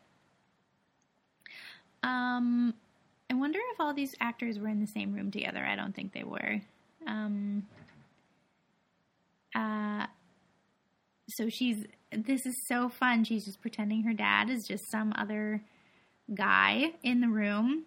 Um, 2.04 2.74
I 3.30 3.34
wonder 3.36 3.60
if 3.72 3.80
all 3.80 3.94
these 3.94 4.14
actors 4.20 4.60
were 4.60 4.68
in 4.68 4.82
the 4.82 4.88
same 4.88 5.14
room 5.14 5.32
together. 5.32 5.64
I 5.66 5.76
don't 5.78 5.96
think 5.96 6.14
they 6.14 6.24
were. 6.24 6.62
Um, 7.08 7.66
uh, 9.56 10.08
so 11.30 11.48
she's 11.50 11.86
this 12.12 12.46
is 12.46 12.56
so 12.68 12.90
fun. 12.90 13.24
She's 13.24 13.46
just 13.46 13.62
pretending 13.62 14.04
her 14.04 14.14
dad 14.14 14.50
is 14.50 14.66
just 14.68 14.92
some 14.92 15.14
other 15.18 15.64
guy 16.34 16.94
in 17.04 17.22
the 17.22 17.30
room. 17.30 17.86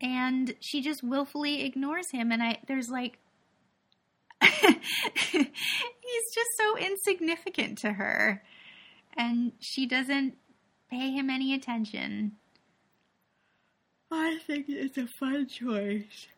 And 0.00 0.54
she 0.60 0.82
just 0.82 1.02
willfully 1.02 1.64
ignores 1.64 2.06
him 2.10 2.32
and 2.32 2.42
I 2.42 2.58
there's 2.66 2.88
like 2.88 3.18
he's 5.30 6.34
just 6.34 6.50
so 6.56 6.76
insignificant 6.78 7.78
to 7.78 7.92
her. 7.92 8.42
And 9.16 9.52
she 9.60 9.86
doesn't 9.86 10.34
pay 10.90 11.10
him 11.10 11.30
any 11.30 11.54
attention. 11.54 12.32
I 14.10 14.38
think 14.46 14.66
it's 14.68 14.98
a 14.98 15.06
fun 15.06 15.48
choice. 15.48 16.28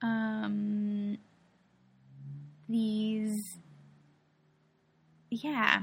Um, 0.00 1.18
these, 2.68 3.58
yeah, 5.30 5.82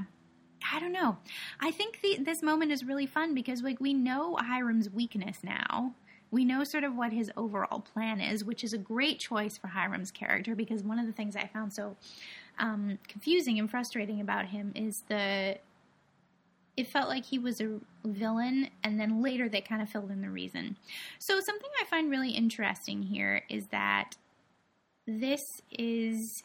I 0.72 0.80
don't 0.80 0.92
know. 0.92 1.16
I 1.60 1.70
think 1.70 2.00
the, 2.02 2.18
this 2.22 2.42
moment 2.42 2.72
is 2.72 2.84
really 2.84 3.06
fun 3.06 3.34
because 3.34 3.62
like 3.62 3.80
we 3.80 3.94
know 3.94 4.36
Hiram's 4.36 4.90
weakness 4.90 5.38
now 5.42 5.94
we 6.30 6.44
know 6.44 6.64
sort 6.64 6.84
of 6.84 6.96
what 6.96 7.12
his 7.12 7.30
overall 7.36 7.80
plan 7.80 8.20
is, 8.20 8.44
which 8.44 8.62
is 8.62 8.72
a 8.72 8.78
great 8.78 9.18
choice 9.18 9.56
for 9.56 9.68
Hiram's 9.68 10.10
character 10.10 10.54
because 10.54 10.82
one 10.82 10.98
of 10.98 11.06
the 11.06 11.12
things 11.12 11.36
I 11.36 11.46
found 11.46 11.72
so 11.72 11.96
um, 12.58 12.98
confusing 13.08 13.58
and 13.58 13.70
frustrating 13.70 14.20
about 14.20 14.46
him 14.46 14.72
is 14.74 15.02
the. 15.08 15.58
It 16.76 16.86
felt 16.86 17.08
like 17.08 17.26
he 17.26 17.38
was 17.38 17.60
a 17.60 17.80
villain, 18.04 18.70
and 18.84 18.98
then 18.98 19.20
later 19.20 19.48
they 19.48 19.60
kind 19.60 19.82
of 19.82 19.88
filled 19.88 20.10
in 20.10 20.22
the 20.22 20.30
reason. 20.30 20.76
So, 21.18 21.40
something 21.40 21.68
I 21.80 21.84
find 21.84 22.10
really 22.10 22.30
interesting 22.30 23.02
here 23.02 23.42
is 23.48 23.66
that 23.66 24.16
this 25.06 25.60
is 25.70 26.44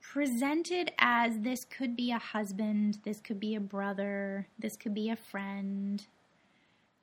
presented 0.00 0.92
as 0.98 1.40
this 1.40 1.64
could 1.64 1.96
be 1.96 2.10
a 2.10 2.18
husband, 2.18 2.98
this 3.04 3.20
could 3.20 3.38
be 3.38 3.54
a 3.54 3.60
brother, 3.60 4.46
this 4.58 4.76
could 4.76 4.94
be 4.94 5.10
a 5.10 5.16
friend, 5.16 6.06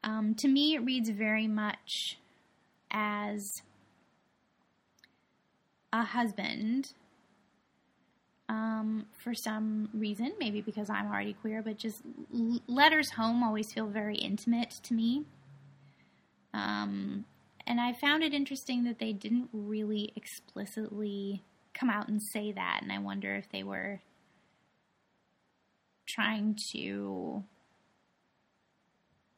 um, 0.03 0.35
to 0.35 0.47
me, 0.47 0.75
it 0.75 0.79
reads 0.79 1.09
very 1.09 1.47
much 1.47 2.17
as 2.91 3.61
a 5.91 6.03
husband 6.03 6.93
um, 8.49 9.07
for 9.11 9.33
some 9.33 9.89
reason, 9.93 10.31
maybe 10.39 10.61
because 10.61 10.89
I'm 10.89 11.07
already 11.07 11.33
queer, 11.33 11.61
but 11.61 11.77
just 11.77 12.01
letters 12.67 13.11
home 13.11 13.43
always 13.43 13.73
feel 13.73 13.87
very 13.87 14.15
intimate 14.15 14.79
to 14.83 14.93
me. 14.93 15.25
Um, 16.53 17.25
and 17.65 17.81
I 17.81 17.91
found 17.91 18.23
it 18.23 18.33
interesting 18.33 18.85
that 18.85 18.99
they 18.99 19.11
didn't 19.11 19.49
really 19.51 20.13
explicitly 20.15 21.43
come 21.73 21.89
out 21.89 22.07
and 22.07 22.21
say 22.21 22.51
that, 22.53 22.79
and 22.81 22.91
I 22.91 22.99
wonder 22.99 23.35
if 23.35 23.49
they 23.51 23.63
were 23.63 24.01
trying 26.07 26.57
to 26.71 27.43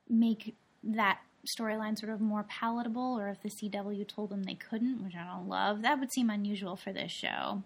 make 0.09 0.55
that 0.83 1.19
storyline 1.57 1.97
sort 1.97 2.11
of 2.11 2.21
more 2.21 2.43
palatable, 2.43 3.19
or 3.19 3.29
if 3.29 3.41
the 3.41 3.49
CW 3.49 4.07
told 4.07 4.29
them 4.29 4.43
they 4.43 4.55
couldn't, 4.55 5.03
which 5.03 5.15
I 5.15 5.25
don't 5.25 5.47
love. 5.47 5.81
That 5.81 5.99
would 5.99 6.11
seem 6.11 6.29
unusual 6.29 6.75
for 6.75 6.91
this 6.91 7.11
show. 7.11 7.63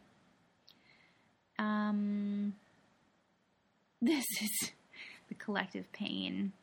Um, 1.58 2.56
this 4.02 4.26
is 4.42 4.72
the 5.30 5.36
collective 5.36 5.92
pain. 5.92 6.54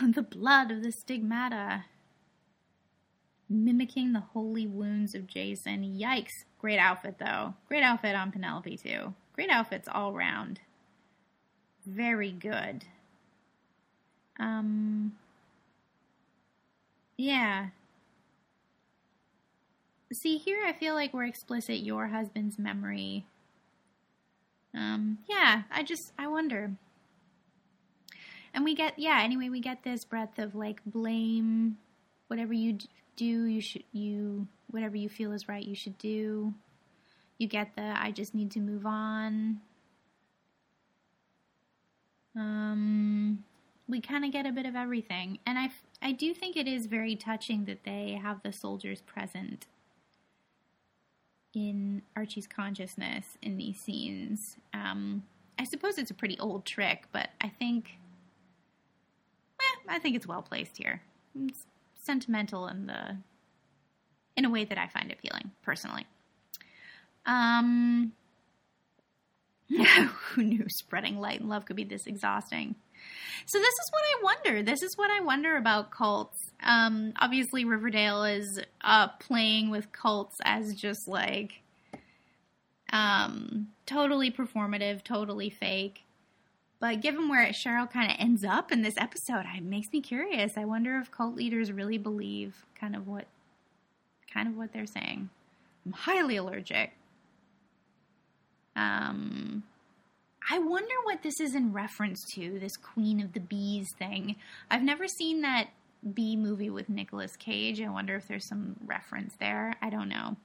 the 0.14 0.22
blood 0.22 0.70
of 0.70 0.82
the 0.82 0.92
stigmata. 0.92 1.84
Mimicking 3.50 4.12
the 4.12 4.20
holy 4.20 4.66
wounds 4.66 5.14
of 5.14 5.26
Jason. 5.26 5.98
Yikes. 5.98 6.44
Great 6.58 6.78
outfit, 6.78 7.16
though. 7.18 7.54
Great 7.66 7.82
outfit 7.82 8.14
on 8.14 8.30
Penelope, 8.30 8.76
too. 8.76 9.14
Great 9.32 9.48
outfits 9.48 9.88
all 9.90 10.12
round. 10.12 10.60
Very 11.86 12.30
good. 12.30 12.84
Um, 14.38 15.12
yeah. 17.16 17.68
See, 20.12 20.38
here 20.38 20.64
I 20.66 20.72
feel 20.72 20.94
like 20.94 21.12
we're 21.12 21.24
explicit 21.24 21.78
your 21.78 22.08
husband's 22.08 22.58
memory. 22.58 23.26
Um, 24.74 25.18
yeah, 25.28 25.62
I 25.70 25.82
just, 25.82 26.12
I 26.18 26.28
wonder. 26.28 26.72
And 28.54 28.64
we 28.64 28.74
get, 28.74 28.98
yeah, 28.98 29.20
anyway, 29.22 29.48
we 29.48 29.60
get 29.60 29.82
this 29.82 30.04
breadth 30.04 30.38
of 30.38 30.54
like 30.54 30.80
blame, 30.86 31.76
whatever 32.28 32.52
you 32.52 32.78
do, 33.16 33.44
you 33.44 33.60
should, 33.60 33.84
you, 33.92 34.46
whatever 34.70 34.96
you 34.96 35.08
feel 35.08 35.32
is 35.32 35.48
right, 35.48 35.64
you 35.64 35.74
should 35.74 35.98
do. 35.98 36.54
You 37.36 37.46
get 37.48 37.76
the, 37.76 37.94
I 37.96 38.10
just 38.10 38.34
need 38.34 38.50
to 38.52 38.60
move 38.60 38.86
on. 38.86 39.60
Um, 42.36 43.44
we 43.88 44.00
kind 44.00 44.24
of 44.24 44.30
get 44.32 44.46
a 44.46 44.52
bit 44.52 44.66
of 44.66 44.76
everything. 44.76 45.38
And 45.46 45.58
I, 45.58 45.70
I 46.02 46.12
do 46.12 46.34
think 46.34 46.56
it 46.56 46.68
is 46.68 46.86
very 46.86 47.16
touching 47.16 47.64
that 47.64 47.84
they 47.84 48.20
have 48.22 48.42
the 48.42 48.52
soldiers 48.52 49.00
present 49.00 49.66
in 51.54 52.02
Archie's 52.14 52.46
consciousness 52.46 53.38
in 53.42 53.56
these 53.56 53.80
scenes. 53.80 54.56
Um, 54.74 55.22
I 55.58 55.64
suppose 55.64 55.98
it's 55.98 56.10
a 56.10 56.14
pretty 56.14 56.38
old 56.38 56.66
trick, 56.66 57.04
but 57.12 57.30
I 57.40 57.48
think, 57.48 57.98
eh, 59.60 59.80
I 59.88 59.98
think 59.98 60.14
it's 60.14 60.26
well 60.26 60.42
placed 60.42 60.76
here. 60.76 61.00
It's 61.46 61.64
sentimental 61.94 62.68
in 62.68 62.86
the, 62.86 63.16
in 64.36 64.44
a 64.44 64.50
way 64.50 64.64
that 64.64 64.78
I 64.78 64.86
find 64.86 65.10
appealing 65.10 65.50
personally. 65.62 66.06
Um, 67.24 68.12
who 70.34 70.42
knew 70.42 70.64
spreading 70.68 71.18
light 71.20 71.40
and 71.40 71.48
love 71.48 71.66
could 71.66 71.76
be 71.76 71.84
this 71.84 72.06
exhausting? 72.06 72.74
So 73.46 73.58
this 73.58 73.68
is 73.68 73.90
what 73.90 74.02
I 74.02 74.22
wonder. 74.22 74.62
This 74.62 74.82
is 74.82 74.96
what 74.96 75.10
I 75.10 75.20
wonder 75.20 75.56
about 75.56 75.90
cults. 75.90 76.36
Um, 76.62 77.12
obviously, 77.20 77.64
Riverdale 77.64 78.24
is 78.24 78.60
uh, 78.82 79.08
playing 79.20 79.70
with 79.70 79.92
cults 79.92 80.36
as 80.44 80.74
just 80.74 81.06
like 81.08 81.62
Um, 82.92 83.68
totally 83.86 84.30
performative, 84.30 85.04
totally 85.04 85.50
fake. 85.50 86.04
But 86.80 87.00
given 87.00 87.28
where 87.28 87.46
Cheryl 87.48 87.90
kind 87.90 88.10
of 88.10 88.16
ends 88.20 88.44
up 88.44 88.70
in 88.72 88.82
this 88.82 88.96
episode, 88.96 89.44
it 89.56 89.62
makes 89.64 89.88
me 89.92 90.00
curious. 90.00 90.52
I 90.56 90.64
wonder 90.64 90.98
if 90.98 91.10
cult 91.10 91.34
leaders 91.34 91.72
really 91.72 91.98
believe 91.98 92.64
kind 92.78 92.94
of 92.96 93.06
what 93.06 93.26
kind 94.32 94.48
of 94.48 94.56
what 94.56 94.72
they're 94.72 94.86
saying. 94.86 95.28
I'm 95.84 95.92
highly 95.92 96.36
allergic. 96.36 96.92
Um 98.78 99.64
I 100.50 100.58
wonder 100.58 100.94
what 101.04 101.22
this 101.22 101.40
is 101.40 101.54
in 101.54 101.72
reference 101.72 102.24
to, 102.34 102.58
this 102.58 102.76
Queen 102.76 103.20
of 103.20 103.34
the 103.34 103.40
Bees 103.40 103.88
thing. 103.98 104.36
I've 104.70 104.82
never 104.82 105.06
seen 105.06 105.42
that 105.42 105.68
bee 106.14 106.36
movie 106.36 106.70
with 106.70 106.88
Nicolas 106.88 107.36
Cage. 107.36 107.82
I 107.82 107.90
wonder 107.90 108.16
if 108.16 108.28
there's 108.28 108.48
some 108.48 108.76
reference 108.86 109.34
there. 109.38 109.74
I 109.82 109.90
don't 109.90 110.08
know. 110.08 110.36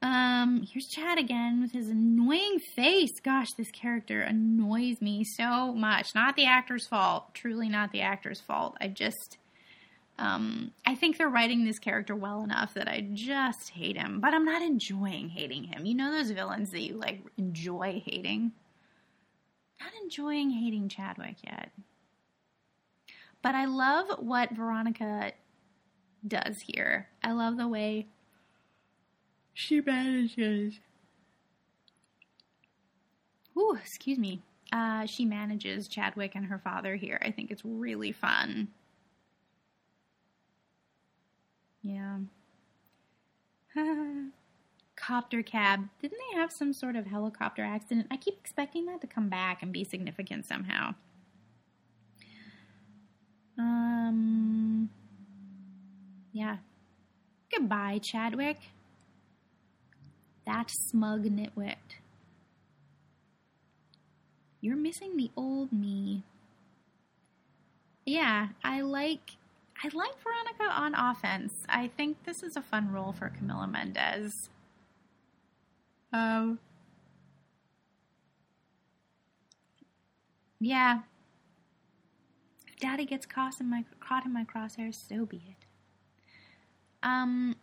Um, 0.00 0.66
here's 0.72 0.86
Chad 0.86 1.18
again 1.18 1.60
with 1.60 1.72
his 1.72 1.88
annoying 1.88 2.58
face. 2.76 3.12
Gosh, 3.22 3.48
this 3.56 3.70
character 3.70 4.20
annoys 4.20 5.00
me 5.00 5.24
so 5.24 5.72
much. 5.72 6.14
Not 6.14 6.36
the 6.36 6.46
actor's 6.46 6.86
fault. 6.86 7.34
Truly 7.34 7.68
not 7.68 7.92
the 7.92 8.00
actor's 8.00 8.40
fault. 8.40 8.76
I 8.80 8.88
just 8.88 9.38
um 10.18 10.72
I 10.86 10.94
think 10.94 11.16
they're 11.16 11.28
writing 11.28 11.64
this 11.64 11.78
character 11.78 12.14
well 12.14 12.42
enough 12.42 12.74
that 12.74 12.88
I 12.88 13.08
just 13.12 13.70
hate 13.70 13.96
him, 13.96 14.20
but 14.20 14.34
I'm 14.34 14.44
not 14.44 14.62
enjoying 14.62 15.28
hating 15.30 15.64
him. 15.64 15.86
You 15.86 15.94
know 15.94 16.12
those 16.12 16.30
villains 16.30 16.70
that 16.70 16.80
you 16.80 16.94
like 16.94 17.20
enjoy 17.36 18.02
hating? 18.04 18.52
Not 19.80 19.92
enjoying 20.02 20.50
hating 20.50 20.88
Chadwick 20.88 21.36
yet. 21.44 21.70
But 23.42 23.54
I 23.54 23.66
love 23.66 24.06
what 24.18 24.50
Veronica 24.50 25.32
does 26.26 26.60
here. 26.60 27.08
I 27.22 27.32
love 27.32 27.56
the 27.56 27.68
way 27.68 28.08
she 29.54 29.80
manages. 29.80 30.80
Ooh, 33.56 33.76
excuse 33.80 34.18
me. 34.18 34.42
Uh, 34.72 35.06
she 35.06 35.24
manages 35.24 35.88
Chadwick 35.88 36.34
and 36.34 36.46
her 36.46 36.58
father 36.58 36.96
here. 36.96 37.20
I 37.22 37.30
think 37.30 37.50
it's 37.50 37.64
really 37.64 38.12
fun. 38.12 38.68
Yeah. 41.82 42.18
Copter 44.96 45.42
cab. 45.42 45.88
Didn't 46.02 46.18
they 46.32 46.38
have 46.38 46.52
some 46.52 46.72
sort 46.72 46.96
of 46.96 47.06
helicopter 47.06 47.62
accident? 47.62 48.08
I 48.10 48.16
keep 48.16 48.38
expecting 48.40 48.86
that 48.86 49.00
to 49.02 49.06
come 49.06 49.28
back 49.28 49.62
and 49.62 49.72
be 49.72 49.84
significant 49.84 50.46
somehow. 50.46 50.94
Um. 53.58 54.90
Yeah. 56.32 56.58
Goodbye, 57.50 57.98
Chadwick 58.02 58.58
that 60.48 60.70
smug 60.70 61.24
nitwit. 61.24 61.76
You're 64.62 64.76
missing 64.76 65.16
the 65.16 65.30
old 65.36 65.70
me. 65.72 66.22
Yeah, 68.06 68.48
I 68.64 68.80
like 68.80 69.36
I 69.82 69.88
like 69.94 70.14
Veronica 70.22 70.64
on 70.64 70.94
offense. 70.94 71.64
I 71.68 71.88
think 71.88 72.24
this 72.24 72.42
is 72.42 72.56
a 72.56 72.62
fun 72.62 72.90
role 72.92 73.12
for 73.12 73.30
Camila 73.30 73.70
Mendes. 73.70 74.50
Um 76.12 76.58
Yeah. 80.60 81.00
If 82.66 82.76
Daddy 82.80 83.04
gets 83.04 83.26
caught 83.26 83.60
in 83.60 83.70
my 83.70 83.84
caught 84.00 84.26
in 84.26 84.32
my 84.32 84.44
crosshairs, 84.44 84.96
so 85.08 85.24
be 85.24 85.36
it. 85.36 85.66
Um 87.02 87.56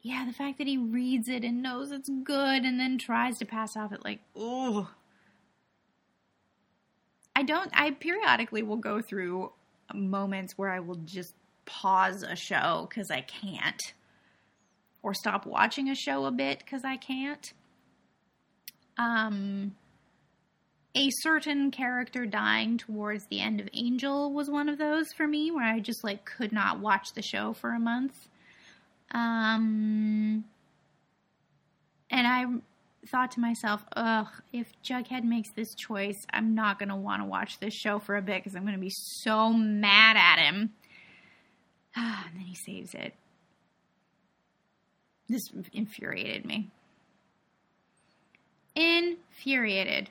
yeah, 0.00 0.24
the 0.26 0.32
fact 0.32 0.58
that 0.58 0.66
he 0.66 0.78
reads 0.78 1.28
it 1.28 1.44
and 1.44 1.62
knows 1.62 1.90
it's 1.90 2.08
good 2.08 2.64
and 2.64 2.78
then 2.78 2.98
tries 2.98 3.38
to 3.38 3.44
pass 3.44 3.76
off 3.76 3.92
it 3.92 4.04
like, 4.04 4.20
oh. 4.36 4.90
I 7.34 7.42
don't, 7.42 7.70
I 7.72 7.90
periodically 7.92 8.62
will 8.62 8.76
go 8.76 9.00
through 9.00 9.52
moments 9.94 10.56
where 10.56 10.70
I 10.70 10.80
will 10.80 11.00
just 11.04 11.34
pause 11.64 12.22
a 12.22 12.36
show 12.36 12.86
because 12.88 13.10
I 13.10 13.20
can't, 13.20 13.80
or 15.02 15.14
stop 15.14 15.46
watching 15.46 15.88
a 15.88 15.94
show 15.94 16.24
a 16.24 16.30
bit 16.30 16.58
because 16.60 16.82
I 16.84 16.96
can't. 16.96 17.52
Um, 18.96 19.74
a 20.94 21.10
certain 21.22 21.70
character 21.70 22.26
dying 22.26 22.78
towards 22.78 23.26
the 23.26 23.40
end 23.40 23.60
of 23.60 23.68
Angel 23.72 24.32
was 24.32 24.50
one 24.50 24.68
of 24.68 24.78
those 24.78 25.12
for 25.16 25.26
me 25.26 25.50
where 25.50 25.64
I 25.64 25.78
just 25.80 26.02
like 26.02 26.24
could 26.24 26.52
not 26.52 26.80
watch 26.80 27.12
the 27.14 27.22
show 27.22 27.52
for 27.52 27.70
a 27.70 27.78
month. 27.78 28.28
Um, 29.12 30.44
and 32.10 32.26
I 32.26 32.46
thought 33.06 33.30
to 33.32 33.40
myself, 33.40 33.84
ugh, 33.96 34.28
if 34.52 34.72
Jughead 34.82 35.24
makes 35.24 35.50
this 35.50 35.74
choice, 35.74 36.26
I'm 36.32 36.54
not 36.54 36.78
going 36.78 36.88
to 36.88 36.96
want 36.96 37.22
to 37.22 37.26
watch 37.26 37.58
this 37.60 37.74
show 37.74 37.98
for 37.98 38.16
a 38.16 38.22
bit 38.22 38.42
because 38.42 38.56
I'm 38.56 38.62
going 38.62 38.74
to 38.74 38.80
be 38.80 38.92
so 38.92 39.52
mad 39.52 40.16
at 40.16 40.38
him. 40.38 40.70
and 41.96 42.34
then 42.34 42.44
he 42.44 42.54
saves 42.54 42.94
it. 42.94 43.14
This 45.28 45.50
infuriated 45.72 46.44
me. 46.44 46.70
Infuriated. 48.74 50.10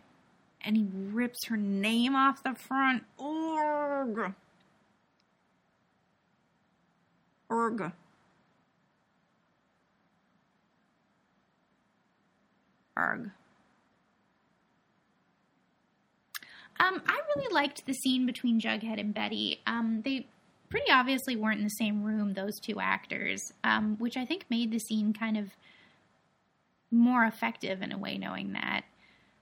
And 0.62 0.76
he 0.76 0.88
rips 0.92 1.46
her 1.46 1.58
name 1.58 2.16
off 2.16 2.44
the 2.44 2.56
front. 2.56 3.04
Ugh. 3.20 4.34
Ugh. 7.50 7.92
Um, 16.80 17.02
I 17.08 17.20
really 17.36 17.54
liked 17.54 17.86
the 17.86 17.94
scene 17.94 18.26
between 18.26 18.60
Jughead 18.60 19.00
and 19.00 19.14
Betty. 19.14 19.62
Um, 19.66 20.02
they 20.04 20.28
pretty 20.70 20.92
obviously 20.92 21.36
weren't 21.36 21.60
in 21.60 21.64
the 21.64 21.70
same 21.70 22.04
room, 22.04 22.34
those 22.34 22.60
two 22.60 22.80
actors, 22.80 23.52
um, 23.64 23.96
which 23.98 24.18
I 24.18 24.26
think 24.26 24.46
made 24.50 24.72
the 24.72 24.80
scene 24.80 25.14
kind 25.14 25.38
of 25.38 25.48
more 26.92 27.26
effective 27.26 27.82
in 27.82 27.92
a 27.92 27.98
way, 27.98 28.18
knowing 28.18 28.54
that. 28.54 28.84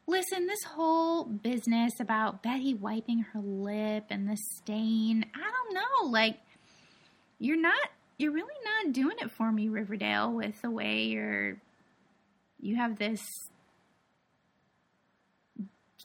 Listen, 0.08 0.46
this 0.48 0.64
whole 0.64 1.24
business 1.24 2.00
about 2.00 2.44
Betty 2.44 2.74
wiping 2.74 3.26
her 3.34 3.40
lip 3.42 4.06
and 4.10 4.30
the 4.30 4.38
stain, 4.38 5.26
I 5.36 5.52
don't 5.52 5.74
know. 5.74 6.12
Like, 6.12 6.38
you're 7.40 7.60
not, 7.60 7.90
you're 8.18 8.32
really 8.32 8.54
not 8.64 8.94
doing 8.94 9.18
it 9.20 9.32
for 9.32 9.52
me, 9.52 9.68
Riverdale, 9.68 10.32
with 10.32 10.62
the 10.62 10.70
way 10.70 11.06
you're 11.06 11.58
you 12.66 12.76
have 12.76 12.98
this 12.98 13.22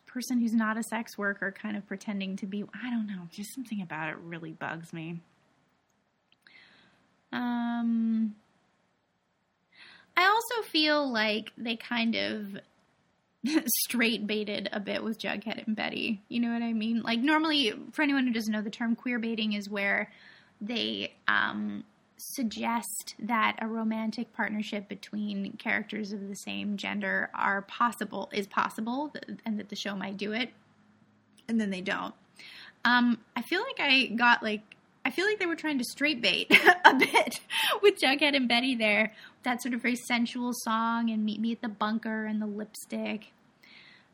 person 0.07 0.41
who's 0.41 0.53
not 0.53 0.77
a 0.77 0.83
sex 0.83 1.17
worker 1.17 1.53
kind 1.53 1.77
of 1.77 1.87
pretending 1.87 2.37
to 2.37 2.47
be 2.47 2.65
I 2.75 2.91
don't 2.91 3.07
know, 3.07 3.29
just 3.31 3.55
something 3.55 3.81
about 3.81 4.11
it 4.11 4.17
really 4.23 4.53
bugs 4.53 4.93
me. 4.93 5.21
Um 7.33 8.35
I 10.17 10.27
also 10.27 10.69
feel 10.69 11.11
like 11.11 11.53
they 11.57 11.77
kind 11.77 12.15
of 12.15 12.59
straight 13.85 14.27
baited 14.27 14.69
a 14.73 14.81
bit 14.81 15.03
with 15.03 15.19
Jughead 15.19 15.65
and 15.67 15.75
Betty. 15.75 16.21
You 16.29 16.41
know 16.41 16.53
what 16.53 16.63
I 16.63 16.73
mean? 16.75 17.03
Like 17.03 17.21
normally 17.21 17.73
for 17.93 18.03
anyone 18.03 18.27
who 18.27 18.33
doesn't 18.33 18.53
know 18.53 18.63
the 18.63 18.69
term 18.69 18.97
queer 18.97 19.19
baiting 19.19 19.55
is 19.55 19.71
where 19.71 20.11
they 20.61 21.15
um 21.27 21.85
suggest 22.21 23.15
that 23.19 23.57
a 23.61 23.67
romantic 23.67 24.33
partnership 24.33 24.89
between 24.89 25.57
characters 25.59 26.13
of 26.13 26.29
the 26.29 26.35
same 26.35 26.77
gender 26.77 27.31
are 27.35 27.63
possible 27.63 28.29
is 28.33 28.47
possible 28.47 29.13
and 29.45 29.59
that 29.59 29.69
the 29.69 29.77
show 29.77 29.97
might 29.97 30.17
do 30.17 30.33
it 30.33 30.51
and 31.49 31.61
then 31.61 31.71
they 31.71 31.81
don't. 31.81 32.15
Um, 32.85 33.19
i 33.37 33.43
feel 33.43 33.61
like 33.61 33.79
i 33.79 34.07
got 34.07 34.43
like 34.43 34.63
i 35.05 35.11
feel 35.11 35.27
like 35.27 35.39
they 35.39 35.45
were 35.45 35.55
trying 35.55 35.77
to 35.77 35.85
straight 35.85 36.23
bait 36.23 36.51
a 36.87 36.95
bit 36.95 37.41
with 37.83 38.01
jughead 38.01 38.35
and 38.35 38.49
betty 38.49 38.75
there 38.75 39.13
that 39.43 39.63
sort 39.63 39.75
of 39.75 39.83
very 39.83 39.97
sensual 39.97 40.53
song 40.53 41.11
and 41.11 41.25
meet 41.25 41.41
me 41.41 41.53
at 41.53 41.63
the 41.63 41.69
bunker 41.69 42.27
and 42.27 42.41
the 42.41 42.47
lipstick. 42.47 43.33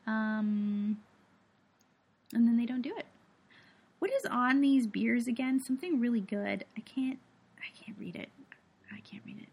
Um, 0.07 0.99
and 2.33 2.47
then 2.47 2.57
they 2.57 2.67
don't 2.67 2.83
do 2.83 2.95
it. 2.97 3.07
What 3.99 4.11
is 4.13 4.27
on 4.31 4.61
these 4.61 4.87
beers 4.87 5.27
again? 5.27 5.61
Something 5.61 6.01
really 6.01 6.21
good. 6.21 6.65
I 6.77 6.81
can't 6.81 7.19
I 7.67 7.85
can't 7.85 7.99
read 7.99 8.17
it. 8.17 8.31
I 8.93 9.01
can't 9.01 9.23
read 9.27 9.39
it. 9.41 9.49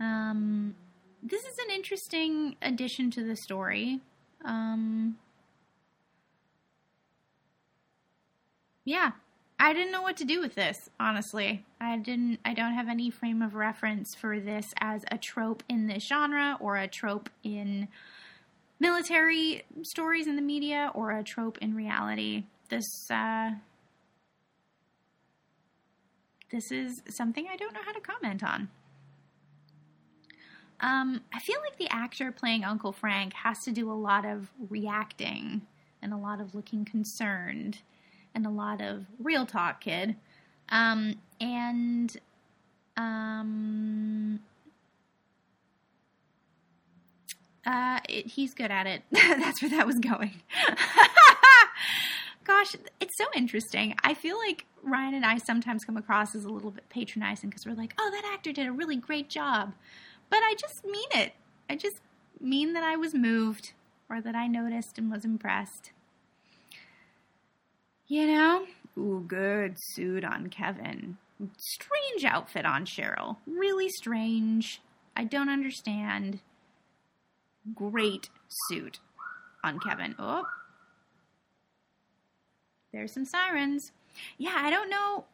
Um, 0.00 0.74
this 1.22 1.42
is 1.42 1.58
an 1.58 1.74
interesting 1.74 2.56
addition 2.62 3.10
to 3.12 3.24
the 3.24 3.36
story. 3.36 4.00
Um, 4.44 5.18
yeah, 8.84 9.12
I 9.58 9.74
didn't 9.74 9.92
know 9.92 10.00
what 10.00 10.16
to 10.16 10.24
do 10.24 10.40
with 10.40 10.54
this, 10.54 10.88
honestly. 10.98 11.64
I 11.80 11.98
didn't 11.98 12.40
I 12.44 12.54
don't 12.54 12.72
have 12.72 12.88
any 12.88 13.10
frame 13.10 13.42
of 13.42 13.54
reference 13.54 14.14
for 14.14 14.40
this 14.40 14.72
as 14.80 15.04
a 15.10 15.18
trope 15.18 15.62
in 15.68 15.86
this 15.86 16.04
genre 16.04 16.56
or 16.60 16.78
a 16.78 16.88
trope 16.88 17.28
in 17.42 17.88
military 18.78 19.64
stories 19.82 20.26
in 20.26 20.36
the 20.36 20.42
media 20.42 20.90
or 20.94 21.10
a 21.10 21.22
trope 21.22 21.58
in 21.58 21.74
reality. 21.74 22.44
This 22.70 23.10
uh 23.10 23.50
this 26.50 26.72
is 26.72 27.02
something 27.08 27.46
I 27.50 27.56
don't 27.56 27.72
know 27.72 27.82
how 27.84 27.92
to 27.92 28.00
comment 28.00 28.42
on. 28.42 28.68
Um, 30.80 31.20
I 31.32 31.40
feel 31.40 31.60
like 31.60 31.76
the 31.76 31.88
actor 31.90 32.32
playing 32.32 32.64
Uncle 32.64 32.92
Frank 32.92 33.34
has 33.34 33.64
to 33.64 33.72
do 33.72 33.90
a 33.90 33.94
lot 33.94 34.24
of 34.24 34.50
reacting 34.68 35.62
and 36.02 36.12
a 36.12 36.16
lot 36.16 36.40
of 36.40 36.54
looking 36.54 36.84
concerned 36.84 37.78
and 38.34 38.46
a 38.46 38.50
lot 38.50 38.80
of 38.80 39.04
real 39.18 39.44
talk, 39.44 39.82
kid. 39.82 40.16
Um, 40.70 41.16
and 41.40 42.16
um, 42.96 44.40
uh, 47.66 48.00
it, 48.08 48.26
he's 48.26 48.54
good 48.54 48.70
at 48.70 48.86
it. 48.86 49.02
That's 49.12 49.60
where 49.60 49.70
that 49.70 49.86
was 49.86 49.98
going. 49.98 50.42
Gosh, 52.50 52.74
it's 52.98 53.16
so 53.16 53.26
interesting. 53.32 53.94
I 54.02 54.12
feel 54.12 54.36
like 54.36 54.66
Ryan 54.82 55.14
and 55.14 55.24
I 55.24 55.38
sometimes 55.38 55.84
come 55.84 55.96
across 55.96 56.34
as 56.34 56.44
a 56.44 56.48
little 56.48 56.72
bit 56.72 56.88
patronizing 56.88 57.48
because 57.48 57.64
we're 57.64 57.76
like, 57.76 57.94
oh, 57.96 58.10
that 58.10 58.28
actor 58.34 58.50
did 58.50 58.66
a 58.66 58.72
really 58.72 58.96
great 58.96 59.28
job. 59.28 59.72
But 60.30 60.40
I 60.42 60.56
just 60.58 60.84
mean 60.84 61.08
it. 61.14 61.32
I 61.70 61.76
just 61.76 62.00
mean 62.40 62.72
that 62.72 62.82
I 62.82 62.96
was 62.96 63.14
moved 63.14 63.72
or 64.08 64.20
that 64.20 64.34
I 64.34 64.48
noticed 64.48 64.98
and 64.98 65.12
was 65.12 65.24
impressed. 65.24 65.92
You 68.08 68.26
know? 68.26 68.66
Ooh, 68.98 69.24
good 69.28 69.76
suit 69.92 70.24
on 70.24 70.48
Kevin. 70.48 71.18
Strange 71.56 72.24
outfit 72.24 72.66
on 72.66 72.84
Cheryl. 72.84 73.36
Really 73.46 73.88
strange. 73.90 74.82
I 75.16 75.22
don't 75.22 75.48
understand. 75.48 76.40
Great 77.76 78.28
suit 78.68 78.98
on 79.62 79.78
Kevin. 79.78 80.16
Oh. 80.18 80.46
There's 82.92 83.12
some 83.12 83.24
sirens. 83.24 83.92
Yeah, 84.38 84.56
I 84.56 84.70
don't 84.70 84.90
know. 84.90 85.24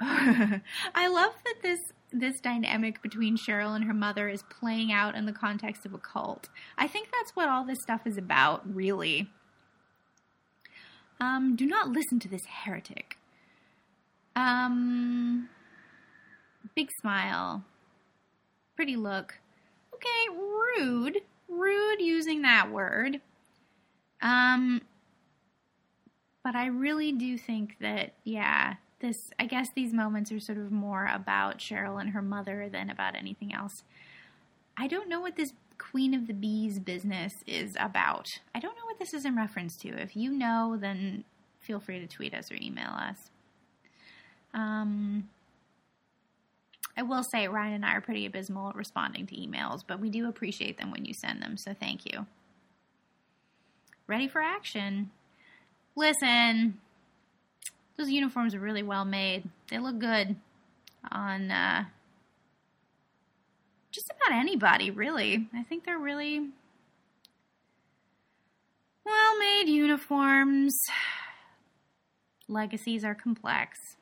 I 0.00 1.08
love 1.08 1.34
that 1.44 1.62
this 1.62 1.80
this 2.10 2.40
dynamic 2.40 3.02
between 3.02 3.36
Cheryl 3.36 3.76
and 3.76 3.84
her 3.84 3.92
mother 3.92 4.28
is 4.28 4.42
playing 4.44 4.90
out 4.90 5.14
in 5.14 5.26
the 5.26 5.32
context 5.32 5.84
of 5.84 5.92
a 5.92 5.98
cult. 5.98 6.48
I 6.78 6.86
think 6.86 7.08
that's 7.12 7.36
what 7.36 7.48
all 7.48 7.64
this 7.64 7.82
stuff 7.82 8.06
is 8.06 8.16
about, 8.16 8.62
really. 8.74 9.28
Um, 11.20 11.54
do 11.54 11.66
not 11.66 11.88
listen 11.88 12.18
to 12.20 12.28
this 12.28 12.46
heretic. 12.46 13.18
Um, 14.34 15.48
big 16.74 16.88
smile. 17.00 17.64
Pretty 18.76 18.96
look. 18.96 19.34
Okay, 19.92 20.38
rude. 20.38 21.18
Rude 21.48 22.00
using 22.00 22.42
that 22.42 22.70
word. 22.70 23.20
Um, 24.22 24.82
but 26.44 26.54
I 26.54 26.66
really 26.66 27.12
do 27.12 27.36
think 27.36 27.76
that, 27.80 28.14
yeah, 28.24 28.74
this, 29.00 29.16
I 29.38 29.46
guess 29.46 29.68
these 29.74 29.92
moments 29.92 30.32
are 30.32 30.40
sort 30.40 30.58
of 30.58 30.72
more 30.72 31.06
about 31.12 31.58
Cheryl 31.58 32.00
and 32.00 32.10
her 32.10 32.22
mother 32.22 32.68
than 32.70 32.90
about 32.90 33.14
anything 33.14 33.52
else. 33.54 33.82
I 34.76 34.86
don't 34.86 35.08
know 35.08 35.20
what 35.20 35.36
this 35.36 35.50
Queen 35.78 36.14
of 36.14 36.26
the 36.26 36.34
Bees 36.34 36.78
business 36.78 37.32
is 37.46 37.76
about. 37.78 38.26
I 38.54 38.60
don't 38.60 38.76
know 38.76 38.84
what 38.84 38.98
this 38.98 39.14
is 39.14 39.24
in 39.24 39.36
reference 39.36 39.76
to. 39.78 39.88
If 39.88 40.16
you 40.16 40.30
know, 40.30 40.76
then 40.80 41.24
feel 41.60 41.80
free 41.80 42.00
to 42.00 42.06
tweet 42.06 42.34
us 42.34 42.50
or 42.50 42.56
email 42.56 42.90
us. 42.90 43.16
Um, 44.54 45.28
I 46.96 47.02
will 47.02 47.22
say 47.22 47.46
Ryan 47.46 47.74
and 47.74 47.84
I 47.84 47.94
are 47.94 48.00
pretty 48.00 48.26
abysmal 48.26 48.70
at 48.70 48.74
responding 48.74 49.26
to 49.26 49.36
emails, 49.36 49.82
but 49.86 50.00
we 50.00 50.10
do 50.10 50.28
appreciate 50.28 50.78
them 50.78 50.90
when 50.90 51.04
you 51.04 51.14
send 51.14 51.40
them, 51.40 51.56
so 51.56 51.72
thank 51.72 52.04
you. 52.04 52.26
Ready 54.08 54.26
for 54.26 54.40
action. 54.40 55.10
Listen, 55.98 56.78
those 57.96 58.08
uniforms 58.08 58.54
are 58.54 58.60
really 58.60 58.84
well 58.84 59.04
made. 59.04 59.42
They 59.68 59.80
look 59.80 59.98
good 59.98 60.36
on 61.10 61.50
uh, 61.50 61.86
just 63.90 64.08
about 64.08 64.38
anybody, 64.38 64.92
really. 64.92 65.48
I 65.52 65.64
think 65.64 65.84
they're 65.84 65.98
really 65.98 66.50
well 69.04 69.38
made 69.40 69.64
uniforms. 69.66 70.78
Legacies 72.46 73.02
are 73.02 73.16
complex. 73.16 73.96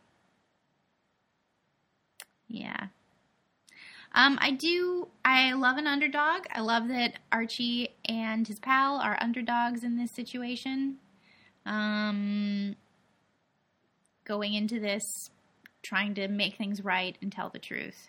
Yeah. 2.46 2.88
Um, 4.14 4.38
I 4.42 4.50
do. 4.50 5.08
I 5.24 5.54
love 5.54 5.78
an 5.78 5.86
underdog. 5.86 6.42
I 6.52 6.60
love 6.60 6.88
that 6.88 7.14
Archie 7.32 7.88
and 8.04 8.46
his 8.46 8.58
pal 8.58 8.96
are 8.96 9.16
underdogs 9.18 9.82
in 9.82 9.96
this 9.96 10.10
situation. 10.10 10.98
Um, 11.66 12.76
going 14.24 14.54
into 14.54 14.80
this, 14.80 15.02
trying 15.82 16.14
to 16.14 16.28
make 16.28 16.56
things 16.56 16.84
right 16.84 17.16
and 17.20 17.30
tell 17.30 17.50
the 17.50 17.58
truth. 17.58 18.08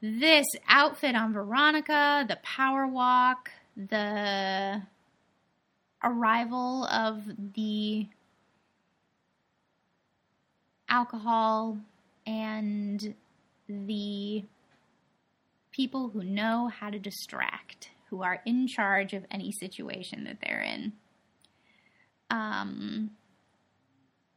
This 0.00 0.46
outfit 0.68 1.16
on 1.16 1.32
Veronica, 1.32 2.24
the 2.28 2.38
power 2.42 2.86
walk, 2.86 3.50
the 3.76 4.82
arrival 6.04 6.84
of 6.86 7.22
the 7.54 8.06
alcohol 10.88 11.78
and 12.26 13.14
the 13.68 14.44
people 15.72 16.08
who 16.10 16.22
know 16.22 16.68
how 16.68 16.90
to 16.90 16.98
distract, 16.98 17.90
who 18.10 18.22
are 18.22 18.40
in 18.46 18.66
charge 18.66 19.12
of 19.12 19.24
any 19.30 19.52
situation 19.52 20.24
that 20.24 20.38
they're 20.42 20.62
in. 20.62 20.92
Um, 22.30 23.10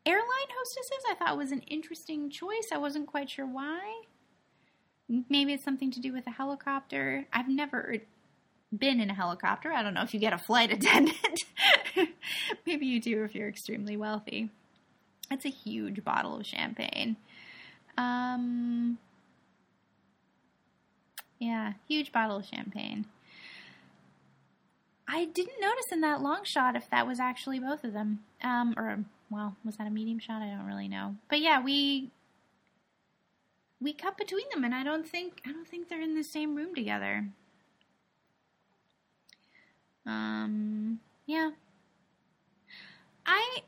airline 0.05 0.25
hostesses, 0.57 1.03
I 1.09 1.15
thought 1.15 1.37
was 1.37 1.51
an 1.51 1.61
interesting 1.61 2.29
choice. 2.29 2.69
I 2.71 2.77
wasn't 2.77 3.07
quite 3.07 3.29
sure 3.29 3.45
why. 3.45 4.01
Maybe 5.29 5.53
it's 5.53 5.63
something 5.63 5.91
to 5.91 5.99
do 5.99 6.13
with 6.13 6.25
a 6.27 6.31
helicopter. 6.31 7.25
I've 7.33 7.49
never 7.49 7.97
been 8.75 9.01
in 9.01 9.09
a 9.09 9.13
helicopter. 9.13 9.71
I 9.71 9.83
don't 9.83 9.93
know 9.93 10.03
if 10.03 10.13
you 10.13 10.19
get 10.19 10.33
a 10.33 10.37
flight 10.37 10.71
attendant. 10.71 11.43
Maybe 12.65 12.85
you 12.85 13.01
do 13.01 13.23
if 13.23 13.35
you're 13.35 13.49
extremely 13.49 13.97
wealthy. 13.97 14.49
It's 15.29 15.45
a 15.45 15.49
huge 15.49 16.03
bottle 16.03 16.37
of 16.37 16.45
champagne. 16.45 17.17
Um, 17.97 18.97
yeah, 21.39 21.73
huge 21.87 22.11
bottle 22.11 22.37
of 22.37 22.45
champagne. 22.45 23.05
I 25.07 25.25
didn't 25.25 25.59
notice 25.59 25.91
in 25.91 26.01
that 26.01 26.21
long 26.21 26.43
shot 26.43 26.75
if 26.75 26.89
that 26.89 27.07
was 27.07 27.19
actually 27.19 27.59
both 27.59 27.83
of 27.83 27.93
them. 27.93 28.19
Um, 28.43 28.73
or 28.77 29.03
well, 29.29 29.55
was 29.63 29.77
that 29.77 29.87
a 29.87 29.91
medium 29.91 30.19
shot? 30.19 30.41
I 30.41 30.49
don't 30.49 30.67
really 30.67 30.87
know. 30.87 31.15
But 31.29 31.41
yeah, 31.41 31.61
we 31.61 32.11
we 33.79 33.93
cut 33.93 34.17
between 34.17 34.45
them, 34.53 34.63
and 34.63 34.75
I 34.75 34.83
don't 34.83 35.07
think 35.07 35.41
I 35.45 35.51
don't 35.51 35.67
think 35.67 35.89
they're 35.89 36.01
in 36.01 36.15
the 36.15 36.23
same 36.23 36.55
room 36.55 36.75
together. 36.75 37.27
Um, 40.05 40.99
yeah. 41.25 41.51
I 43.25 43.63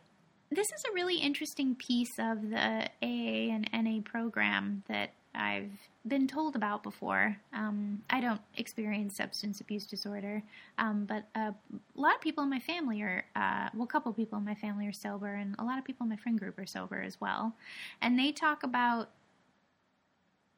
this 0.52 0.68
is 0.72 0.84
a 0.90 0.94
really 0.94 1.18
interesting 1.18 1.76
piece 1.76 2.20
of 2.20 2.50
the 2.50 2.90
AA 3.02 3.52
and 3.52 3.70
NA 3.74 4.02
program 4.04 4.84
that 4.88 5.14
I've 5.36 5.72
been 6.08 6.28
told 6.28 6.56
about 6.56 6.84
before. 6.84 7.36
Um, 7.54 8.02
I 8.10 8.22
don't 8.22 8.42
experience 8.58 9.16
substance 9.18 9.62
abuse 9.62 9.86
disorder, 9.86 10.44
um, 10.78 11.06
but 11.06 11.26
uh, 11.36 11.52
a 11.74 12.00
lot 12.00 12.16
of 12.16 12.22
people 12.22 12.44
in 12.44 12.50
my 12.50 12.60
family 12.60 13.02
are, 13.02 13.26
uh, 13.36 13.70
well, 13.74 13.86
a 13.86 13.88
couple 13.88 14.14
people 14.14 14.38
in 14.38 14.46
my 14.46 14.56
family 14.56 14.88
are 14.88 14.94
sober, 14.94 15.34
and 15.36 15.56
a 15.60 15.64
lot 15.64 15.80
of 15.80 15.86
people 15.86 16.04
in 16.04 16.10
my 16.10 16.16
friend 16.16 16.40
group 16.40 16.58
are 16.60 16.66
sober 16.66 17.02
as 17.02 17.20
well. 17.20 17.54
And 18.02 18.18
they 18.18 18.32
talk 18.32 18.64
about, 18.64 19.10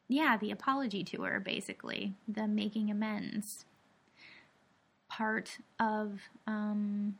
yeah, 0.08 0.38
the 0.38 0.52
apology 0.52 1.04
tour, 1.04 1.40
basically, 1.40 2.14
the 2.28 2.48
making 2.48 2.92
amends 2.92 3.66
part 5.10 5.60
of 5.80 6.20
um, 6.48 7.16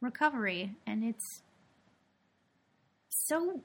recovery, 0.00 0.76
and 0.86 1.02
it's 1.02 1.42
so 3.08 3.62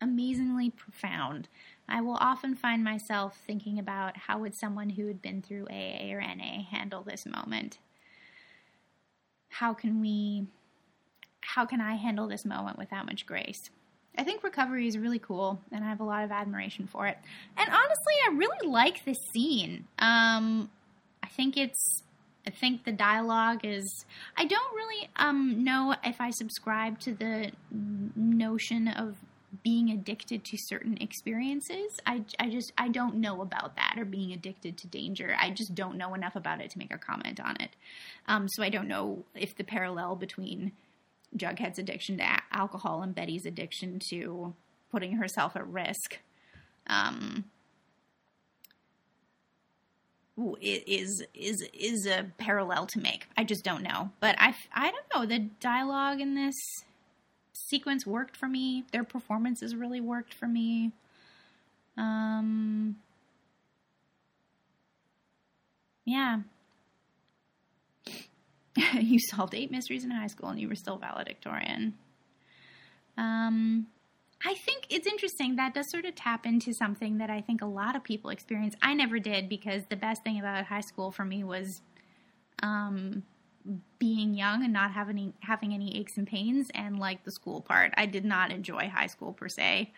amazingly 0.00 0.70
profound. 0.70 1.48
I 1.88 2.00
will 2.00 2.16
often 2.20 2.54
find 2.54 2.82
myself 2.82 3.38
thinking 3.46 3.78
about 3.78 4.16
how 4.16 4.38
would 4.38 4.54
someone 4.54 4.90
who 4.90 5.06
had 5.06 5.20
been 5.20 5.42
through 5.42 5.66
AA 5.70 6.12
or 6.12 6.20
NA 6.20 6.62
handle 6.70 7.02
this 7.02 7.26
moment? 7.26 7.78
How 9.48 9.74
can 9.74 10.00
we 10.00 10.46
how 11.40 11.66
can 11.66 11.80
I 11.80 11.96
handle 11.96 12.26
this 12.26 12.44
moment 12.44 12.78
with 12.78 12.90
that 12.90 13.04
much 13.04 13.26
grace? 13.26 13.68
I 14.16 14.24
think 14.24 14.42
recovery 14.42 14.86
is 14.86 14.96
really 14.96 15.18
cool, 15.18 15.60
and 15.72 15.84
I 15.84 15.88
have 15.88 16.00
a 16.00 16.04
lot 16.04 16.24
of 16.24 16.30
admiration 16.30 16.86
for 16.86 17.06
it. 17.06 17.18
And 17.56 17.68
honestly, 17.68 18.14
I 18.26 18.34
really 18.34 18.68
like 18.68 19.04
this 19.04 19.18
scene. 19.32 19.86
Um, 19.98 20.70
I 21.22 21.26
think 21.28 21.56
it's 21.56 22.02
I 22.46 22.50
think 22.50 22.84
the 22.84 22.92
dialogue 22.92 23.60
is. 23.64 24.04
I 24.36 24.44
don't 24.44 24.74
really 24.74 25.08
um, 25.16 25.64
know 25.64 25.94
if 26.04 26.20
I 26.20 26.30
subscribe 26.30 27.00
to 27.00 27.14
the 27.14 27.52
notion 27.70 28.88
of 28.88 29.16
being 29.64 29.90
addicted 29.90 30.44
to 30.44 30.58
certain 30.58 30.98
experiences. 31.00 31.98
I, 32.06 32.22
I 32.38 32.50
just 32.50 32.72
I 32.76 32.88
don't 32.88 33.16
know 33.16 33.40
about 33.40 33.76
that 33.76 33.96
or 33.96 34.04
being 34.04 34.32
addicted 34.32 34.76
to 34.78 34.86
danger. 34.86 35.34
I 35.40 35.50
just 35.50 35.74
don't 35.74 35.96
know 35.96 36.14
enough 36.14 36.36
about 36.36 36.60
it 36.60 36.70
to 36.70 36.78
make 36.78 36.92
a 36.92 36.98
comment 36.98 37.40
on 37.40 37.56
it. 37.58 37.70
Um, 38.28 38.46
so 38.48 38.62
I 38.62 38.68
don't 38.68 38.86
know 38.86 39.24
if 39.34 39.56
the 39.56 39.64
parallel 39.64 40.16
between 40.16 40.72
Jughead's 41.36 41.78
addiction 41.78 42.18
to 42.18 42.24
a- 42.24 42.42
alcohol 42.52 43.02
and 43.02 43.14
Betty's 43.14 43.46
addiction 43.46 43.98
to 44.10 44.54
putting 44.92 45.12
herself 45.12 45.56
at 45.56 45.66
risk 45.66 46.18
um, 46.86 47.44
is 50.60 51.24
is 51.32 51.66
is 51.72 52.06
a 52.06 52.26
parallel 52.36 52.86
to 52.88 53.00
make. 53.00 53.26
I 53.34 53.44
just 53.44 53.64
don't 53.64 53.82
know. 53.82 54.10
But 54.20 54.36
I 54.38 54.54
I 54.74 54.90
don't 54.90 55.06
know. 55.14 55.26
The 55.26 55.38
dialogue 55.60 56.20
in 56.20 56.34
this 56.34 56.54
sequence 57.54 58.06
worked 58.06 58.36
for 58.36 58.48
me. 58.48 58.84
Their 58.92 59.04
performances 59.04 59.74
really 59.74 60.00
worked 60.00 60.34
for 60.34 60.46
me. 60.46 60.92
Um 61.96 62.96
Yeah. 66.04 66.40
you 68.94 69.18
solved 69.18 69.54
eight 69.54 69.70
mysteries 69.70 70.04
in 70.04 70.10
high 70.10 70.26
school 70.26 70.50
and 70.50 70.60
you 70.60 70.68
were 70.68 70.74
still 70.74 70.98
valedictorian. 70.98 71.94
Um 73.16 73.86
I 74.46 74.54
think 74.54 74.86
it's 74.90 75.06
interesting. 75.06 75.56
That 75.56 75.72
does 75.72 75.90
sort 75.90 76.04
of 76.04 76.14
tap 76.14 76.44
into 76.44 76.74
something 76.74 77.16
that 77.18 77.30
I 77.30 77.40
think 77.40 77.62
a 77.62 77.66
lot 77.66 77.96
of 77.96 78.04
people 78.04 78.28
experience. 78.28 78.74
I 78.82 78.92
never 78.92 79.18
did 79.18 79.48
because 79.48 79.84
the 79.88 79.96
best 79.96 80.22
thing 80.22 80.38
about 80.38 80.66
high 80.66 80.82
school 80.82 81.10
for 81.10 81.24
me 81.24 81.42
was 81.44 81.80
um, 82.62 83.22
being 83.98 84.34
young 84.34 84.62
and 84.62 84.72
not 84.72 84.92
having 84.92 85.18
any, 85.18 85.32
having 85.40 85.72
any 85.72 85.96
aches 85.98 86.12
and 86.16 86.26
pains 86.26 86.68
and 86.74 86.98
like 86.98 87.24
the 87.24 87.32
school 87.32 87.60
part. 87.60 87.92
I 87.96 88.06
did 88.06 88.24
not 88.24 88.50
enjoy 88.50 88.88
high 88.88 89.06
school 89.06 89.32
per 89.32 89.48
se. 89.48 89.90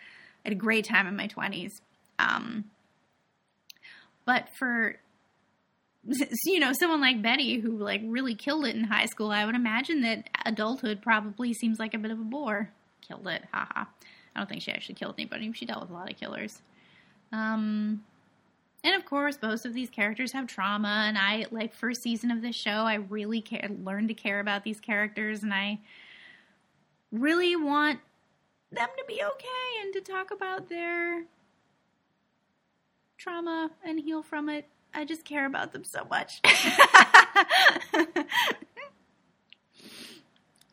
I 0.45 0.49
had 0.49 0.53
a 0.53 0.57
great 0.57 0.85
time 0.85 1.07
in 1.07 1.17
my 1.17 1.27
20s. 1.29 1.81
Um, 2.19 2.65
but 4.25 4.49
for 4.59 4.97
you 6.45 6.61
know 6.61 6.73
someone 6.79 7.01
like 7.01 7.21
Betty 7.21 7.59
who 7.59 7.79
like 7.79 8.01
really 8.05 8.35
killed 8.35 8.67
it 8.67 8.77
in 8.77 8.85
high 8.85 9.07
school, 9.07 9.31
I 9.31 9.45
would 9.45 9.55
imagine 9.55 10.03
that 10.03 10.29
adulthood 10.45 11.03
probably 11.03 11.53
seems 11.53 11.79
like 11.79 11.95
a 11.95 11.99
bit 11.99 12.11
of 12.11 12.21
a 12.21 12.25
bore. 12.25 12.71
Killed 13.07 13.27
it, 13.27 13.43
haha. 13.53 13.85
I 14.35 14.41
don't 14.41 14.49
think 14.49 14.63
she 14.63 14.71
actually 14.71 14.97
killed 14.97 15.15
anybody. 15.19 15.51
She 15.53 15.67
dealt 15.67 15.81
with 15.81 15.91
a 15.91 15.95
lot 15.95 16.11
of 16.11 16.19
killers. 16.19 16.61
Um, 17.33 18.05
and 18.87 18.95
of 18.95 19.05
course, 19.05 19.37
most 19.43 19.67
of 19.67 19.75
these 19.75 19.91
characters 19.91 20.31
have 20.31 20.47
trauma. 20.47 21.07
And 21.09 21.19
I, 21.19 21.47
like, 21.51 21.75
first 21.75 22.03
season 22.03 22.31
of 22.31 22.41
this 22.41 22.55
show, 22.55 22.71
I 22.71 22.95
really 22.95 23.41
care, 23.41 23.69
learned 23.83 24.07
to 24.09 24.15
care 24.15 24.39
about 24.39 24.63
these 24.63 24.79
characters, 24.79 25.43
and 25.43 25.53
I 25.53 25.81
really 27.11 27.57
want 27.57 27.99
them 28.71 28.87
to 28.97 29.05
be 29.09 29.15
okay 29.15 29.83
and 29.83 29.93
to 29.93 30.01
talk 30.01 30.31
about 30.31 30.69
their 30.69 31.25
trauma 33.19 33.73
and 33.85 33.99
heal 33.99 34.23
from 34.23 34.49
it. 34.49 34.69
I 34.95 35.05
just 35.05 35.25
care 35.25 35.47
about 35.47 35.73
them 35.73 35.83
so 35.83 36.07
much. 36.09 36.41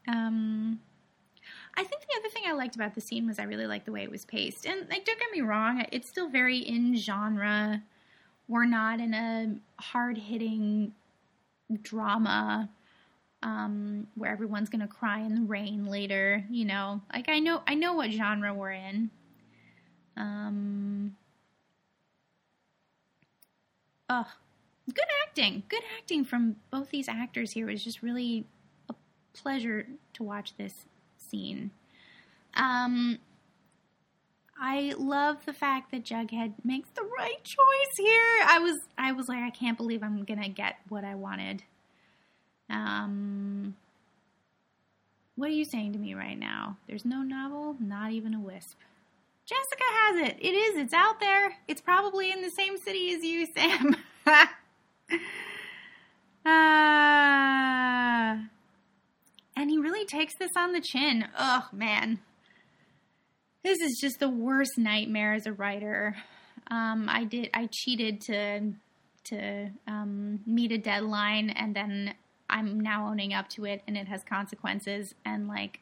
um, 0.08 0.80
I 1.76 1.84
think 1.84 2.04
the 2.04 2.20
other 2.20 2.30
thing 2.30 2.44
I 2.46 2.52
liked 2.52 2.76
about 2.76 2.94
the 2.94 3.02
scene 3.02 3.26
was 3.26 3.40
I 3.40 3.44
really 3.44 3.66
liked 3.66 3.88
the 3.88 3.92
way 3.92 4.04
it 4.04 4.12
was 4.12 4.24
paced. 4.24 4.68
And 4.68 4.88
like, 4.88 5.04
don't 5.04 5.20
get 5.20 5.32
me 5.32 5.42
wrong, 5.42 5.84
it's 5.92 6.08
still 6.08 6.30
very 6.30 6.60
in 6.60 6.96
genre. 6.96 7.82
We're 8.48 8.66
not 8.66 9.00
in 9.00 9.14
a 9.14 9.56
hard 9.82 10.18
hitting 10.18 10.94
drama 11.82 12.70
um, 13.42 14.08
where 14.16 14.32
everyone's 14.32 14.70
gonna 14.70 14.88
cry 14.88 15.20
in 15.20 15.36
the 15.36 15.42
rain 15.42 15.86
later. 15.86 16.44
You 16.50 16.66
know, 16.66 17.02
like 17.14 17.30
I 17.30 17.40
know 17.40 17.62
I 17.68 17.76
know 17.76 17.94
what 17.94 18.12
genre 18.12 18.54
we're 18.54 18.72
in. 18.72 19.10
Um. 20.18 21.16
Oh, 24.10 24.28
good 24.94 25.06
acting. 25.28 25.64
Good 25.70 25.84
acting 25.98 26.26
from 26.26 26.58
both 26.72 26.90
these 26.90 27.08
actors 27.08 27.52
here. 27.52 27.70
It 27.70 27.74
was 27.74 27.84
just 27.84 28.02
really 28.02 28.46
a 28.90 28.96
pleasure 29.34 29.88
to 30.14 30.24
watch 30.24 30.56
this 30.58 30.86
scene. 31.18 31.72
Um, 32.56 33.18
I 34.66 34.94
love 34.98 35.46
the 35.46 35.52
fact 35.52 35.92
that 35.92 36.06
Jughead 36.06 36.54
makes 36.64 36.90
the 36.92 37.04
right 37.04 37.44
choice 37.44 37.98
here. 37.98 38.46
I 38.48 38.60
was 38.60 38.80
I 38.98 39.12
was 39.12 39.28
like 39.28 39.44
I 39.44 39.50
can't 39.50 39.78
believe 39.78 40.02
I'm 40.02 40.24
going 40.24 40.42
to 40.42 40.48
get 40.48 40.78
what 40.88 41.04
I 41.04 41.16
wanted. 41.16 41.64
Um 42.70 43.76
What 45.36 45.50
are 45.50 45.54
you 45.54 45.66
saying 45.66 45.92
to 45.94 46.00
me 46.00 46.14
right 46.14 46.40
now? 46.40 46.78
There's 46.88 47.04
no 47.04 47.24
novel, 47.24 47.76
not 47.78 48.14
even 48.14 48.34
a 48.34 48.40
wisp. 48.40 48.78
Jessica 49.46 49.84
has 49.84 50.30
it. 50.30 50.38
It 50.40 50.54
is. 50.54 50.78
It's 50.78 50.94
out 50.94 51.20
there. 51.20 51.58
It's 51.68 51.82
probably 51.82 52.32
in 52.32 52.42
the 52.42 52.50
same 52.50 52.78
city 52.78 53.14
as 53.14 53.22
you, 53.22 53.46
Sam. 53.54 53.98
Uh, 56.46 56.50
and 59.56 59.70
he 59.70 59.78
really 59.78 60.06
takes 60.06 60.36
this 60.36 60.52
on 60.58 60.74
the 60.74 60.82
chin. 60.82 61.26
Ugh, 61.38 61.64
man. 61.72 62.20
This 63.64 63.80
is 63.80 63.98
just 64.02 64.20
the 64.20 64.30
worst 64.30 64.78
nightmare 64.78 65.34
as 65.34 65.46
a 65.46 65.54
writer. 65.54 66.16
Um, 66.70 67.08
I 67.10 67.24
did. 67.24 67.50
I 67.54 67.70
cheated 67.72 68.22
to 68.22 68.74
to 69.26 69.70
um, 69.88 70.42
meet 70.46 70.74
a 70.74 70.78
deadline, 70.78 71.50
and 71.50 71.74
then 71.74 72.14
I'm 72.50 72.80
now 72.80 73.08
owning 73.08 73.34
up 73.34 73.48
to 73.52 73.66
it, 73.66 73.82
and 73.88 73.98
it 73.98 74.08
has 74.08 74.22
consequences. 74.24 75.16
And 75.24 75.48
like, 75.48 75.80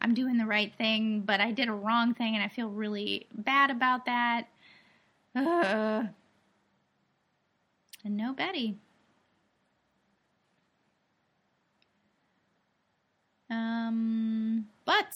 I'm 0.00 0.12
doing 0.12 0.38
the 0.38 0.46
right 0.46 0.74
thing, 0.76 1.20
but 1.20 1.40
I 1.40 1.52
did 1.52 1.68
a 1.68 1.72
wrong 1.72 2.14
thing, 2.14 2.34
and 2.34 2.42
I 2.42 2.48
feel 2.48 2.68
really 2.68 3.28
bad 3.32 3.70
about 3.70 4.06
that. 4.06 4.48
And 5.34 6.10
no 8.16 8.32
Betty. 8.32 8.76
Um, 13.50 14.66
but 14.84 15.14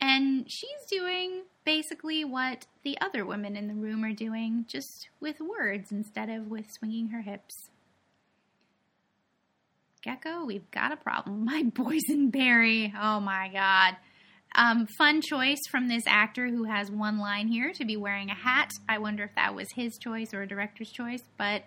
and 0.00 0.50
she's 0.50 0.86
doing 0.90 1.42
basically 1.64 2.24
what 2.24 2.66
the 2.84 2.98
other 3.00 3.26
women 3.26 3.56
in 3.56 3.68
the 3.68 3.74
room 3.74 4.04
are 4.04 4.12
doing, 4.12 4.64
just 4.68 5.08
with 5.20 5.40
words 5.40 5.90
instead 5.90 6.30
of 6.30 6.48
with 6.48 6.70
swinging 6.70 7.08
her 7.08 7.22
hips. 7.22 7.70
Gecko, 10.02 10.44
we've 10.44 10.70
got 10.70 10.92
a 10.92 10.96
problem. 10.96 11.44
My 11.44 11.64
boysenberry. 11.64 12.92
Oh 12.98 13.20
my 13.20 13.50
god. 13.52 13.96
Um, 14.54 14.86
fun 14.96 15.20
choice 15.20 15.60
from 15.70 15.88
this 15.88 16.04
actor 16.06 16.48
who 16.48 16.64
has 16.64 16.90
one 16.90 17.18
line 17.18 17.48
here 17.48 17.72
to 17.74 17.84
be 17.84 17.96
wearing 17.96 18.30
a 18.30 18.34
hat. 18.34 18.70
I 18.88 18.98
wonder 18.98 19.24
if 19.24 19.34
that 19.34 19.54
was 19.54 19.68
his 19.74 19.98
choice 19.98 20.32
or 20.32 20.42
a 20.42 20.48
director's 20.48 20.90
choice, 20.90 21.22
but 21.36 21.64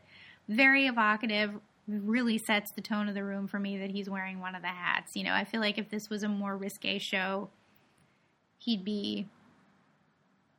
very 0.49 0.88
evocative, 0.88 1.51
really 1.88 2.39
sets 2.39 2.71
the 2.75 2.82
tone 2.82 3.07
of 3.07 3.13
the 3.13 3.23
room 3.23 3.47
for 3.47 3.59
me 3.59 3.77
that 3.77 3.91
he's 3.91 4.09
wearing 4.09 4.39
one 4.39 4.55
of 4.55 4.61
the 4.61 4.67
hats. 4.67 5.11
You 5.15 5.23
know, 5.23 5.34
I 5.34 5.43
feel 5.43 5.61
like 5.61 5.77
if 5.77 5.89
this 5.89 6.09
was 6.09 6.23
a 6.23 6.27
more 6.27 6.57
risque 6.57 6.97
show, 6.97 7.49
he'd 8.64 8.84
be 8.84 9.28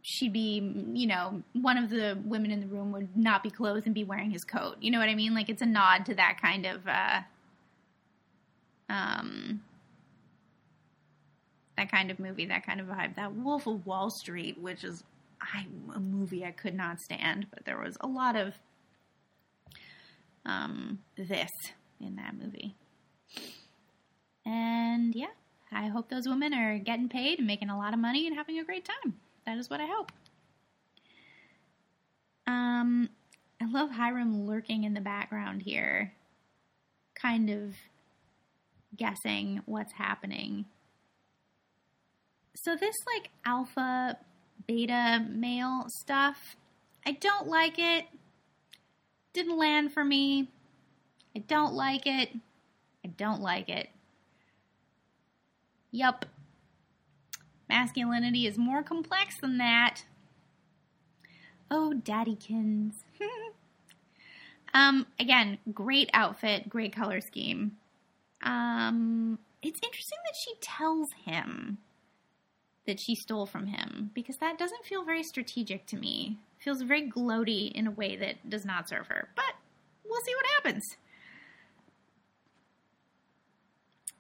she'd 0.03 0.33
be, 0.33 0.59
you 0.93 1.07
know, 1.07 1.43
one 1.53 1.79
of 1.79 1.89
the 1.89 2.19
women 2.25 2.51
in 2.51 2.61
the 2.61 2.67
room 2.67 2.91
would 2.93 3.17
not 3.17 3.43
be 3.43 3.51
clothed 3.51 3.87
and 3.87 3.95
be 3.95 4.03
wearing 4.03 4.31
his 4.31 4.43
coat. 4.43 4.77
You 4.81 4.91
know 4.91 4.99
what 4.99 5.09
I 5.09 5.15
mean? 5.15 5.35
Like 5.35 5.49
it's 5.49 5.63
a 5.63 5.67
nod 5.67 6.07
to 6.07 6.15
that 6.17 6.39
kind 6.43 6.67
of 6.67 6.87
uh 6.87 7.21
um 8.89 9.63
that 11.77 11.91
kind 11.91 12.11
of 12.11 12.19
movie, 12.19 12.47
that 12.47 12.67
kind 12.67 12.81
of 12.81 12.87
vibe. 12.87 13.17
That 13.17 13.35
Wolf 13.35 13.67
of 13.67 13.87
Wall 13.87 14.11
Street, 14.11 14.59
which 14.61 14.85
is 14.85 15.03
I, 15.41 15.67
a 15.95 16.01
movie 16.01 16.45
I 16.45 16.51
could 16.51 16.75
not 16.75 17.01
stand, 17.01 17.47
but 17.53 17.65
there 17.65 17.79
was 17.79 17.97
a 18.01 18.07
lot 18.07 18.37
of 18.37 18.55
um, 20.45 20.99
this 21.17 21.51
in 22.01 22.17
that 22.17 22.35
movie. 22.41 22.75
And 24.45 25.15
yeah, 25.15 25.27
I 25.73 25.89
hope 25.89 26.09
those 26.09 26.29
women 26.29 26.53
are 26.53 26.79
getting 26.79 27.09
paid 27.09 27.39
and 27.39 27.47
making 27.47 27.71
a 27.71 27.79
lot 27.79 27.95
of 27.95 28.01
money 28.01 28.27
and 28.27 28.37
having 28.37 28.59
a 28.59 28.65
great 28.65 28.85
time. 28.85 29.15
That 29.47 29.59
is 29.59 29.71
what 29.71 29.81
I 29.81 29.87
hope. 29.87 30.13
Um, 32.47 33.09
I 33.61 33.67
love 33.67 33.91
Hiram 33.91 34.47
lurking 34.47 34.85
in 34.85 34.95
the 34.95 35.01
background 35.01 35.63
here, 35.63 36.13
kind 37.15 37.49
of 37.49 37.75
guessing 38.97 39.63
what's 39.67 39.93
happening. 39.93 40.67
So, 42.55 42.77
this 42.77 42.97
like 43.15 43.31
alpha 43.47 44.19
beta 44.67 45.25
male 45.29 45.85
stuff, 45.89 46.57
I 47.07 47.13
don't 47.13 47.47
like 47.47 47.79
it. 47.79 48.05
Didn't 49.33 49.57
land 49.57 49.93
for 49.93 50.05
me. 50.05 50.51
I 51.35 51.39
don't 51.41 51.73
like 51.73 52.07
it. 52.07 52.31
I 53.05 53.09
don't 53.09 53.41
like 53.41 53.69
it. 53.69 53.89
Yup. 55.93 56.27
Masculinity 57.69 58.47
is 58.47 58.59
more 58.59 58.83
complex 58.83 59.37
than 59.39 59.59
that. 59.59 60.05
Oh, 61.71 61.95
daddykins. 61.97 62.95
um, 64.75 65.07
again, 65.21 65.59
great 65.73 66.11
outfit, 66.13 66.69
great 66.69 66.95
color 66.95 67.21
scheme. 67.21 67.77
Um, 68.43 69.39
it's 69.63 69.81
interesting 69.83 70.19
that 70.25 70.35
she 70.45 70.55
tells 70.61 71.11
him 71.25 71.79
that 72.87 72.99
she 72.99 73.15
stole 73.15 73.47
from 73.47 73.69
him 73.69 74.11
because 74.13 74.39
that 74.39 74.59
doesn't 74.59 74.85
feel 74.85 75.05
very 75.05 75.23
strategic 75.23 75.87
to 75.87 75.97
me 75.97 76.39
feels 76.59 76.83
very 76.83 77.09
gloaty 77.09 77.73
in 77.73 77.87
a 77.87 77.91
way 77.91 78.17
that 78.17 78.49
does 78.49 78.65
not 78.65 78.89
serve 78.89 79.07
her. 79.09 79.29
But 79.35 79.55
we'll 80.05 80.21
see 80.25 80.35
what 80.35 80.65
happens. 80.65 80.97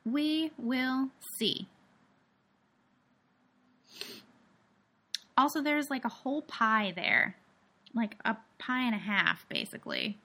We 0.04 0.50
will 0.58 1.10
see. 1.38 1.68
Also, 5.36 5.62
there's 5.62 5.90
like 5.90 6.04
a 6.04 6.08
whole 6.10 6.42
pie 6.42 6.92
there. 6.94 7.36
like 7.94 8.16
a 8.24 8.36
pie 8.58 8.82
and 8.82 8.94
a 8.94 8.98
half, 8.98 9.46
basically. 9.48 10.18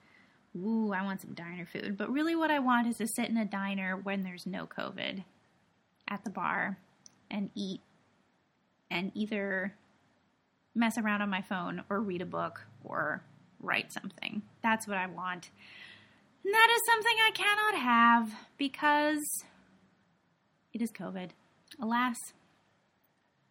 Ooh, 0.56 0.92
I 0.92 1.02
want 1.02 1.20
some 1.20 1.34
diner 1.34 1.66
food. 1.66 1.96
But 1.96 2.10
really, 2.10 2.34
what 2.34 2.50
I 2.50 2.58
want 2.58 2.86
is 2.88 2.96
to 2.96 3.06
sit 3.06 3.28
in 3.28 3.36
a 3.36 3.44
diner 3.44 3.96
when 3.96 4.22
there's 4.22 4.46
no 4.46 4.66
COVID 4.66 5.24
at 6.08 6.24
the 6.24 6.30
bar 6.30 6.78
and 7.30 7.50
eat 7.54 7.80
and 8.90 9.12
either 9.14 9.74
mess 10.74 10.96
around 10.96 11.22
on 11.22 11.28
my 11.28 11.42
phone 11.42 11.82
or 11.90 12.00
read 12.00 12.22
a 12.22 12.26
book 12.26 12.64
or 12.82 13.22
write 13.60 13.92
something. 13.92 14.42
That's 14.62 14.88
what 14.88 14.96
I 14.96 15.06
want. 15.06 15.50
And 16.44 16.54
that 16.54 16.68
is 16.74 16.86
something 16.86 17.16
I 17.26 17.30
cannot 17.32 17.74
have 17.82 18.34
because 18.56 19.44
it 20.80 20.84
is 20.84 20.92
COVID. 20.92 21.30
Alas, 21.82 22.32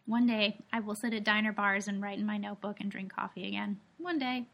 one 0.06 0.26
day 0.26 0.64
I 0.72 0.80
will 0.80 0.94
sit 0.94 1.12
at 1.12 1.24
diner 1.24 1.52
bars 1.52 1.86
and 1.86 2.00
write 2.00 2.18
in 2.18 2.24
my 2.24 2.38
notebook 2.38 2.80
and 2.80 2.90
drink 2.90 3.14
coffee 3.14 3.46
again. 3.46 3.80
One 3.98 4.18
day. 4.18 4.46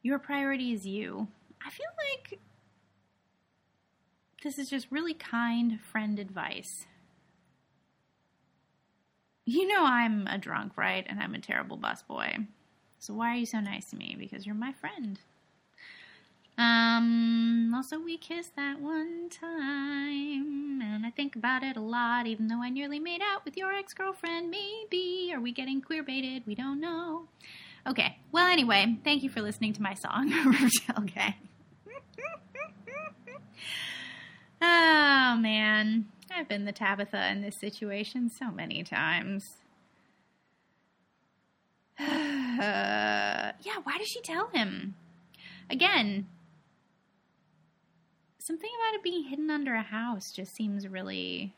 Your 0.00 0.20
priority 0.20 0.72
is 0.72 0.86
you. 0.86 1.26
I 1.66 1.70
feel 1.70 1.88
like 2.12 2.38
this 4.44 4.60
is 4.60 4.70
just 4.70 4.92
really 4.92 5.12
kind 5.12 5.80
friend 5.80 6.20
advice. 6.20 6.86
You 9.44 9.66
know 9.66 9.82
I'm 9.84 10.28
a 10.28 10.38
drunk, 10.38 10.76
right? 10.76 11.04
And 11.08 11.18
I'm 11.18 11.34
a 11.34 11.40
terrible 11.40 11.78
busboy. 11.78 12.46
So 13.00 13.12
why 13.12 13.32
are 13.32 13.38
you 13.38 13.46
so 13.46 13.58
nice 13.58 13.90
to 13.90 13.96
me? 13.96 14.14
Because 14.16 14.46
you're 14.46 14.54
my 14.54 14.72
friend. 14.72 15.18
Um, 16.58 17.72
also, 17.72 18.00
we 18.00 18.18
kissed 18.18 18.56
that 18.56 18.80
one 18.80 19.28
time, 19.30 20.82
and 20.82 21.06
I 21.06 21.10
think 21.10 21.36
about 21.36 21.62
it 21.62 21.76
a 21.76 21.80
lot, 21.80 22.26
even 22.26 22.48
though 22.48 22.60
I 22.60 22.68
nearly 22.68 22.98
made 22.98 23.20
out 23.22 23.44
with 23.44 23.56
your 23.56 23.72
ex 23.72 23.94
girlfriend. 23.94 24.50
Maybe. 24.50 25.32
Are 25.32 25.40
we 25.40 25.52
getting 25.52 25.80
queer 25.80 26.02
baited? 26.02 26.42
We 26.46 26.56
don't 26.56 26.80
know. 26.80 27.28
Okay, 27.86 28.18
well, 28.32 28.48
anyway, 28.48 28.98
thank 29.04 29.22
you 29.22 29.30
for 29.30 29.40
listening 29.40 29.72
to 29.74 29.82
my 29.82 29.94
song, 29.94 30.28
Gang. 31.14 31.34
oh, 34.60 35.36
man. 35.40 36.06
I've 36.34 36.48
been 36.48 36.64
the 36.64 36.72
Tabitha 36.72 37.30
in 37.30 37.40
this 37.40 37.58
situation 37.60 38.30
so 38.30 38.50
many 38.50 38.82
times. 38.82 39.44
uh, 42.00 42.04
yeah, 43.62 43.78
why 43.84 43.96
did 43.96 44.08
she 44.08 44.20
tell 44.20 44.48
him? 44.48 44.96
Again, 45.70 46.26
something 48.48 48.70
about 48.80 48.94
it 48.94 49.02
being 49.02 49.24
hidden 49.24 49.50
under 49.50 49.74
a 49.74 49.82
house 49.82 50.32
just 50.32 50.56
seems 50.56 50.88
really 50.88 51.52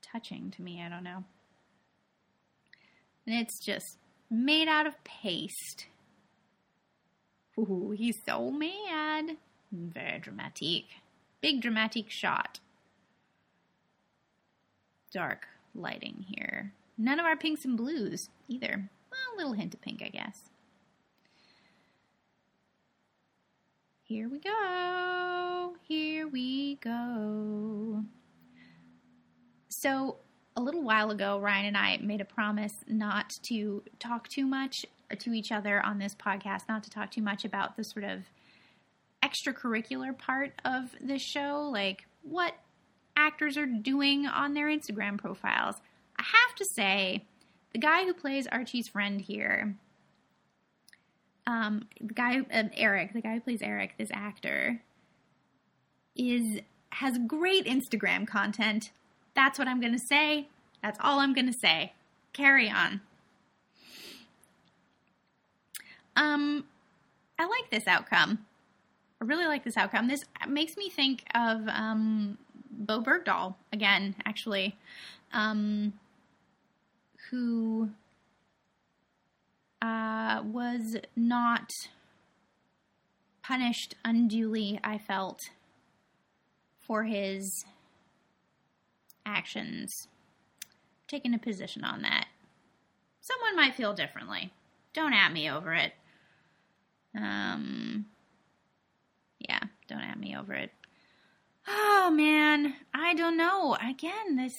touching 0.00 0.48
to 0.52 0.62
me. 0.62 0.80
I 0.80 0.88
don't 0.88 1.02
know. 1.02 1.24
And 3.26 3.34
it's 3.34 3.58
just 3.58 3.98
made 4.30 4.68
out 4.68 4.86
of 4.86 5.02
paste. 5.02 5.86
Ooh, 7.58 7.92
he's 7.96 8.16
so 8.24 8.52
mad. 8.52 9.36
Very 9.72 10.20
dramatic. 10.20 10.84
Big 11.40 11.60
dramatic 11.60 12.10
shot. 12.10 12.60
Dark 15.12 15.48
lighting 15.74 16.26
here. 16.28 16.72
None 16.96 17.18
of 17.18 17.26
our 17.26 17.36
pinks 17.36 17.64
and 17.64 17.76
blues 17.76 18.28
either. 18.46 18.88
Well, 19.10 19.34
a 19.34 19.36
little 19.36 19.54
hint 19.54 19.74
of 19.74 19.80
pink, 19.80 20.00
I 20.00 20.10
guess. 20.10 20.49
Here 24.10 24.28
we 24.28 24.40
go. 24.40 25.76
Here 25.82 26.26
we 26.26 26.80
go. 26.82 28.02
So, 29.68 30.16
a 30.56 30.60
little 30.60 30.82
while 30.82 31.12
ago, 31.12 31.38
Ryan 31.38 31.66
and 31.66 31.76
I 31.76 31.96
made 32.02 32.20
a 32.20 32.24
promise 32.24 32.74
not 32.88 33.38
to 33.44 33.84
talk 34.00 34.26
too 34.26 34.46
much 34.46 34.84
to 35.16 35.32
each 35.32 35.52
other 35.52 35.80
on 35.86 35.98
this 35.98 36.16
podcast, 36.16 36.62
not 36.68 36.82
to 36.82 36.90
talk 36.90 37.12
too 37.12 37.22
much 37.22 37.44
about 37.44 37.76
the 37.76 37.84
sort 37.84 38.04
of 38.04 38.22
extracurricular 39.22 40.18
part 40.18 40.54
of 40.64 40.90
the 41.00 41.20
show, 41.20 41.70
like 41.72 42.04
what 42.24 42.54
actors 43.16 43.56
are 43.56 43.64
doing 43.64 44.26
on 44.26 44.54
their 44.54 44.66
Instagram 44.66 45.18
profiles. 45.18 45.76
I 46.18 46.24
have 46.24 46.56
to 46.56 46.64
say, 46.64 47.26
the 47.72 47.78
guy 47.78 48.06
who 48.06 48.12
plays 48.12 48.48
Archie's 48.48 48.88
friend 48.88 49.20
here, 49.20 49.76
um, 51.50 51.88
the 52.00 52.14
guy 52.14 52.40
uh, 52.52 52.64
Eric, 52.76 53.12
the 53.12 53.20
guy 53.20 53.34
who 53.34 53.40
plays 53.40 53.60
Eric, 53.60 53.94
this 53.98 54.10
actor, 54.12 54.80
is 56.14 56.60
has 56.90 57.18
great 57.26 57.66
Instagram 57.66 58.26
content. 58.26 58.92
That's 59.34 59.58
what 59.58 59.66
I'm 59.66 59.80
to 59.92 59.98
say. 59.98 60.46
That's 60.82 60.98
all 61.02 61.18
I'm 61.18 61.34
to 61.46 61.52
say. 61.52 61.92
Carry 62.32 62.70
on. 62.70 63.00
Um, 66.14 66.64
I 67.38 67.46
like 67.46 67.70
this 67.70 67.88
outcome. 67.88 68.46
I 69.20 69.24
really 69.24 69.46
like 69.46 69.64
this 69.64 69.76
outcome. 69.76 70.06
This 70.06 70.24
makes 70.48 70.76
me 70.76 70.88
think 70.88 71.24
of 71.34 71.66
um, 71.68 72.38
Bowe 72.70 73.02
Bergdahl 73.02 73.54
again, 73.72 74.14
actually, 74.24 74.76
um, 75.32 75.94
who 77.30 77.90
uh, 79.82 80.42
was 80.44 80.96
not 81.16 81.70
punished 83.42 83.94
unduly, 84.04 84.78
I 84.84 84.98
felt, 84.98 85.40
for 86.78 87.04
his 87.04 87.64
actions. 89.24 90.08
Taking 91.08 91.34
a 91.34 91.38
position 91.38 91.84
on 91.84 92.02
that. 92.02 92.26
Someone 93.20 93.56
might 93.56 93.74
feel 93.74 93.92
differently. 93.92 94.52
Don't 94.92 95.12
at 95.12 95.32
me 95.32 95.50
over 95.50 95.72
it. 95.74 95.92
Um, 97.16 98.06
yeah, 99.38 99.60
don't 99.88 100.02
at 100.02 100.18
me 100.18 100.36
over 100.36 100.52
it. 100.54 100.70
Oh 101.68 102.10
man, 102.10 102.74
I 102.94 103.14
don't 103.14 103.36
know. 103.36 103.76
Again, 103.76 104.36
this 104.36 104.54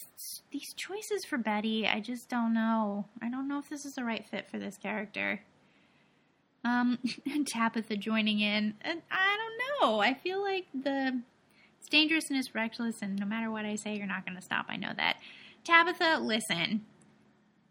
these 0.52 0.74
choices 0.76 1.26
for 1.26 1.38
Betty, 1.38 1.88
I 1.88 2.00
just 2.00 2.30
don't 2.30 2.54
know. 2.54 3.06
I 3.22 3.30
don't 3.30 3.48
know 3.48 3.60
if 3.60 3.70
this 3.70 3.86
is 3.86 3.96
the 3.96 4.04
right 4.04 4.26
fit 4.30 4.50
for 4.50 4.60
this 4.60 4.78
character. 4.78 5.42
Um, 6.64 7.00
and 7.26 7.48
Tabitha 7.54 7.98
joining 7.98 8.40
in, 8.40 8.76
I 8.84 9.38
don't 9.38 9.82
know. 9.92 10.00
I 10.00 10.14
feel 10.14 10.42
like 10.42 10.68
the 10.74 11.22
it's 11.80 11.90
dangerous 11.90 12.30
and 12.30 12.38
it's 12.38 12.54
reckless, 12.54 13.02
and 13.02 13.18
no 13.18 13.26
matter 13.26 13.50
what 13.50 13.66
I 13.66 13.76
say, 13.76 13.96
you're 13.96 14.06
not 14.06 14.26
going 14.26 14.38
to 14.38 14.44
stop. 14.44 14.68
I 14.70 14.78
know 14.78 14.92
that. 14.96 15.18
Tabitha, 15.64 16.20
listen. 16.22 16.86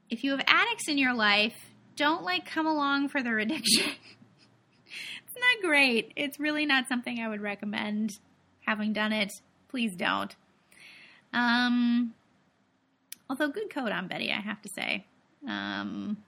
If 0.09 0.24
you 0.24 0.33
have 0.33 0.43
addicts 0.49 0.89
in 0.89 0.99
your 0.99 1.14
life, 1.14 1.55
don't 1.95 2.24
like 2.24 2.45
come 2.45 2.66
along 2.66 3.11
for 3.11 3.22
their 3.22 3.39
addiction. 3.39 3.85
it's 3.85 5.37
not 5.37 5.62
great. 5.62 6.12
It's 6.16 6.41
really 6.41 6.66
not 6.66 6.89
something 6.89 7.20
I 7.20 7.28
would 7.28 7.41
recommend 7.41 8.18
having 8.71 8.93
done 8.93 9.12
it, 9.12 9.33
please 9.68 9.97
don't. 9.97 10.37
Um, 11.33 12.14
although 13.29 13.49
good 13.49 13.68
code 13.68 13.91
on 13.91 14.07
Betty, 14.07 14.31
I 14.31 14.41
have 14.41 14.62
to 14.62 14.68
say. 14.68 15.05
Um, 15.47 16.18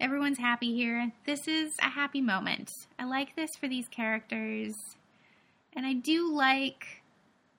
everyone's 0.00 0.38
happy 0.38 0.74
here. 0.74 1.12
This 1.26 1.46
is 1.46 1.74
a 1.82 1.90
happy 1.90 2.22
moment. 2.22 2.70
I 2.98 3.04
like 3.04 3.36
this 3.36 3.50
for 3.60 3.68
these 3.68 3.88
characters, 3.88 4.74
and 5.74 5.84
I 5.84 5.92
do 5.92 6.32
like 6.34 7.02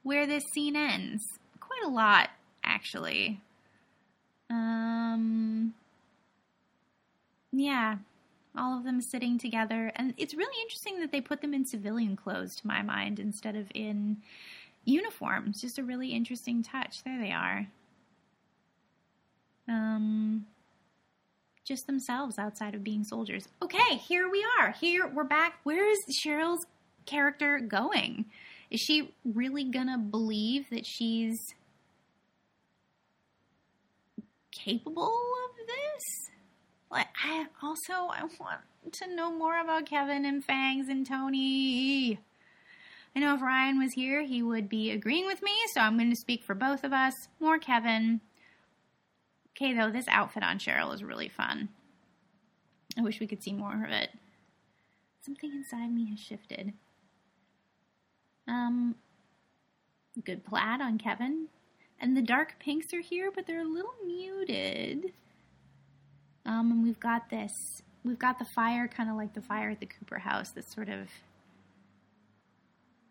where 0.01 0.25
this 0.25 0.45
scene 0.45 0.75
ends. 0.75 1.23
Quite 1.59 1.83
a 1.85 1.89
lot, 1.89 2.29
actually. 2.63 3.39
Um, 4.49 5.75
yeah, 7.51 7.97
all 8.57 8.77
of 8.77 8.83
them 8.83 9.01
sitting 9.01 9.37
together. 9.37 9.91
And 9.95 10.13
it's 10.17 10.33
really 10.33 10.61
interesting 10.61 10.99
that 10.99 11.11
they 11.11 11.21
put 11.21 11.41
them 11.41 11.53
in 11.53 11.65
civilian 11.65 12.15
clothes, 12.15 12.55
to 12.57 12.67
my 12.67 12.81
mind, 12.81 13.19
instead 13.19 13.55
of 13.55 13.71
in 13.73 14.17
uniforms. 14.85 15.61
Just 15.61 15.77
a 15.77 15.83
really 15.83 16.09
interesting 16.09 16.63
touch. 16.63 17.03
There 17.03 17.19
they 17.19 17.31
are. 17.31 17.67
Um, 19.67 20.47
just 21.63 21.85
themselves 21.85 22.39
outside 22.39 22.73
of 22.73 22.83
being 22.83 23.03
soldiers. 23.03 23.47
Okay, 23.61 23.97
here 23.97 24.27
we 24.29 24.43
are. 24.59 24.71
Here 24.71 25.07
we're 25.07 25.23
back. 25.23 25.59
Where 25.63 25.87
is 25.89 25.99
Cheryl's 26.25 26.65
character 27.05 27.59
going? 27.59 28.25
Is 28.71 28.79
she 28.79 29.13
really 29.23 29.63
gonna 29.63 29.97
believe 29.97 30.69
that 30.71 30.85
she's 30.85 31.37
capable 34.51 35.03
of 35.05 35.67
this? 35.67 36.29
Like, 36.91 37.07
I 37.23 37.45
also 37.61 37.93
I 37.93 38.23
want 38.39 38.61
to 38.93 39.15
know 39.15 39.31
more 39.31 39.59
about 39.59 39.85
Kevin 39.85 40.25
and 40.25 40.43
Fangs 40.43 40.89
and 40.89 41.05
Toni. 41.05 42.19
I 43.15 43.19
know 43.19 43.35
if 43.35 43.41
Ryan 43.41 43.79
was 43.79 43.93
here, 43.93 44.23
he 44.23 44.41
would 44.41 44.69
be 44.69 44.91
agreeing 44.91 45.25
with 45.25 45.41
me, 45.41 45.51
so 45.73 45.81
I'm 45.81 45.97
going 45.97 46.09
to 46.09 46.15
speak 46.15 46.43
for 46.43 46.55
both 46.55 46.83
of 46.83 46.93
us. 46.93 47.13
More 47.39 47.59
Kevin. 47.59 48.21
Okay, 49.51 49.73
though, 49.73 49.91
this 49.91 50.07
outfit 50.07 50.43
on 50.43 50.57
Cheryl 50.57 50.93
is 50.93 51.03
really 51.03 51.27
fun. 51.29 51.69
I 52.97 53.01
wish 53.01 53.19
we 53.19 53.27
could 53.27 53.43
see 53.43 53.53
more 53.53 53.83
of 53.83 53.91
it. 53.91 54.09
Something 55.25 55.51
inside 55.51 55.91
me 55.93 56.09
has 56.09 56.19
shifted. 56.19 56.73
Um, 58.47 58.95
good 60.23 60.45
plaid 60.45 60.81
on 60.81 60.97
Kevin. 60.97 61.47
And 61.99 62.15
the 62.15 62.21
dark 62.21 62.55
pinks 62.59 62.93
are 62.93 63.01
here, 63.01 63.31
but 63.33 63.45
they're 63.45 63.61
a 63.61 63.65
little 63.65 63.93
muted. 64.05 65.11
Um, 66.45 66.71
and 66.71 66.83
we've 66.83 66.99
got 66.99 67.29
this, 67.29 67.51
we've 68.03 68.19
got 68.19 68.39
the 68.39 68.45
fire 68.55 68.87
kind 68.87 69.09
of 69.09 69.15
like 69.15 69.33
the 69.33 69.41
fire 69.41 69.69
at 69.69 69.79
the 69.79 69.85
Cooper 69.85 70.19
house 70.19 70.51
that 70.51 70.69
sort 70.71 70.89
of 70.89 71.09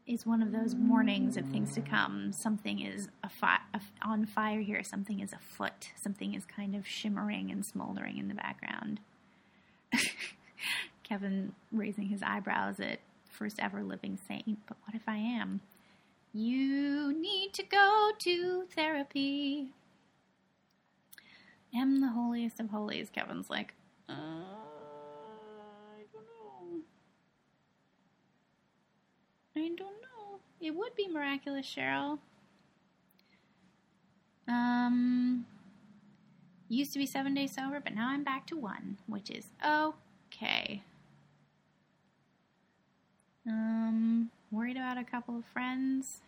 is 0.07 0.25
one 0.25 0.43
of 0.43 0.53
those 0.53 0.75
mornings 0.75 1.37
of 1.37 1.45
things 1.51 1.75
to 1.75 1.83
come. 1.83 2.33
Something 2.33 2.81
is 2.81 3.09
a 3.23 3.29
fi- 3.29 3.61
on 4.03 4.25
fire 4.25 4.61
here, 4.61 4.83
something 4.83 5.21
is 5.21 5.33
afoot, 5.33 5.91
something 6.03 6.35
is 6.35 6.45
kind 6.47 6.75
of 6.75 6.87
shimmering 6.87 7.51
and 7.51 7.65
smoldering 7.65 8.17
in 8.17 8.29
the 8.29 8.35
background. 8.35 9.01
Kevin 11.05 11.53
raising 11.71 12.09
his 12.09 12.23
eyebrows 12.23 12.81
at 12.81 13.01
first 13.31 13.59
ever 13.61 13.83
living 13.83 14.19
saint, 14.27 14.59
but 14.67 14.79
what 14.85 14.95
if 14.95 15.03
I 15.07 15.17
am? 15.17 15.61
You 16.33 17.13
need 17.13 17.53
to 17.55 17.63
go 17.63 18.11
to 18.19 18.65
therapy. 18.75 19.69
Am 21.75 22.01
the 22.01 22.09
holiest 22.09 22.61
of 22.61 22.71
holies. 22.71 23.11
Kevin's 23.11 23.51
like, 23.51 23.75
uh, 24.09 24.13
I 24.13 26.03
don't 26.13 26.25
know. 26.25 26.81
I 29.57 29.69
don't 29.69 29.79
know. 29.79 30.41
It 30.61 30.75
would 30.75 30.95
be 30.97 31.09
miraculous, 31.09 31.67
Cheryl. 31.67 32.19
Um, 34.49 35.45
used 36.69 36.93
to 36.95 36.99
be 36.99 37.07
seven 37.07 37.35
days 37.35 37.55
sober, 37.55 37.81
but 37.81 37.95
now 37.95 38.09
I'm 38.09 38.25
back 38.25 38.47
to 38.47 38.57
one, 38.57 38.97
which 39.07 39.31
is 39.31 39.47
okay. 39.63 40.83
Um, 43.47 44.31
worried 44.51 44.77
about 44.77 44.97
a 44.99 45.05
couple 45.05 45.37
of 45.37 45.45
friends. 45.45 46.23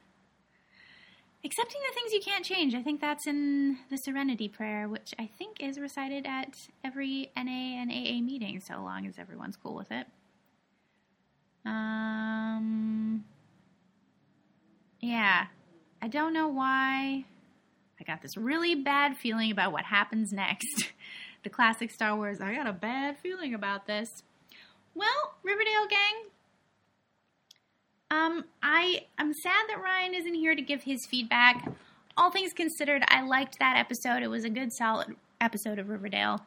Accepting 1.43 1.81
the 1.89 1.95
things 1.95 2.13
you 2.13 2.21
can't 2.21 2.45
change. 2.45 2.75
I 2.75 2.83
think 2.83 3.01
that's 3.01 3.27
in 3.27 3.79
the 3.89 3.97
Serenity 3.97 4.47
Prayer, 4.47 4.89
which 4.89 5.15
I 5.19 5.31
think 5.39 5.57
is 5.61 5.79
recited 5.79 6.27
at 6.27 6.55
every 6.85 7.31
NA 7.35 7.81
and 7.81 7.91
AA 7.91 8.21
meeting, 8.21 8.61
so 8.61 8.83
long 8.83 9.07
as 9.07 9.19
everyone's 9.19 9.57
cool 9.57 9.75
with 9.75 9.91
it. 9.91 10.07
Um, 11.65 13.25
yeah, 15.01 15.47
I 16.03 16.09
don't 16.09 16.35
know 16.35 16.49
why. 16.49 17.25
I 17.99 18.05
got 18.05 18.23
this 18.23 18.37
really 18.37 18.75
bad 18.75 19.17
feeling 19.17 19.51
about 19.51 19.73
what 19.73 19.85
happens 19.85 20.33
next. 20.33 20.93
the 21.43 21.51
classic 21.51 21.91
Star 21.91 22.17
Wars, 22.17 22.41
I 22.41 22.55
got 22.55 22.67
a 22.67 22.73
bad 22.73 23.19
feeling 23.19 23.55
about 23.55 23.87
this. 23.87 24.23
Well, 24.95 25.35
Riverdale 25.43 25.87
gang, 25.89 26.31
um, 28.11 28.45
I 28.63 29.05
am 29.19 29.33
sad 29.33 29.67
that 29.69 29.81
Ryan 29.83 30.15
isn't 30.15 30.35
here 30.35 30.55
to 30.55 30.63
give 30.63 30.83
his 30.83 31.07
feedback. 31.07 31.69
All 32.17 32.31
things 32.31 32.53
considered, 32.53 33.03
I 33.09 33.23
liked 33.23 33.59
that 33.59 33.77
episode. 33.77 34.23
It 34.23 34.29
was 34.29 34.45
a 34.45 34.51
good, 34.51 34.73
solid 34.73 35.17
episode 35.41 35.79
of 35.79 35.89
Riverdale. 35.89 36.45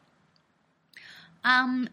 Um, 1.44 1.90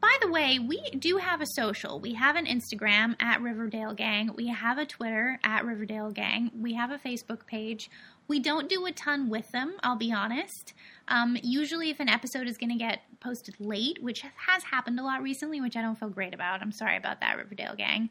by 0.00 0.16
the 0.22 0.30
way, 0.30 0.58
we 0.58 0.80
do 0.98 1.18
have 1.18 1.40
a 1.40 1.46
social. 1.46 2.00
We 2.00 2.14
have 2.14 2.36
an 2.36 2.46
Instagram 2.46 3.16
at 3.20 3.42
Riverdale 3.42 3.92
Gang. 3.92 4.30
We 4.34 4.48
have 4.48 4.78
a 4.78 4.86
Twitter 4.86 5.38
at 5.44 5.64
Riverdale 5.64 6.10
Gang. 6.10 6.50
We 6.58 6.74
have 6.74 6.90
a 6.90 6.98
Facebook 6.98 7.46
page. 7.46 7.90
We 8.26 8.38
don't 8.38 8.68
do 8.68 8.86
a 8.86 8.92
ton 8.92 9.28
with 9.28 9.50
them, 9.50 9.74
I'll 9.82 9.96
be 9.96 10.12
honest. 10.12 10.72
Um, 11.08 11.36
usually, 11.42 11.90
if 11.90 12.00
an 12.00 12.08
episode 12.08 12.46
is 12.46 12.56
going 12.56 12.70
to 12.70 12.78
get 12.78 13.00
posted 13.18 13.56
late, 13.58 14.02
which 14.02 14.22
has 14.46 14.62
happened 14.62 14.98
a 15.00 15.02
lot 15.02 15.20
recently, 15.20 15.60
which 15.60 15.76
I 15.76 15.82
don't 15.82 15.98
feel 15.98 16.08
great 16.08 16.32
about, 16.32 16.62
I'm 16.62 16.72
sorry 16.72 16.96
about 16.96 17.20
that, 17.20 17.36
Riverdale 17.36 17.74
Gang, 17.76 18.08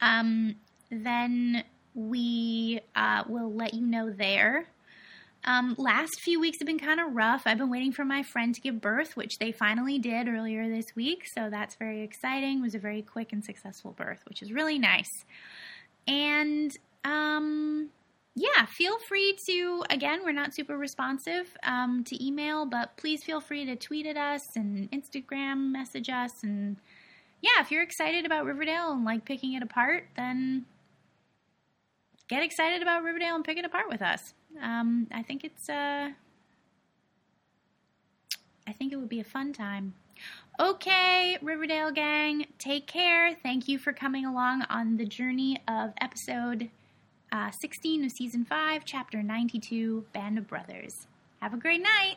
um, 0.00 0.56
then 0.90 1.64
we 1.94 2.80
uh, 2.94 3.24
will 3.28 3.52
let 3.52 3.74
you 3.74 3.86
know 3.86 4.10
there. 4.10 4.66
Um, 5.44 5.76
last 5.78 6.20
few 6.20 6.40
weeks 6.40 6.58
have 6.58 6.66
been 6.66 6.78
kind 6.78 6.98
of 6.98 7.14
rough. 7.14 7.42
I've 7.46 7.58
been 7.58 7.70
waiting 7.70 7.92
for 7.92 8.04
my 8.04 8.22
friend 8.22 8.54
to 8.54 8.60
give 8.60 8.80
birth, 8.80 9.16
which 9.16 9.38
they 9.38 9.52
finally 9.52 9.98
did 9.98 10.28
earlier 10.28 10.68
this 10.68 10.96
week. 10.96 11.26
So 11.32 11.48
that's 11.50 11.76
very 11.76 12.02
exciting. 12.02 12.58
It 12.58 12.62
was 12.62 12.74
a 12.74 12.80
very 12.80 13.02
quick 13.02 13.32
and 13.32 13.44
successful 13.44 13.92
birth, 13.92 14.20
which 14.28 14.42
is 14.42 14.52
really 14.52 14.78
nice. 14.78 15.24
And 16.08 16.76
um, 17.04 17.90
yeah, 18.34 18.66
feel 18.66 18.98
free 18.98 19.38
to, 19.46 19.84
again, 19.88 20.20
we're 20.24 20.32
not 20.32 20.52
super 20.52 20.76
responsive 20.76 21.56
um, 21.62 22.02
to 22.04 22.24
email, 22.24 22.66
but 22.66 22.96
please 22.96 23.22
feel 23.22 23.40
free 23.40 23.64
to 23.66 23.76
tweet 23.76 24.06
at 24.06 24.16
us 24.16 24.42
and 24.56 24.90
Instagram 24.90 25.70
message 25.70 26.10
us. 26.10 26.42
And 26.42 26.76
yeah, 27.40 27.60
if 27.60 27.70
you're 27.70 27.82
excited 27.82 28.24
about 28.24 28.44
Riverdale 28.44 28.92
and 28.92 29.04
like 29.04 29.24
picking 29.24 29.52
it 29.54 29.62
apart, 29.62 30.08
then 30.16 30.66
get 32.28 32.42
excited 32.42 32.82
about 32.82 33.02
Riverdale 33.02 33.34
and 33.34 33.44
pick 33.44 33.58
it 33.58 33.64
apart 33.64 33.88
with 33.88 34.02
us. 34.02 34.34
Um, 34.62 35.06
I 35.12 35.22
think 35.22 35.44
it's 35.44 35.68
uh, 35.68 36.10
I 38.66 38.72
think 38.72 38.92
it 38.92 38.96
would 38.96 39.08
be 39.08 39.20
a 39.20 39.24
fun 39.24 39.52
time. 39.52 39.94
Okay, 40.58 41.36
Riverdale 41.42 41.92
gang, 41.92 42.46
take 42.58 42.86
care. 42.86 43.36
Thank 43.42 43.68
you 43.68 43.78
for 43.78 43.92
coming 43.92 44.24
along 44.24 44.62
on 44.70 44.96
the 44.96 45.04
journey 45.04 45.60
of 45.68 45.92
episode 46.00 46.70
uh, 47.30 47.50
16 47.50 48.04
of 48.04 48.12
season 48.12 48.44
5, 48.44 48.82
chapter 48.84 49.22
92, 49.22 50.06
Band 50.14 50.38
of 50.38 50.48
Brothers. 50.48 51.06
Have 51.42 51.52
a 51.52 51.58
great 51.58 51.82
night. 51.82 52.16